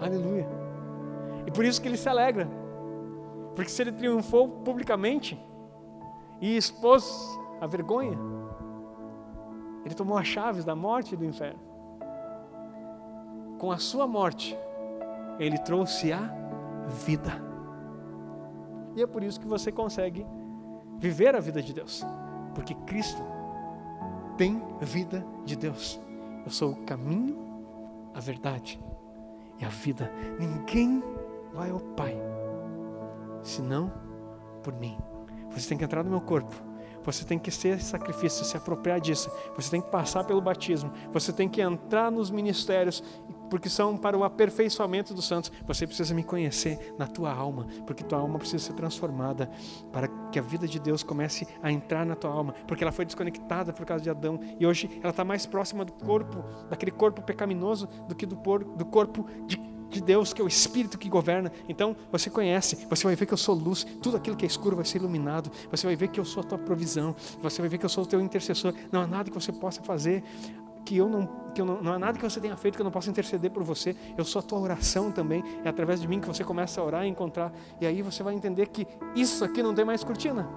Aleluia. 0.00 0.48
E 1.46 1.50
por 1.50 1.64
isso 1.64 1.80
que 1.80 1.88
ele 1.88 1.96
se 1.96 2.08
alegra. 2.08 2.48
Porque 3.54 3.70
se 3.70 3.82
ele 3.82 3.92
triunfou 3.92 4.48
publicamente 4.48 5.38
e 6.40 6.56
expôs 6.56 7.38
a 7.60 7.66
vergonha, 7.66 8.16
ele 9.84 9.94
tomou 9.94 10.16
as 10.16 10.26
chaves 10.26 10.64
da 10.64 10.76
morte 10.76 11.14
e 11.14 11.16
do 11.16 11.24
inferno. 11.24 11.58
Com 13.58 13.72
a 13.72 13.78
sua 13.78 14.06
morte, 14.06 14.56
ele 15.38 15.58
trouxe 15.58 16.12
a 16.12 16.30
vida. 17.06 17.47
E 18.98 19.02
é 19.02 19.06
por 19.06 19.22
isso 19.22 19.38
que 19.38 19.46
você 19.46 19.70
consegue 19.70 20.26
viver 20.98 21.32
a 21.36 21.38
vida 21.38 21.62
de 21.62 21.72
Deus, 21.72 22.04
porque 22.52 22.74
Cristo 22.74 23.22
tem 24.36 24.60
vida 24.80 25.24
de 25.44 25.54
Deus. 25.54 26.00
Eu 26.44 26.50
sou 26.50 26.72
o 26.72 26.82
caminho, 26.82 27.38
a 28.12 28.18
verdade 28.18 28.80
e 29.60 29.64
a 29.64 29.68
vida. 29.68 30.12
Ninguém 30.36 31.00
vai 31.54 31.70
ao 31.70 31.78
Pai 31.78 32.16
senão 33.40 33.92
por 34.64 34.74
mim. 34.74 34.98
Você 35.52 35.68
tem 35.68 35.78
que 35.78 35.84
entrar 35.84 36.02
no 36.02 36.10
meu 36.10 36.20
corpo. 36.20 36.67
Você 37.08 37.24
tem 37.24 37.38
que 37.38 37.50
ser 37.50 37.80
sacrifício, 37.80 38.44
se 38.44 38.54
apropriar 38.54 39.00
disso. 39.00 39.30
Você 39.56 39.70
tem 39.70 39.80
que 39.80 39.90
passar 39.90 40.24
pelo 40.24 40.42
batismo. 40.42 40.92
Você 41.10 41.32
tem 41.32 41.48
que 41.48 41.62
entrar 41.62 42.12
nos 42.12 42.30
ministérios, 42.30 43.02
porque 43.48 43.70
são 43.70 43.96
para 43.96 44.14
o 44.14 44.24
aperfeiçoamento 44.24 45.14
dos 45.14 45.26
santos. 45.26 45.50
Você 45.66 45.86
precisa 45.86 46.14
me 46.14 46.22
conhecer 46.22 46.94
na 46.98 47.06
tua 47.06 47.32
alma, 47.32 47.66
porque 47.86 48.04
tua 48.04 48.18
alma 48.18 48.38
precisa 48.38 48.62
ser 48.62 48.74
transformada 48.74 49.50
para 49.90 50.06
que 50.30 50.38
a 50.38 50.42
vida 50.42 50.68
de 50.68 50.78
Deus 50.78 51.02
comece 51.02 51.48
a 51.62 51.72
entrar 51.72 52.04
na 52.04 52.14
tua 52.14 52.30
alma, 52.30 52.52
porque 52.66 52.84
ela 52.84 52.92
foi 52.92 53.06
desconectada 53.06 53.72
por 53.72 53.86
causa 53.86 54.04
de 54.04 54.10
Adão 54.10 54.38
e 54.60 54.66
hoje 54.66 55.00
ela 55.00 55.08
está 55.08 55.24
mais 55.24 55.46
próxima 55.46 55.86
do 55.86 55.94
corpo, 55.94 56.44
daquele 56.68 56.90
corpo 56.90 57.22
pecaminoso, 57.22 57.88
do 58.06 58.14
que 58.14 58.26
do, 58.26 58.36
do 58.36 58.84
corpo 58.84 59.24
de 59.46 59.56
de 59.88 60.00
Deus, 60.00 60.32
que 60.32 60.40
é 60.40 60.44
o 60.44 60.48
Espírito 60.48 60.98
que 60.98 61.08
governa. 61.08 61.50
Então 61.68 61.96
você 62.10 62.30
conhece, 62.30 62.86
você 62.88 63.04
vai 63.04 63.16
ver 63.16 63.26
que 63.26 63.32
eu 63.32 63.38
sou 63.38 63.54
luz, 63.54 63.84
tudo 64.02 64.16
aquilo 64.16 64.36
que 64.36 64.44
é 64.44 64.48
escuro 64.48 64.76
vai 64.76 64.84
ser 64.84 64.98
iluminado, 64.98 65.50
você 65.70 65.86
vai 65.86 65.96
ver 65.96 66.08
que 66.08 66.20
eu 66.20 66.24
sou 66.24 66.42
a 66.42 66.44
tua 66.44 66.58
provisão, 66.58 67.14
você 67.42 67.60
vai 67.60 67.68
ver 67.68 67.78
que 67.78 67.84
eu 67.84 67.88
sou 67.88 68.04
o 68.04 68.06
teu 68.06 68.20
intercessor. 68.20 68.74
Não 68.92 69.02
há 69.02 69.06
nada 69.06 69.30
que 69.30 69.34
você 69.34 69.52
possa 69.52 69.82
fazer. 69.82 70.22
Que 70.84 70.96
eu 70.96 71.08
não, 71.08 71.28
que 71.54 71.60
eu 71.60 71.66
não, 71.66 71.82
não 71.82 71.92
há 71.92 71.98
nada 71.98 72.18
que 72.18 72.24
você 72.24 72.40
tenha 72.40 72.56
feito 72.56 72.76
que 72.76 72.80
eu 72.80 72.84
não 72.84 72.90
possa 72.90 73.10
interceder 73.10 73.50
por 73.50 73.62
você. 73.62 73.94
Eu 74.16 74.24
sou 74.24 74.40
a 74.40 74.42
tua 74.42 74.58
oração 74.58 75.12
também. 75.12 75.44
É 75.62 75.68
através 75.68 76.00
de 76.00 76.08
mim 76.08 76.18
que 76.18 76.26
você 76.26 76.42
começa 76.42 76.80
a 76.80 76.84
orar 76.84 77.04
e 77.04 77.08
encontrar. 77.08 77.52
E 77.78 77.86
aí 77.86 78.00
você 78.00 78.22
vai 78.22 78.34
entender 78.34 78.68
que 78.68 78.86
isso 79.14 79.44
aqui 79.44 79.62
não 79.62 79.74
tem 79.74 79.84
mais 79.84 80.02
cortina. 80.02 80.48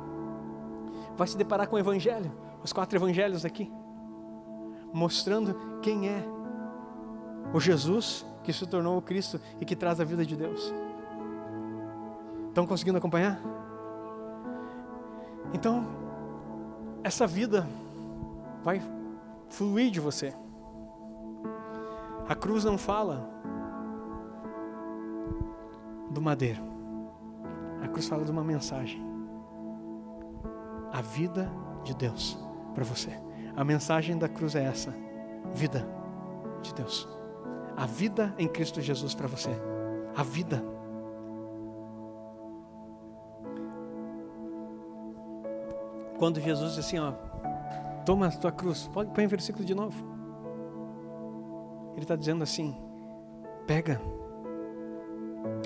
Vai 1.17 1.27
se 1.27 1.35
deparar 1.35 1.67
com 1.67 1.75
o 1.75 1.79
Evangelho, 1.79 2.31
os 2.63 2.71
quatro 2.71 2.97
Evangelhos 2.97 3.43
aqui, 3.43 3.69
mostrando 4.93 5.79
quem 5.81 6.07
é 6.07 6.23
o 7.53 7.59
Jesus 7.59 8.25
que 8.43 8.51
se 8.51 8.65
tornou 8.65 8.97
o 8.97 9.01
Cristo 9.01 9.39
e 9.59 9.65
que 9.65 9.75
traz 9.75 9.99
a 9.99 10.03
vida 10.03 10.25
de 10.25 10.35
Deus. 10.35 10.73
Estão 12.49 12.65
conseguindo 12.65 12.97
acompanhar? 12.97 13.39
Então, 15.53 15.85
essa 17.03 17.27
vida 17.27 17.67
vai 18.63 18.81
fluir 19.49 19.91
de 19.91 19.99
você. 19.99 20.33
A 22.27 22.35
cruz 22.35 22.63
não 22.63 22.77
fala 22.77 23.29
do 26.09 26.21
madeiro. 26.21 26.61
A 27.83 27.87
cruz 27.87 28.07
fala 28.07 28.23
de 28.23 28.31
uma 28.31 28.43
mensagem. 28.43 29.01
A 30.91 31.01
vida 31.01 31.51
de 31.83 31.95
Deus 31.95 32.37
para 32.73 32.83
você. 32.83 33.11
A 33.55 33.63
mensagem 33.63 34.17
da 34.17 34.29
cruz 34.29 34.55
é 34.55 34.63
essa: 34.63 34.93
vida 35.53 35.87
de 36.61 36.73
Deus 36.73 37.20
a 37.75 37.85
vida 37.85 38.33
em 38.37 38.47
Cristo 38.47 38.81
Jesus 38.81 39.13
para 39.13 39.27
você. 39.27 39.49
A 40.15 40.23
vida. 40.23 40.63
Quando 46.17 46.39
Jesus 46.39 46.75
diz 46.75 46.85
assim, 46.85 46.99
ó, 46.99 47.13
toma 48.05 48.27
a 48.27 48.31
tua 48.31 48.51
cruz, 48.51 48.87
pode 48.93 49.11
põe 49.11 49.25
o 49.25 49.29
versículo 49.29 49.65
de 49.65 49.73
novo. 49.73 50.11
Ele 51.93 52.03
está 52.03 52.15
dizendo 52.15 52.43
assim: 52.43 52.75
pega 53.65 54.01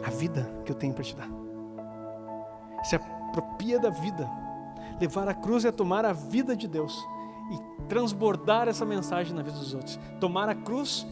a 0.05 0.09
vida 0.09 0.49
que 0.63 0.71
eu 0.71 0.75
tenho 0.75 0.93
para 0.93 1.03
te 1.03 1.15
dar. 1.15 1.29
Se 2.83 2.95
apropria 2.95 3.79
da 3.79 3.89
vida. 3.89 4.29
Levar 4.99 5.27
a 5.27 5.33
cruz 5.33 5.65
é 5.65 5.71
tomar 5.71 6.05
a 6.05 6.13
vida 6.13 6.55
de 6.55 6.67
Deus 6.67 6.97
e 7.51 7.83
transbordar 7.87 8.67
essa 8.67 8.85
mensagem 8.85 9.35
na 9.35 9.41
vida 9.41 9.57
dos 9.57 9.73
outros. 9.73 9.99
Tomar 10.19 10.47
a 10.47 10.55
cruz 10.55 11.05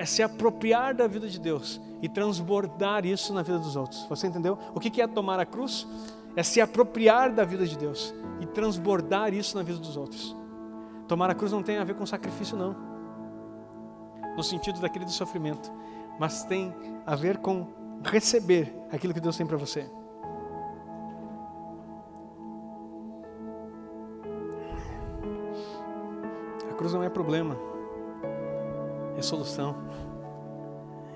é 0.00 0.06
se 0.06 0.22
apropriar 0.22 0.94
da 0.94 1.06
vida 1.06 1.28
de 1.28 1.38
Deus 1.38 1.78
e 2.00 2.08
transbordar 2.08 3.04
isso 3.04 3.34
na 3.34 3.42
vida 3.42 3.58
dos 3.58 3.76
outros. 3.76 4.06
Você 4.08 4.26
entendeu? 4.26 4.58
O 4.74 4.80
que 4.80 5.02
é 5.02 5.06
tomar 5.06 5.38
a 5.38 5.44
cruz? 5.44 5.86
É 6.34 6.42
se 6.42 6.58
apropriar 6.58 7.34
da 7.34 7.44
vida 7.44 7.66
de 7.66 7.76
Deus 7.76 8.14
e 8.40 8.46
transbordar 8.46 9.34
isso 9.34 9.54
na 9.58 9.62
vida 9.62 9.78
dos 9.78 9.98
outros. 9.98 10.34
Tomar 11.06 11.28
a 11.28 11.34
cruz 11.34 11.52
não 11.52 11.62
tem 11.62 11.76
a 11.76 11.84
ver 11.84 11.96
com 11.96 12.06
sacrifício, 12.06 12.56
não, 12.56 12.74
no 14.34 14.42
sentido 14.42 14.80
daquele 14.80 15.04
do 15.04 15.10
sofrimento, 15.10 15.70
mas 16.18 16.44
tem 16.44 16.74
a 17.04 17.14
ver 17.14 17.36
com 17.36 17.66
receber 18.02 18.74
aquilo 18.90 19.12
que 19.12 19.20
Deus 19.20 19.36
tem 19.36 19.46
para 19.46 19.58
você. 19.58 19.84
A 26.70 26.74
cruz 26.74 26.94
não 26.94 27.02
é 27.02 27.10
problema 27.10 27.69
é 29.20 29.22
solução, 29.22 29.76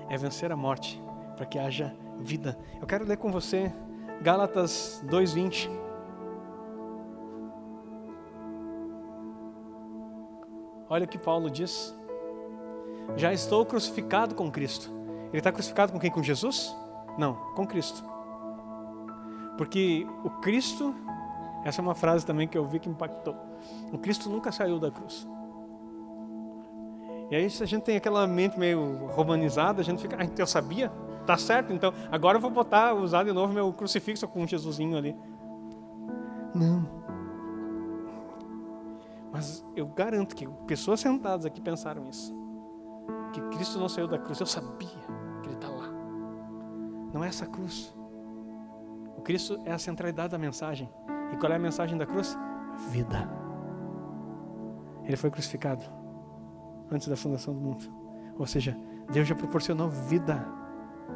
é 0.09 0.17
vencer 0.17 0.51
a 0.51 0.55
morte, 0.55 1.01
para 1.35 1.45
que 1.45 1.59
haja 1.59 1.93
vida. 2.19 2.57
Eu 2.79 2.87
quero 2.87 3.03
ler 3.03 3.17
com 3.17 3.31
você 3.31 3.73
Gálatas 4.21 5.03
2:20. 5.05 5.69
Olha 10.87 11.05
o 11.05 11.07
que 11.07 11.17
Paulo 11.17 11.49
diz. 11.49 11.93
Já 13.17 13.33
estou 13.33 13.65
crucificado 13.65 14.35
com 14.35 14.51
Cristo. 14.51 14.89
Ele 15.29 15.39
está 15.39 15.51
crucificado 15.51 15.91
com 15.91 15.99
quem? 15.99 16.11
Com 16.11 16.23
Jesus? 16.23 16.75
Não, 17.17 17.33
com 17.55 17.65
Cristo. 17.65 18.03
Porque 19.57 20.07
o 20.23 20.29
Cristo, 20.29 20.93
essa 21.63 21.81
é 21.81 21.83
uma 21.83 21.95
frase 21.95 22.25
também 22.25 22.47
que 22.47 22.57
eu 22.57 22.65
vi 22.65 22.79
que 22.79 22.89
impactou. 22.89 23.35
O 23.91 23.97
Cristo 23.97 24.29
nunca 24.29 24.51
saiu 24.51 24.79
da 24.79 24.91
cruz. 24.91 25.27
E 27.35 27.37
aí, 27.37 27.49
se 27.49 27.61
a 27.61 27.65
gente 27.65 27.83
tem 27.83 27.97
aquela 27.97 28.25
mente 28.25 28.57
meio 28.57 29.07
romanizada, 29.07 29.81
a 29.81 29.83
gente 29.83 30.01
fica, 30.01 30.15
ah, 30.17 30.23
então 30.23 30.41
eu 30.41 30.47
sabia? 30.47 30.89
Tá 31.25 31.35
certo, 31.35 31.73
então 31.73 31.93
agora 32.09 32.37
eu 32.37 32.41
vou 32.41 32.49
botar, 32.49 32.93
usar 32.93 33.25
de 33.25 33.33
novo 33.33 33.51
meu 33.51 33.73
crucifixo 33.73 34.25
com 34.25 34.43
um 34.43 34.47
Jesusinho 34.47 34.97
ali. 34.97 35.13
Não. 36.53 36.87
Mas 39.33 39.65
eu 39.75 39.85
garanto 39.85 40.33
que 40.33 40.47
pessoas 40.65 41.01
sentadas 41.01 41.45
aqui 41.45 41.59
pensaram 41.59 42.07
isso. 42.07 42.33
Que 43.33 43.41
Cristo 43.49 43.79
não 43.79 43.89
saiu 43.89 44.07
da 44.07 44.17
cruz. 44.17 44.39
Eu 44.39 44.45
sabia 44.45 44.87
que 45.43 45.49
Ele 45.49 45.55
está 45.55 45.67
lá. 45.67 45.89
Não 47.13 47.21
é 47.21 47.27
essa 47.27 47.45
cruz. 47.45 47.93
O 49.17 49.21
Cristo 49.21 49.59
é 49.65 49.73
a 49.73 49.77
centralidade 49.77 50.29
da 50.29 50.37
mensagem. 50.37 50.89
E 51.33 51.35
qual 51.35 51.51
é 51.51 51.57
a 51.57 51.59
mensagem 51.59 51.97
da 51.97 52.05
cruz? 52.05 52.37
Vida. 52.91 53.29
Ele 55.03 55.17
foi 55.17 55.29
crucificado 55.29 55.94
antes 56.91 57.07
da 57.07 57.15
fundação 57.15 57.53
do 57.53 57.59
mundo. 57.59 57.85
Ou 58.37 58.45
seja, 58.45 58.77
Deus 59.11 59.27
já 59.27 59.35
proporcionou 59.35 59.89
vida 59.89 60.45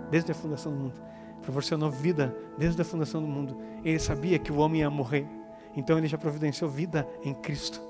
desde 0.09 0.32
a 0.32 0.36
fundação 0.36 0.72
do 0.72 0.78
mundo. 0.78 1.01
Proporcionou 1.41 1.89
vida 1.89 2.36
desde 2.57 2.82
a 2.82 2.86
fundação 2.86 3.22
do 3.22 3.28
mundo. 3.28 3.57
Ele 3.84 3.99
sabia 3.99 4.38
que 4.38 4.51
o 4.51 4.57
homem 4.57 4.82
ia 4.82 4.89
morrer. 4.89 5.28
Então 5.76 5.97
ele 5.97 6.07
já 6.07 6.17
providenciou 6.17 6.70
vida 6.70 7.07
em 7.24 7.34
Cristo. 7.34 7.82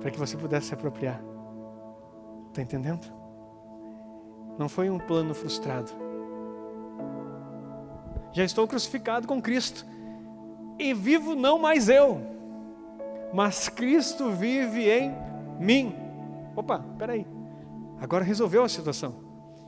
Para 0.00 0.10
que 0.10 0.18
você 0.18 0.36
pudesse 0.36 0.68
se 0.68 0.74
apropriar. 0.74 1.20
Está 2.48 2.62
entendendo? 2.62 3.06
Não 4.58 4.68
foi 4.68 4.88
um 4.88 4.98
plano 4.98 5.34
frustrado. 5.34 5.90
Já 8.32 8.44
estou 8.44 8.66
crucificado 8.66 9.26
com 9.26 9.40
Cristo. 9.40 9.86
E 10.78 10.92
vivo 10.92 11.34
não 11.34 11.58
mais 11.58 11.88
eu, 11.88 12.20
mas 13.32 13.68
Cristo 13.68 14.30
vive 14.30 14.90
em 14.90 15.14
mim. 15.58 16.05
Opa, 16.56 16.78
peraí. 16.98 17.26
Agora 18.00 18.24
resolveu 18.24 18.64
a 18.64 18.68
situação. 18.68 19.26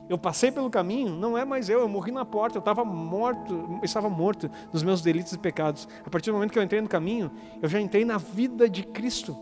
Eu 0.09 0.17
passei 0.17 0.51
pelo 0.51 0.71
caminho, 0.71 1.15
não 1.15 1.37
é 1.37 1.45
mais 1.45 1.69
eu, 1.69 1.81
eu 1.81 1.87
morri 1.87 2.11
na 2.11 2.25
porta, 2.25 2.57
eu 2.57 2.59
estava 2.59 2.83
morto, 2.83 3.79
estava 3.83 4.09
morto 4.09 4.49
dos 4.71 4.81
meus 4.81 5.01
delitos 5.01 5.33
e 5.33 5.37
pecados. 5.37 5.87
A 6.03 6.09
partir 6.09 6.31
do 6.31 6.33
momento 6.33 6.51
que 6.51 6.57
eu 6.57 6.63
entrei 6.63 6.81
no 6.81 6.89
caminho, 6.89 7.31
eu 7.61 7.69
já 7.69 7.79
entrei 7.79 8.03
na 8.03 8.17
vida 8.17 8.67
de 8.67 8.83
Cristo. 8.83 9.37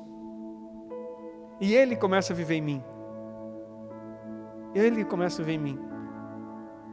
E 1.61 1.73
Ele 1.73 1.95
começa 1.95 2.33
a 2.33 2.35
viver 2.35 2.55
em 2.55 2.61
mim. 2.61 2.83
Ele 4.75 5.05
começa 5.05 5.41
a 5.41 5.45
viver 5.45 5.57
em 5.57 5.63
mim. 5.63 5.79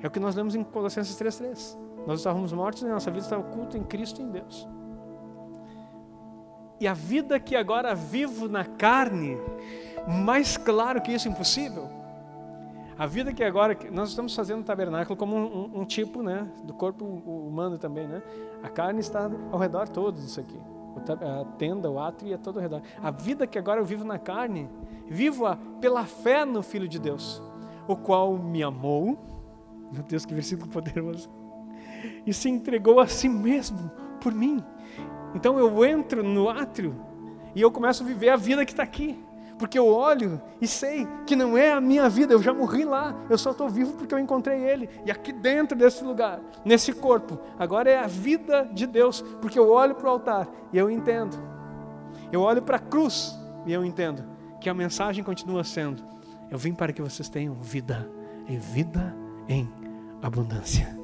É 0.00 0.06
o 0.06 0.10
que 0.10 0.20
nós 0.20 0.36
lemos 0.36 0.54
em 0.54 0.62
Colossenses 0.62 1.16
3,3. 1.16 1.76
Nós 2.06 2.20
estávamos 2.20 2.52
mortos 2.52 2.82
e 2.82 2.86
nossa 2.86 3.10
vida 3.10 3.24
está 3.24 3.36
oculta 3.38 3.76
em 3.76 3.82
Cristo 3.82 4.20
e 4.20 4.24
em 4.24 4.30
Deus. 4.30 4.68
E 6.80 6.86
a 6.86 6.94
vida 6.94 7.40
que 7.40 7.56
agora 7.56 7.94
vivo 7.94 8.48
na 8.48 8.64
carne, 8.64 9.36
mais 10.06 10.56
claro 10.56 11.00
que 11.00 11.12
isso 11.12 11.28
é 11.28 11.30
impossível. 11.30 11.88
A 12.96 13.06
vida 13.06 13.32
que 13.32 13.42
agora 13.42 13.76
nós 13.90 14.10
estamos 14.10 14.34
fazendo 14.34 14.60
o 14.60 14.64
tabernáculo 14.64 15.16
como 15.16 15.34
um, 15.34 15.40
um, 15.44 15.80
um, 15.80 15.84
tipo, 15.84 16.22
né, 16.22 16.48
do 16.62 16.72
corpo 16.72 17.04
humano 17.04 17.76
também, 17.76 18.06
né? 18.06 18.22
A 18.62 18.68
carne 18.68 19.00
está 19.00 19.28
ao 19.50 19.58
redor 19.58 19.88
todo 19.88 20.20
disso 20.20 20.38
aqui. 20.38 20.60
A 20.96 21.44
tenda, 21.58 21.90
o 21.90 21.98
átrio 21.98 22.32
é 22.32 22.36
todo 22.36 22.56
ao 22.58 22.62
redor. 22.62 22.82
A 23.02 23.10
vida 23.10 23.48
que 23.48 23.58
agora 23.58 23.80
eu 23.80 23.84
vivo 23.84 24.04
na 24.04 24.16
carne, 24.16 24.70
vivo-a 25.08 25.56
pela 25.80 26.04
fé 26.04 26.44
no 26.44 26.62
Filho 26.62 26.86
de 26.86 27.00
Deus, 27.00 27.42
o 27.88 27.96
qual 27.96 28.38
me 28.38 28.62
amou. 28.62 29.18
Meu 29.92 30.02
Deus, 30.04 30.24
que 30.24 30.32
versículo 30.32 30.68
poderoso! 30.70 31.28
E 32.24 32.32
se 32.32 32.48
entregou 32.48 33.00
a 33.00 33.08
si 33.08 33.28
mesmo 33.28 33.90
por 34.20 34.32
mim. 34.32 34.62
Então 35.34 35.58
eu 35.58 35.84
entro 35.84 36.22
no 36.22 36.48
átrio 36.48 36.94
e 37.56 37.60
eu 37.60 37.72
começo 37.72 38.04
a 38.04 38.06
viver 38.06 38.28
a 38.28 38.36
vida 38.36 38.64
que 38.64 38.72
está 38.72 38.84
aqui. 38.84 39.18
Porque 39.64 39.78
eu 39.78 39.88
olho 39.88 40.42
e 40.60 40.68
sei 40.68 41.08
que 41.26 41.34
não 41.34 41.56
é 41.56 41.72
a 41.72 41.80
minha 41.80 42.06
vida, 42.06 42.34
eu 42.34 42.42
já 42.42 42.52
morri 42.52 42.84
lá, 42.84 43.16
eu 43.30 43.38
só 43.38 43.50
estou 43.50 43.66
vivo 43.66 43.94
porque 43.94 44.14
eu 44.14 44.18
encontrei 44.18 44.62
Ele. 44.62 44.90
E 45.06 45.10
aqui 45.10 45.32
dentro 45.32 45.74
desse 45.74 46.04
lugar, 46.04 46.38
nesse 46.62 46.92
corpo, 46.92 47.40
agora 47.58 47.90
é 47.90 47.98
a 47.98 48.06
vida 48.06 48.68
de 48.74 48.86
Deus, 48.86 49.22
porque 49.40 49.58
eu 49.58 49.70
olho 49.70 49.94
para 49.94 50.06
o 50.06 50.10
altar 50.10 50.46
e 50.70 50.76
eu 50.76 50.90
entendo. 50.90 51.38
Eu 52.30 52.42
olho 52.42 52.60
para 52.60 52.76
a 52.76 52.78
cruz 52.78 53.34
e 53.64 53.72
eu 53.72 53.82
entendo 53.82 54.22
que 54.60 54.68
a 54.68 54.74
mensagem 54.74 55.24
continua 55.24 55.64
sendo: 55.64 56.02
eu 56.50 56.58
vim 56.58 56.74
para 56.74 56.92
que 56.92 57.00
vocês 57.00 57.30
tenham 57.30 57.54
vida, 57.54 58.06
e 58.46 58.58
vida 58.58 59.16
em 59.48 59.66
abundância. 60.20 61.03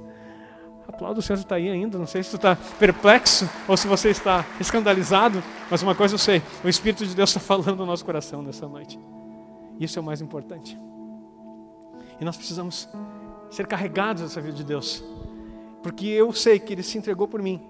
Aplaudo 0.90 1.20
o 1.20 1.22
Senhor 1.22 1.38
está 1.38 1.54
aí 1.54 1.70
ainda. 1.70 1.96
Não 1.96 2.06
sei 2.06 2.20
se 2.20 2.30
tu 2.30 2.36
está 2.36 2.56
perplexo 2.78 3.48
ou 3.68 3.76
se 3.76 3.86
você 3.86 4.10
está 4.10 4.44
escandalizado, 4.58 5.40
mas 5.70 5.82
uma 5.84 5.94
coisa 5.94 6.14
eu 6.14 6.18
sei: 6.18 6.42
o 6.64 6.68
Espírito 6.68 7.06
de 7.06 7.14
Deus 7.14 7.30
está 7.30 7.38
falando 7.38 7.76
no 7.76 7.86
nosso 7.86 8.04
coração 8.04 8.42
nessa 8.42 8.66
noite. 8.66 8.98
Isso 9.78 9.98
é 9.98 10.02
o 10.02 10.04
mais 10.04 10.20
importante. 10.20 10.76
E 12.20 12.24
nós 12.24 12.36
precisamos 12.36 12.88
ser 13.50 13.68
carregados 13.68 14.22
dessa 14.22 14.40
vida 14.40 14.56
de 14.56 14.64
Deus, 14.64 15.02
porque 15.80 16.06
eu 16.06 16.32
sei 16.32 16.58
que 16.58 16.72
Ele 16.72 16.82
se 16.82 16.98
entregou 16.98 17.28
por 17.28 17.40
mim. 17.40 17.62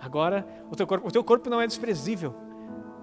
Agora, 0.00 0.46
o 0.70 0.74
teu 0.74 0.86
corpo, 0.86 1.06
o 1.06 1.10
teu 1.10 1.22
corpo 1.22 1.50
não 1.50 1.60
é 1.60 1.66
desprezível. 1.66 2.34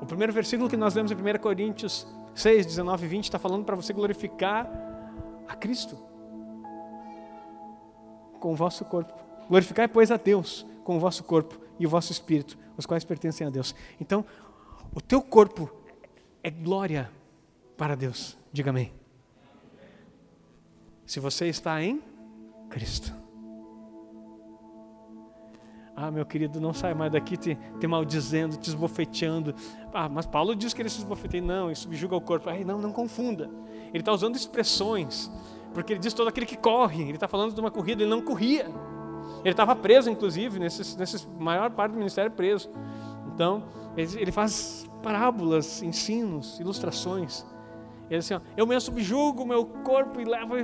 O 0.02 0.08
primeiro 0.08 0.34
versículo 0.34 0.68
que 0.68 0.76
nós 0.76 0.96
lemos 0.96 1.12
em 1.12 1.16
1 1.16 1.40
Coríntios 1.40 2.08
6, 2.34 2.66
19 2.66 3.06
e 3.06 3.10
20 3.10 3.24
está 3.26 3.38
falando 3.38 3.64
para 3.64 3.76
você 3.76 3.94
glorificar 3.94 4.68
a 5.48 5.56
Cristo 5.56 5.98
com 8.40 8.54
o 8.54 8.56
vosso 8.56 8.84
corpo. 8.86 9.21
Glorificai, 9.52 9.86
pois, 9.86 10.10
a 10.12 10.16
Deus 10.16 10.66
com 10.86 10.96
o 10.96 11.00
vosso 11.02 11.26
corpo 11.26 11.60
e 11.78 11.86
o 11.86 11.90
vosso 11.90 12.10
espírito, 12.10 12.58
os 12.78 12.86
quais 12.86 13.04
pertencem 13.04 13.46
a 13.46 13.50
Deus. 13.50 13.76
Então, 14.00 14.24
o 14.96 15.02
teu 15.02 15.22
corpo 15.22 15.70
é 16.42 16.50
glória 16.50 17.12
para 17.76 17.94
Deus. 17.94 18.38
Diga 18.54 18.70
amém. 18.70 18.94
Se 21.06 21.20
você 21.20 21.48
está 21.48 21.84
em 21.84 22.02
Cristo. 22.70 23.14
Ah, 25.98 26.10
meu 26.10 26.26
querido, 26.26 26.62
não 26.62 26.74
sai 26.74 26.94
mais 26.94 27.12
daqui 27.12 27.36
te, 27.36 27.58
te 27.78 27.88
maldizendo, 27.88 28.56
te 28.56 28.70
esbofeteando. 28.70 29.54
Ah, 29.94 30.08
mas 30.08 30.26
Paulo 30.26 30.56
diz 30.56 30.74
que 30.74 30.82
ele 30.82 30.88
se 30.88 31.00
esbofeteia. 31.00 31.44
Não, 31.44 31.70
isso 31.70 31.82
subjuga 31.82 32.16
o 32.16 32.22
corpo. 32.22 32.50
Ai, 32.50 32.64
não, 32.64 32.80
não 32.80 32.94
confunda. 32.94 33.50
Ele 33.90 34.00
está 34.00 34.14
usando 34.14 34.38
expressões, 34.38 35.30
porque 35.74 35.92
ele 35.92 36.00
diz 36.00 36.14
todo 36.14 36.30
aquele 36.30 36.46
que 36.46 36.56
corre. 36.56 37.04
Ele 37.04 37.16
está 37.16 37.28
falando 37.28 37.54
de 37.54 37.60
uma 37.60 37.70
corrida, 37.70 38.02
ele 38.02 38.10
não 38.10 38.22
corria. 38.22 38.72
Ele 39.44 39.52
estava 39.52 39.76
preso, 39.76 40.10
inclusive, 40.10 40.60
nesse, 40.60 40.98
nesse 40.98 41.28
maior 41.40 41.72
parte 41.72 41.94
do 41.94 41.98
ministério 41.98 42.32
preso. 42.32 42.70
Então, 43.34 43.64
ele 43.98 44.32
faz 44.32 44.90
parábolas, 45.02 45.82
ensinos, 45.82 46.60
ilustrações. 46.60 47.46
Ele 48.10 48.20
assim: 48.20 48.34
ó, 48.34 48.42
eu 48.56 48.68
me 48.68 48.80
subjugo 48.80 49.44
o 49.44 49.48
meu 49.48 49.66
corpo 49.66 50.20
e 50.20 50.26
levo 50.26 50.56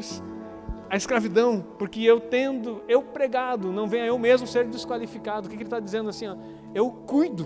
a 0.89 0.95
escravidão, 0.95 1.65
porque 1.77 2.01
eu 2.01 2.19
tendo, 2.19 2.83
eu 2.87 3.01
pregado, 3.01 3.71
não 3.71 3.87
venha 3.87 4.05
eu 4.05 4.17
mesmo 4.17 4.47
ser 4.47 4.65
desqualificado. 4.65 5.47
O 5.47 5.49
que, 5.49 5.55
que 5.57 5.63
ele 5.63 5.67
está 5.67 5.79
dizendo 5.79 6.09
assim? 6.09 6.27
Ó, 6.27 6.35
eu 6.73 6.89
cuido 6.91 7.45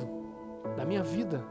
da 0.75 0.85
minha 0.85 1.03
vida, 1.03 1.43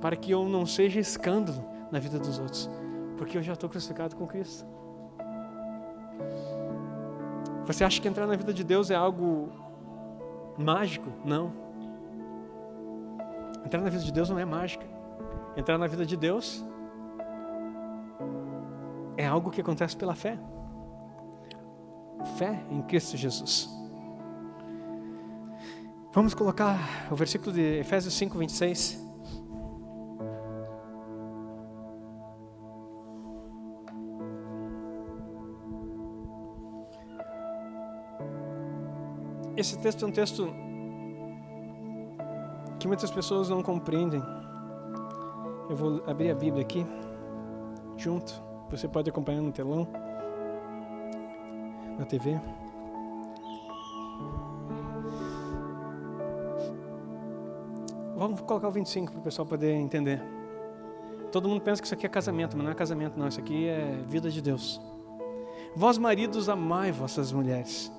para 0.00 0.16
que 0.16 0.30
eu 0.30 0.48
não 0.48 0.64
seja 0.64 1.00
escândalo 1.00 1.64
na 1.90 1.98
vida 1.98 2.18
dos 2.18 2.38
outros, 2.38 2.70
porque 3.16 3.36
eu 3.36 3.42
já 3.42 3.54
estou 3.54 3.68
crucificado 3.68 4.16
com 4.16 4.26
Cristo. 4.26 4.75
Você 7.66 7.82
acha 7.82 8.00
que 8.00 8.06
entrar 8.06 8.26
na 8.26 8.36
vida 8.36 8.54
de 8.54 8.62
Deus 8.62 8.90
é 8.90 8.94
algo 8.94 9.48
mágico? 10.56 11.10
Não. 11.24 11.52
Entrar 13.64 13.80
na 13.80 13.90
vida 13.90 14.04
de 14.04 14.12
Deus 14.12 14.30
não 14.30 14.38
é 14.38 14.44
mágica. 14.44 14.86
Entrar 15.56 15.76
na 15.76 15.88
vida 15.88 16.06
de 16.06 16.16
Deus 16.16 16.64
é 19.16 19.26
algo 19.26 19.50
que 19.50 19.60
acontece 19.60 19.96
pela 19.96 20.14
fé. 20.14 20.38
Fé 22.38 22.64
em 22.70 22.82
Cristo 22.82 23.16
Jesus. 23.16 23.68
Vamos 26.12 26.34
colocar 26.34 26.78
o 27.10 27.16
versículo 27.16 27.52
de 27.52 27.80
Efésios 27.80 28.14
5, 28.14 28.38
26. 28.38 29.05
Esse 39.56 39.78
texto 39.78 40.04
é 40.04 40.08
um 40.08 40.12
texto 40.12 40.54
que 42.78 42.86
muitas 42.86 43.10
pessoas 43.10 43.48
não 43.48 43.62
compreendem. 43.62 44.22
Eu 45.70 45.74
vou 45.74 46.02
abrir 46.06 46.30
a 46.30 46.34
Bíblia 46.34 46.62
aqui, 46.62 46.86
junto. 47.96 48.34
Você 48.70 48.86
pode 48.86 49.08
acompanhar 49.08 49.40
no 49.40 49.50
telão, 49.50 49.88
na 51.98 52.04
TV. 52.04 52.38
Vamos 58.14 58.42
colocar 58.42 58.68
o 58.68 58.72
25 58.72 59.12
para 59.12 59.20
o 59.20 59.22
pessoal 59.22 59.46
poder 59.46 59.72
entender. 59.72 60.22
Todo 61.32 61.48
mundo 61.48 61.62
pensa 61.62 61.80
que 61.80 61.86
isso 61.86 61.94
aqui 61.94 62.04
é 62.04 62.10
casamento, 62.10 62.58
mas 62.58 62.64
não 62.64 62.72
é 62.72 62.74
casamento, 62.74 63.18
não. 63.18 63.28
Isso 63.28 63.40
aqui 63.40 63.68
é 63.68 64.02
vida 64.06 64.30
de 64.30 64.42
Deus. 64.42 64.80
Vós, 65.74 65.96
maridos, 65.96 66.50
amai 66.50 66.92
vossas 66.92 67.32
mulheres 67.32 67.95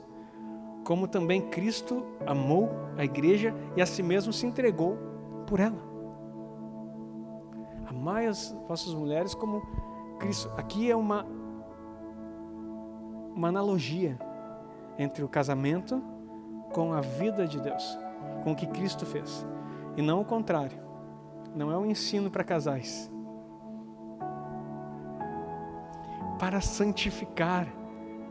como 0.87 1.05
também 1.05 1.41
Cristo 1.41 2.05
amou 2.25 2.69
a 2.97 3.03
igreja 3.03 3.53
e 3.75 3.81
a 3.81 3.85
si 3.85 4.01
mesmo 4.01 4.31
se 4.31 4.45
entregou 4.45 4.97
por 5.45 5.59
ela. 5.59 5.77
Amai 7.89 8.25
as 8.25 8.57
vossas 8.69 8.93
mulheres 8.93 9.35
como 9.35 9.61
Cristo. 10.17 10.49
Aqui 10.55 10.89
é 10.89 10.95
uma, 10.95 11.25
uma 13.35 13.49
analogia 13.49 14.17
entre 14.97 15.25
o 15.25 15.27
casamento 15.27 16.01
com 16.71 16.93
a 16.93 17.01
vida 17.01 17.45
de 17.45 17.59
Deus, 17.59 17.99
com 18.45 18.53
o 18.53 18.55
que 18.55 18.67
Cristo 18.67 19.05
fez, 19.05 19.45
e 19.97 20.01
não 20.01 20.21
o 20.21 20.25
contrário. 20.25 20.79
Não 21.53 21.69
é 21.69 21.77
um 21.77 21.85
ensino 21.85 22.31
para 22.31 22.45
casais. 22.45 23.11
Para 26.39 26.61
santificar 26.61 27.67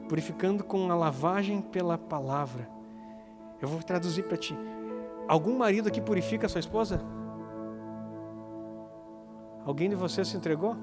purificando 0.09 0.65
com 0.65 0.91
a 0.91 0.95
lavagem 0.95 1.61
pela 1.61 1.99
palavra. 1.99 2.69
Eu 3.61 3.69
vou 3.69 3.83
traduzir 3.83 4.25
para 4.25 4.37
ti. 4.37 4.57
Algum 5.29 5.57
marido 5.57 5.89
aqui 5.89 6.01
purifica 6.01 6.47
a 6.47 6.49
sua 6.49 6.61
esposa? 6.61 7.01
Alguém 9.65 9.89
de 9.89 9.97
vocês 9.97 10.29
se 10.29 10.37
entregou? 10.37 10.77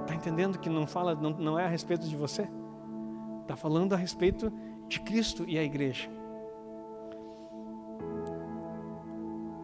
Está 0.00 0.14
entendendo 0.14 0.58
que 0.58 0.70
não 0.70 0.86
fala, 0.86 1.14
não, 1.14 1.30
não 1.30 1.58
é 1.58 1.64
a 1.64 1.68
respeito 1.68 2.06
de 2.06 2.16
você? 2.16 2.48
Está 3.42 3.56
falando 3.56 3.92
a 3.92 3.96
respeito 3.96 4.52
de 4.88 5.00
Cristo 5.00 5.44
e 5.46 5.58
a 5.58 5.62
igreja. 5.62 6.08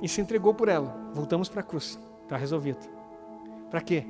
E 0.03 0.09
se 0.09 0.21
entregou 0.21 0.53
por 0.53 0.69
ela. 0.69 0.95
Voltamos 1.15 1.49
para 1.49 1.61
a 1.61 1.65
cruz. 1.65 1.99
Está 2.25 2.37
resolvido. 2.37 2.81
Para 3.71 3.81
quê? 3.81 4.05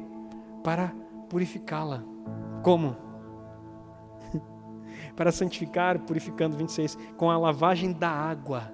Para 0.65 0.93
purificá-la 1.33 2.05
como? 2.63 2.95
Para 5.17 5.33
santificar, 5.33 5.99
purificando, 6.01 6.59
26, 6.59 6.99
com 7.17 7.31
a 7.31 7.39
lavagem 7.39 7.91
da 7.91 8.11
água. 8.11 8.71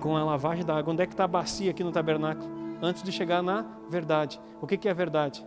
Com 0.00 0.16
a 0.16 0.24
lavagem 0.24 0.64
da 0.64 0.76
água. 0.76 0.92
Onde 0.92 1.04
é 1.04 1.06
que 1.06 1.14
está 1.14 1.22
a 1.22 1.28
bacia 1.28 1.70
aqui 1.70 1.84
no 1.84 1.92
tabernáculo? 1.92 2.50
Antes 2.82 3.04
de 3.04 3.12
chegar 3.12 3.44
na 3.44 3.64
verdade. 3.88 4.40
O 4.60 4.66
que, 4.66 4.76
que 4.76 4.88
é 4.88 4.94
verdade? 4.94 5.46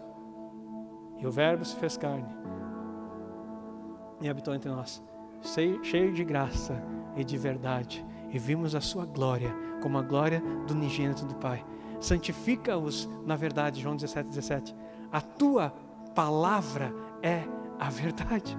E 1.20 1.28
o 1.28 1.32
Verbo 1.32 1.66
se 1.66 1.76
fez 1.76 1.97
carne 1.97 2.34
e 4.22 4.30
habitou 4.30 4.54
entre 4.54 4.70
nós, 4.70 5.04
cheio 5.84 6.14
de 6.14 6.24
graça 6.24 6.82
e 7.16 7.24
de 7.24 7.38
verdade. 7.38 8.06
E 8.30 8.39
vimos 8.39 8.74
a 8.76 8.82
sua 8.82 9.06
glória, 9.06 9.54
como 9.82 9.97
a 9.97 10.02
glória 10.02 10.41
do 10.68 10.74
unigênito 10.74 11.26
do 11.26 11.36
Pai. 11.36 11.66
Santifica-os 11.99 13.10
na 13.26 13.36
verdade, 13.36 13.82
João 13.82 13.95
17, 13.95 14.30
17. 14.30 14.76
A 15.12 15.20
tua 15.20 15.74
palavra 16.16 16.93
é 17.22 17.43
a 17.80 17.89
verdade. 17.89 18.57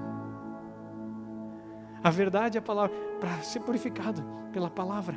A 2.05 2.11
verdade 2.11 2.59
é 2.59 2.61
a 2.61 2.62
palavra, 2.62 2.94
para 3.20 3.40
ser 3.42 3.61
purificado 3.61 4.22
pela 4.53 4.68
palavra. 4.68 5.16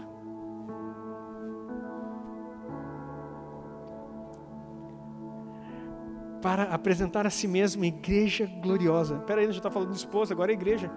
Para 6.41 6.63
apresentar 6.65 7.25
a 7.25 7.29
si 7.31 7.47
mesmo 7.47 7.83
igreja 7.83 8.45
gloriosa. 8.61 9.15
Espera 9.15 9.41
aí, 9.41 9.47
gente 9.47 9.57
está 9.57 9.71
falando 9.71 9.89
de 9.89 9.97
esposa, 9.97 10.33
agora 10.33 10.51
é 10.51 10.53
igreja. 10.53 10.91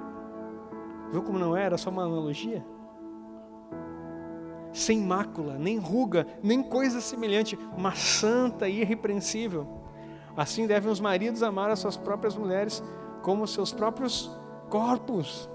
Viu 1.11 1.23
como 1.23 1.39
não 1.39 1.57
era? 1.57 1.79
Só 1.79 1.89
uma 1.89 2.05
analogia. 2.05 2.65
Sem 4.75 5.01
mácula, 5.01 5.59
nem 5.59 5.79
ruga, 5.79 6.27
nem 6.43 6.63
coisa 6.63 7.01
semelhante, 7.01 7.59
uma 7.75 7.95
santa 7.95 8.69
e 8.69 8.83
irrepreensível. 8.83 9.88
Assim 10.39 10.67
devem 10.69 10.93
os 10.93 11.01
maridos 11.01 11.43
amar 11.43 11.69
as 11.69 11.81
suas 11.81 11.97
próprias 11.97 12.37
mulheres 12.37 12.81
como 13.23 13.43
os 13.43 13.53
seus 13.53 13.73
próprios 13.73 14.31
corpos. 14.71 15.51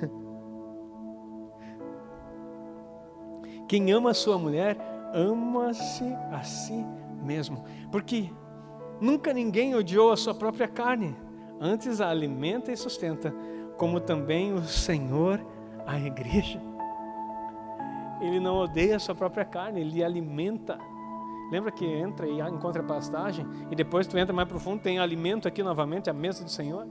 Quem 3.66 3.90
ama 3.90 4.10
a 4.10 4.14
sua 4.14 4.38
mulher, 4.38 4.78
ama-se 5.12 6.04
a 6.30 6.44
si 6.44 6.86
mesmo. 7.20 7.64
Porque 7.90 8.30
nunca 9.00 9.34
ninguém 9.34 9.74
odiou 9.74 10.12
a 10.12 10.16
sua 10.16 10.32
própria 10.32 10.68
carne, 10.68 11.16
antes 11.60 12.00
a 12.00 12.10
alimenta 12.10 12.70
e 12.70 12.76
sustenta, 12.76 13.34
como 13.76 13.98
também 13.98 14.52
o 14.52 14.62
Senhor 14.62 15.44
a 15.84 15.98
igreja. 15.98 16.62
Ele 18.20 18.38
não 18.38 18.56
odeia 18.56 18.94
a 18.94 19.00
sua 19.00 19.16
própria 19.16 19.44
carne, 19.44 19.80
ele 19.80 20.04
alimenta. 20.04 20.78
Lembra 21.50 21.70
que 21.70 21.84
entra 21.84 22.26
e 22.26 22.40
encontra 22.40 22.82
pastagem 22.82 23.46
e 23.70 23.76
depois 23.76 24.06
tu 24.06 24.18
entra 24.18 24.34
mais 24.34 24.48
profundo, 24.48 24.82
tem 24.82 24.98
alimento 24.98 25.46
aqui 25.46 25.62
novamente, 25.62 26.10
a 26.10 26.12
mesa 26.12 26.42
do 26.42 26.50
Senhor? 26.50 26.86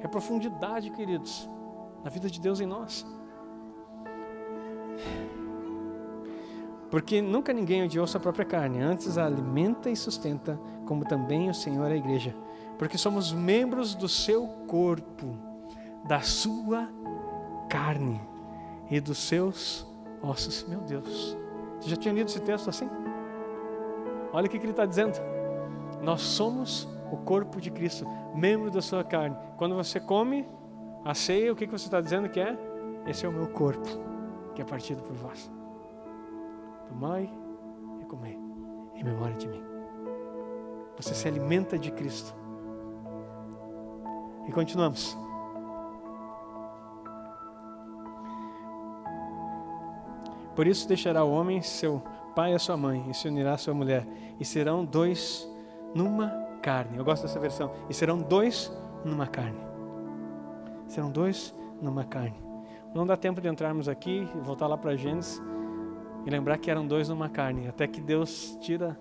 É 0.00 0.08
profundidade, 0.08 0.90
queridos, 0.90 1.48
na 2.02 2.10
vida 2.10 2.30
de 2.30 2.40
Deus 2.40 2.60
em 2.60 2.66
nós. 2.66 3.06
Porque 6.90 7.22
nunca 7.22 7.52
ninguém 7.52 7.84
odiou 7.84 8.06
sua 8.06 8.20
própria 8.20 8.44
carne, 8.44 8.80
antes 8.80 9.16
a 9.16 9.24
alimenta 9.24 9.88
e 9.88 9.96
sustenta, 9.96 10.58
como 10.84 11.04
também 11.04 11.48
o 11.48 11.54
Senhor 11.54 11.90
a 11.90 11.96
igreja. 11.96 12.34
Porque 12.78 12.98
somos 12.98 13.32
membros 13.32 13.94
do 13.94 14.08
seu 14.08 14.46
corpo, 14.66 15.36
da 16.04 16.20
sua 16.20 16.88
carne 17.70 18.20
e 18.90 19.00
dos 19.00 19.18
seus 19.18 19.86
ossos. 20.22 20.66
Meu 20.68 20.80
Deus, 20.80 21.36
você 21.82 21.90
já 21.90 21.96
tinha 21.96 22.14
lido 22.14 22.28
esse 22.28 22.40
texto 22.40 22.70
assim? 22.70 22.88
Olha 24.32 24.46
o 24.46 24.48
que 24.48 24.56
ele 24.56 24.70
está 24.70 24.86
dizendo. 24.86 25.18
Nós 26.00 26.20
somos 26.22 26.88
o 27.10 27.16
corpo 27.16 27.60
de 27.60 27.72
Cristo, 27.72 28.06
membro 28.34 28.70
da 28.70 28.80
sua 28.80 29.02
carne. 29.02 29.36
Quando 29.56 29.74
você 29.74 29.98
come 29.98 30.46
a 31.04 31.12
ceia, 31.12 31.52
o 31.52 31.56
que 31.56 31.66
você 31.66 31.86
está 31.86 32.00
dizendo 32.00 32.28
que 32.28 32.38
é? 32.38 32.56
Esse 33.04 33.26
é 33.26 33.28
o 33.28 33.32
meu 33.32 33.48
corpo, 33.48 33.86
que 34.54 34.62
é 34.62 34.64
partido 34.64 35.02
por 35.02 35.16
vós. 35.16 35.50
Tomai 36.86 37.28
e 38.00 38.04
comei, 38.04 38.38
em 38.94 39.02
memória 39.02 39.34
de 39.34 39.48
mim. 39.48 39.62
Você 40.96 41.14
se 41.14 41.26
alimenta 41.26 41.76
de 41.76 41.90
Cristo. 41.90 42.32
E 44.46 44.52
continuamos. 44.52 45.18
Por 50.54 50.66
isso 50.66 50.86
deixará 50.86 51.24
o 51.24 51.32
homem 51.32 51.62
seu 51.62 52.02
pai 52.34 52.52
e 52.52 52.54
a 52.54 52.58
sua 52.58 52.76
mãe, 52.76 53.04
e 53.10 53.14
se 53.14 53.28
unirá 53.28 53.54
à 53.54 53.58
sua 53.58 53.74
mulher, 53.74 54.06
e 54.38 54.44
serão 54.44 54.84
dois 54.84 55.48
numa 55.94 56.28
carne. 56.62 56.96
Eu 56.96 57.04
gosto 57.04 57.22
dessa 57.22 57.38
versão. 57.38 57.70
E 57.88 57.94
serão 57.94 58.18
dois 58.18 58.72
numa 59.04 59.26
carne. 59.26 59.58
Serão 60.86 61.10
dois 61.10 61.54
numa 61.80 62.04
carne. 62.04 62.40
Não 62.94 63.06
dá 63.06 63.16
tempo 63.16 63.40
de 63.40 63.48
entrarmos 63.48 63.88
aqui 63.88 64.28
e 64.34 64.38
voltar 64.40 64.66
lá 64.66 64.76
para 64.76 64.96
Gênesis 64.96 65.42
e 66.24 66.30
lembrar 66.30 66.58
que 66.58 66.70
eram 66.70 66.86
dois 66.86 67.08
numa 67.08 67.28
carne, 67.28 67.66
até 67.66 67.86
que 67.86 68.00
Deus 68.00 68.56
tira 68.60 68.98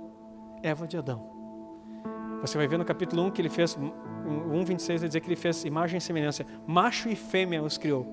Eva 0.63 0.87
de 0.87 0.97
Adão. 0.97 1.29
Você 2.41 2.57
vai 2.57 2.67
ver 2.67 2.79
no 2.79 2.85
capítulo 2.85 3.23
1 3.23 3.31
que 3.31 3.41
ele 3.41 3.49
fez, 3.49 3.77
1, 3.77 4.63
26 4.65 5.01
vai 5.01 5.07
dizer 5.07 5.19
que 5.19 5.27
ele 5.27 5.35
fez 5.35 5.63
imagem 5.63 5.99
e 5.99 6.01
semelhança. 6.01 6.45
Macho 6.65 7.09
e 7.09 7.15
fêmea 7.15 7.61
os 7.61 7.77
criou. 7.77 8.07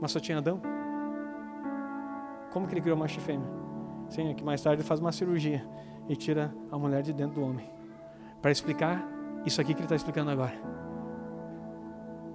Mas 0.00 0.10
só 0.10 0.20
tinha 0.20 0.38
Adão. 0.38 0.60
Como 2.52 2.66
que 2.66 2.74
ele 2.74 2.80
criou 2.80 2.96
macho 2.96 3.18
e 3.18 3.22
fêmea? 3.22 3.48
Sim, 4.08 4.30
é 4.30 4.34
que 4.34 4.44
mais 4.44 4.60
tarde 4.60 4.82
ele 4.82 4.88
faz 4.88 5.00
uma 5.00 5.12
cirurgia 5.12 5.64
e 6.08 6.16
tira 6.16 6.52
a 6.70 6.78
mulher 6.78 7.02
de 7.02 7.12
dentro 7.12 7.40
do 7.40 7.46
homem. 7.46 7.70
Para 8.42 8.50
explicar 8.50 9.06
isso 9.44 9.60
aqui 9.60 9.72
que 9.72 9.80
ele 9.80 9.86
está 9.86 9.96
explicando 9.96 10.30
agora. 10.30 10.54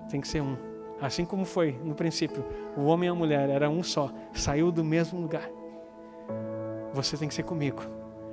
Tem 0.10 0.22
que 0.22 0.28
ser 0.28 0.42
um. 0.42 0.56
Assim 1.02 1.26
como 1.26 1.44
foi 1.44 1.74
no 1.84 1.94
princípio, 1.94 2.46
o 2.78 2.86
homem 2.86 3.10
e 3.10 3.12
a 3.12 3.16
mulher 3.16 3.50
era 3.50 3.70
um 3.70 3.84
só, 3.84 4.10
saiu 4.34 4.72
do 4.72 4.84
mesmo 4.84 5.20
lugar. 5.20 5.50
Você 6.94 7.18
tem 7.18 7.28
que 7.28 7.34
ser 7.34 7.44
comigo. 7.44 7.82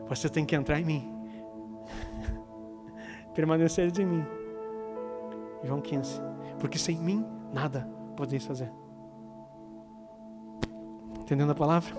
Você 0.09 0.29
tem 0.29 0.45
que 0.45 0.55
entrar 0.55 0.79
em 0.79 0.85
mim. 0.85 1.13
Permanecer 3.35 3.93
em 3.99 4.07
mim. 4.07 4.25
João 5.65 5.81
15. 5.81 6.21
Porque 6.61 6.79
sem 6.79 6.97
mim 6.97 7.27
nada 7.53 7.89
podeis 8.17 8.45
fazer. 8.45 8.71
Entendendo 11.33 11.53
a 11.53 11.55
palavra? 11.55 11.95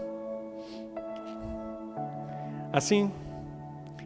Assim, 2.71 3.11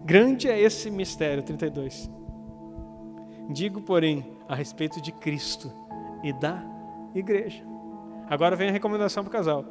grande 0.05 0.47
é 0.47 0.57
esse 0.57 0.89
mistério, 0.89 1.43
32. 1.43 2.09
Digo, 3.49 3.81
porém, 3.81 4.25
a 4.47 4.55
respeito 4.55 5.01
de 5.01 5.11
Cristo 5.11 5.69
e 6.23 6.31
da 6.31 6.63
igreja. 7.13 7.61
Agora 8.29 8.55
vem 8.55 8.69
a 8.69 8.71
recomendação 8.71 9.21
para 9.21 9.29
o 9.29 9.33
casal. 9.33 9.65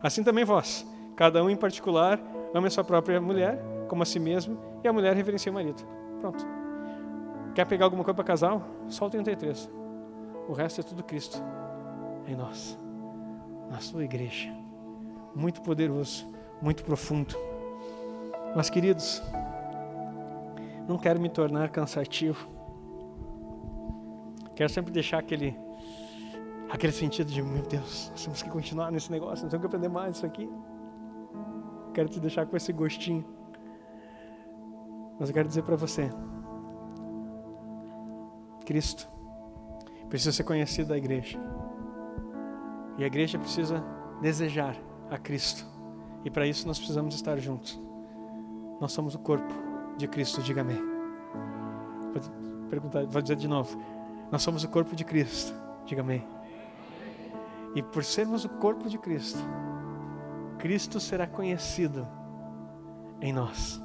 Assim 0.00 0.22
também 0.22 0.44
vós, 0.44 0.86
cada 1.16 1.42
um 1.42 1.50
em 1.50 1.56
particular, 1.56 2.20
ame 2.54 2.68
a 2.68 2.70
sua 2.70 2.84
própria 2.84 3.20
mulher 3.20 3.60
como 3.88 4.04
a 4.04 4.06
si 4.06 4.20
mesmo 4.20 4.56
e 4.84 4.86
a 4.86 4.92
mulher 4.92 5.16
reverencia 5.16 5.50
o 5.50 5.54
marido. 5.56 5.82
Pronto. 6.20 6.46
Quer 7.56 7.66
pegar 7.66 7.86
alguma 7.86 8.04
coisa 8.04 8.14
para 8.14 8.24
casal? 8.24 8.62
Só 8.86 9.06
o 9.06 9.10
33. 9.10 9.68
O 10.48 10.52
resto 10.52 10.80
é 10.80 10.84
tudo 10.84 11.02
Cristo 11.02 11.42
em 12.28 12.36
nós, 12.36 12.78
na 13.68 13.80
sua 13.80 14.04
igreja. 14.04 14.59
Muito 15.34 15.62
poderoso, 15.62 16.26
muito 16.60 16.84
profundo. 16.84 17.34
Mas, 18.54 18.68
queridos, 18.68 19.22
não 20.88 20.98
quero 20.98 21.20
me 21.20 21.28
tornar 21.28 21.70
cansativo. 21.70 22.48
Quero 24.56 24.68
sempre 24.70 24.92
deixar 24.92 25.18
aquele 25.18 25.56
aquele 26.70 26.92
sentido 26.92 27.30
de, 27.30 27.42
meu 27.42 27.62
Deus, 27.62 28.10
nós 28.10 28.22
temos 28.22 28.42
que 28.42 28.48
continuar 28.48 28.92
nesse 28.92 29.10
negócio, 29.10 29.42
nós 29.44 29.50
temos 29.50 29.60
que 29.60 29.66
aprender 29.66 29.88
mais 29.88 30.16
isso 30.16 30.24
aqui. 30.24 30.48
Quero 31.92 32.08
te 32.08 32.20
deixar 32.20 32.46
com 32.46 32.56
esse 32.56 32.72
gostinho. 32.72 33.24
Mas 35.18 35.28
eu 35.28 35.34
quero 35.34 35.48
dizer 35.48 35.62
para 35.62 35.76
você, 35.76 36.08
Cristo 38.64 39.08
precisa 40.08 40.32
ser 40.32 40.44
conhecido 40.44 40.88
da 40.88 40.96
igreja. 40.96 41.38
E 42.96 43.04
a 43.04 43.06
igreja 43.06 43.38
precisa 43.38 43.84
desejar 44.20 44.76
a 45.10 45.18
Cristo. 45.18 45.66
E 46.24 46.30
para 46.30 46.46
isso 46.46 46.66
nós 46.66 46.78
precisamos 46.78 47.14
estar 47.14 47.38
juntos. 47.38 47.78
Nós 48.80 48.92
somos 48.92 49.14
o 49.14 49.18
corpo 49.18 49.52
de 49.96 50.06
Cristo, 50.06 50.42
diga 50.42 50.60
amém. 50.60 50.80
Vou 52.12 52.68
perguntar, 52.68 53.04
vou 53.06 53.20
dizer 53.20 53.36
de 53.36 53.48
novo. 53.48 53.78
Nós 54.30 54.42
somos 54.42 54.64
o 54.64 54.68
corpo 54.68 54.94
de 54.94 55.04
Cristo, 55.04 55.54
diga 55.84 56.00
amém. 56.00 56.26
E 57.74 57.82
por 57.82 58.04
sermos 58.04 58.44
o 58.44 58.48
corpo 58.48 58.88
de 58.88 58.98
Cristo, 58.98 59.38
Cristo 60.58 61.00
será 61.00 61.26
conhecido 61.26 62.06
em 63.20 63.32
nós. 63.32 63.80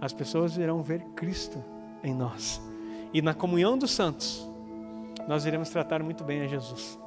As 0.00 0.12
pessoas 0.12 0.56
irão 0.56 0.82
ver 0.82 1.02
Cristo 1.14 1.62
em 2.02 2.14
nós. 2.14 2.60
E 3.12 3.22
na 3.22 3.34
comunhão 3.34 3.78
dos 3.78 3.90
santos, 3.90 4.46
nós 5.26 5.46
iremos 5.46 5.70
tratar 5.70 6.02
muito 6.02 6.22
bem 6.22 6.42
a 6.42 6.46
Jesus. 6.46 6.98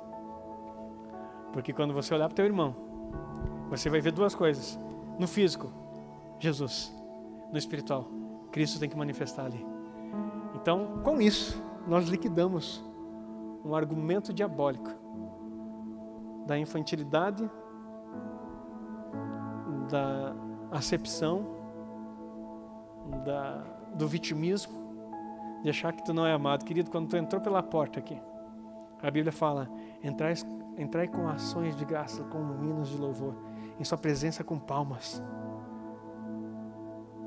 Porque 1.54 1.74
quando 1.74 1.94
você 1.94 2.14
olhar 2.14 2.28
para 2.28 2.34
o 2.34 2.36
teu 2.36 2.46
irmão, 2.46 2.76
você 3.70 3.90
vai 3.90 4.02
ver 4.02 4.12
duas 4.12 4.36
coisas. 4.36 4.80
No 5.18 5.28
físico, 5.28 5.72
Jesus. 6.40 6.94
No 7.52 7.58
espiritual, 7.58 8.08
Cristo 8.52 8.80
tem 8.80 8.90
que 8.90 8.98
manifestar 8.98 9.46
ali. 9.46 9.66
Então, 10.56 11.02
com 11.04 11.20
isso, 11.20 11.62
nós 11.88 12.08
liquidamos 12.08 12.84
um 13.66 13.74
argumento 13.76 14.32
diabólico 14.34 14.92
da 16.46 16.58
infantilidade, 16.58 17.50
da 19.90 20.36
acepção, 20.72 21.46
da, 23.26 23.64
do 23.94 24.08
vitimismo, 24.08 24.80
de 25.64 25.70
achar 25.70 25.94
que 25.94 26.04
tu 26.04 26.14
não 26.14 26.26
é 26.26 26.34
amado. 26.34 26.64
Querido, 26.66 26.90
quando 26.90 27.10
tu 27.10 27.18
entrou 27.18 27.42
pela 27.42 27.62
porta 27.62 28.00
aqui, 28.00 28.20
a 29.02 29.12
Bíblia 29.12 29.32
fala: 29.32 29.70
entrai, 30.04 30.34
entrai 30.80 31.08
com 31.08 31.28
ações 31.28 31.76
de 31.76 31.84
graça, 31.84 32.24
com 32.24 32.40
hinos 32.64 32.90
de 32.90 32.98
louvor, 32.98 33.36
em 33.80 33.84
Sua 33.84 33.98
presença 33.98 34.44
com 34.44 34.58
palmas, 34.58 35.22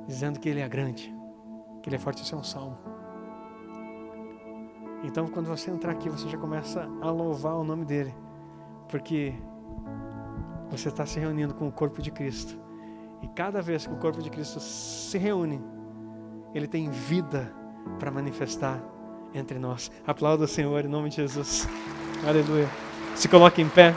dizendo 0.06 0.40
que 0.40 0.48
Ele 0.48 0.60
é 0.60 0.68
grande, 0.68 1.14
que 1.82 1.88
Ele 1.88 1.96
é 1.96 1.98
forte. 1.98 2.22
Isso 2.22 2.34
é 2.34 2.38
um 2.38 2.42
salmo. 2.42 2.78
Então, 5.04 5.26
quando 5.26 5.46
você 5.46 5.70
entrar 5.70 5.92
aqui, 5.92 6.08
você 6.08 6.28
já 6.28 6.38
começa 6.38 6.88
a 7.00 7.10
louvar 7.10 7.54
o 7.54 7.64
nome 7.64 7.84
dEle, 7.84 8.14
porque 8.88 9.34
você 10.70 10.88
está 10.88 11.04
se 11.04 11.20
reunindo 11.20 11.54
com 11.54 11.68
o 11.68 11.72
corpo 11.72 12.00
de 12.00 12.10
Cristo. 12.10 12.58
E 13.20 13.28
cada 13.28 13.60
vez 13.60 13.86
que 13.86 13.92
o 13.92 13.98
corpo 13.98 14.22
de 14.22 14.30
Cristo 14.30 14.58
se 14.60 15.18
reúne, 15.18 15.62
ele 16.54 16.66
tem 16.66 16.90
vida 16.90 17.52
para 17.98 18.10
manifestar 18.10 18.82
entre 19.34 19.58
nós. 19.58 19.90
Aplauda 20.06 20.44
o 20.44 20.48
Senhor 20.48 20.84
em 20.84 20.88
nome 20.88 21.08
de 21.08 21.16
Jesus. 21.16 21.68
Aleluia. 22.26 22.68
Se 23.14 23.28
coloque 23.28 23.60
em 23.60 23.68
pé. 23.68 23.94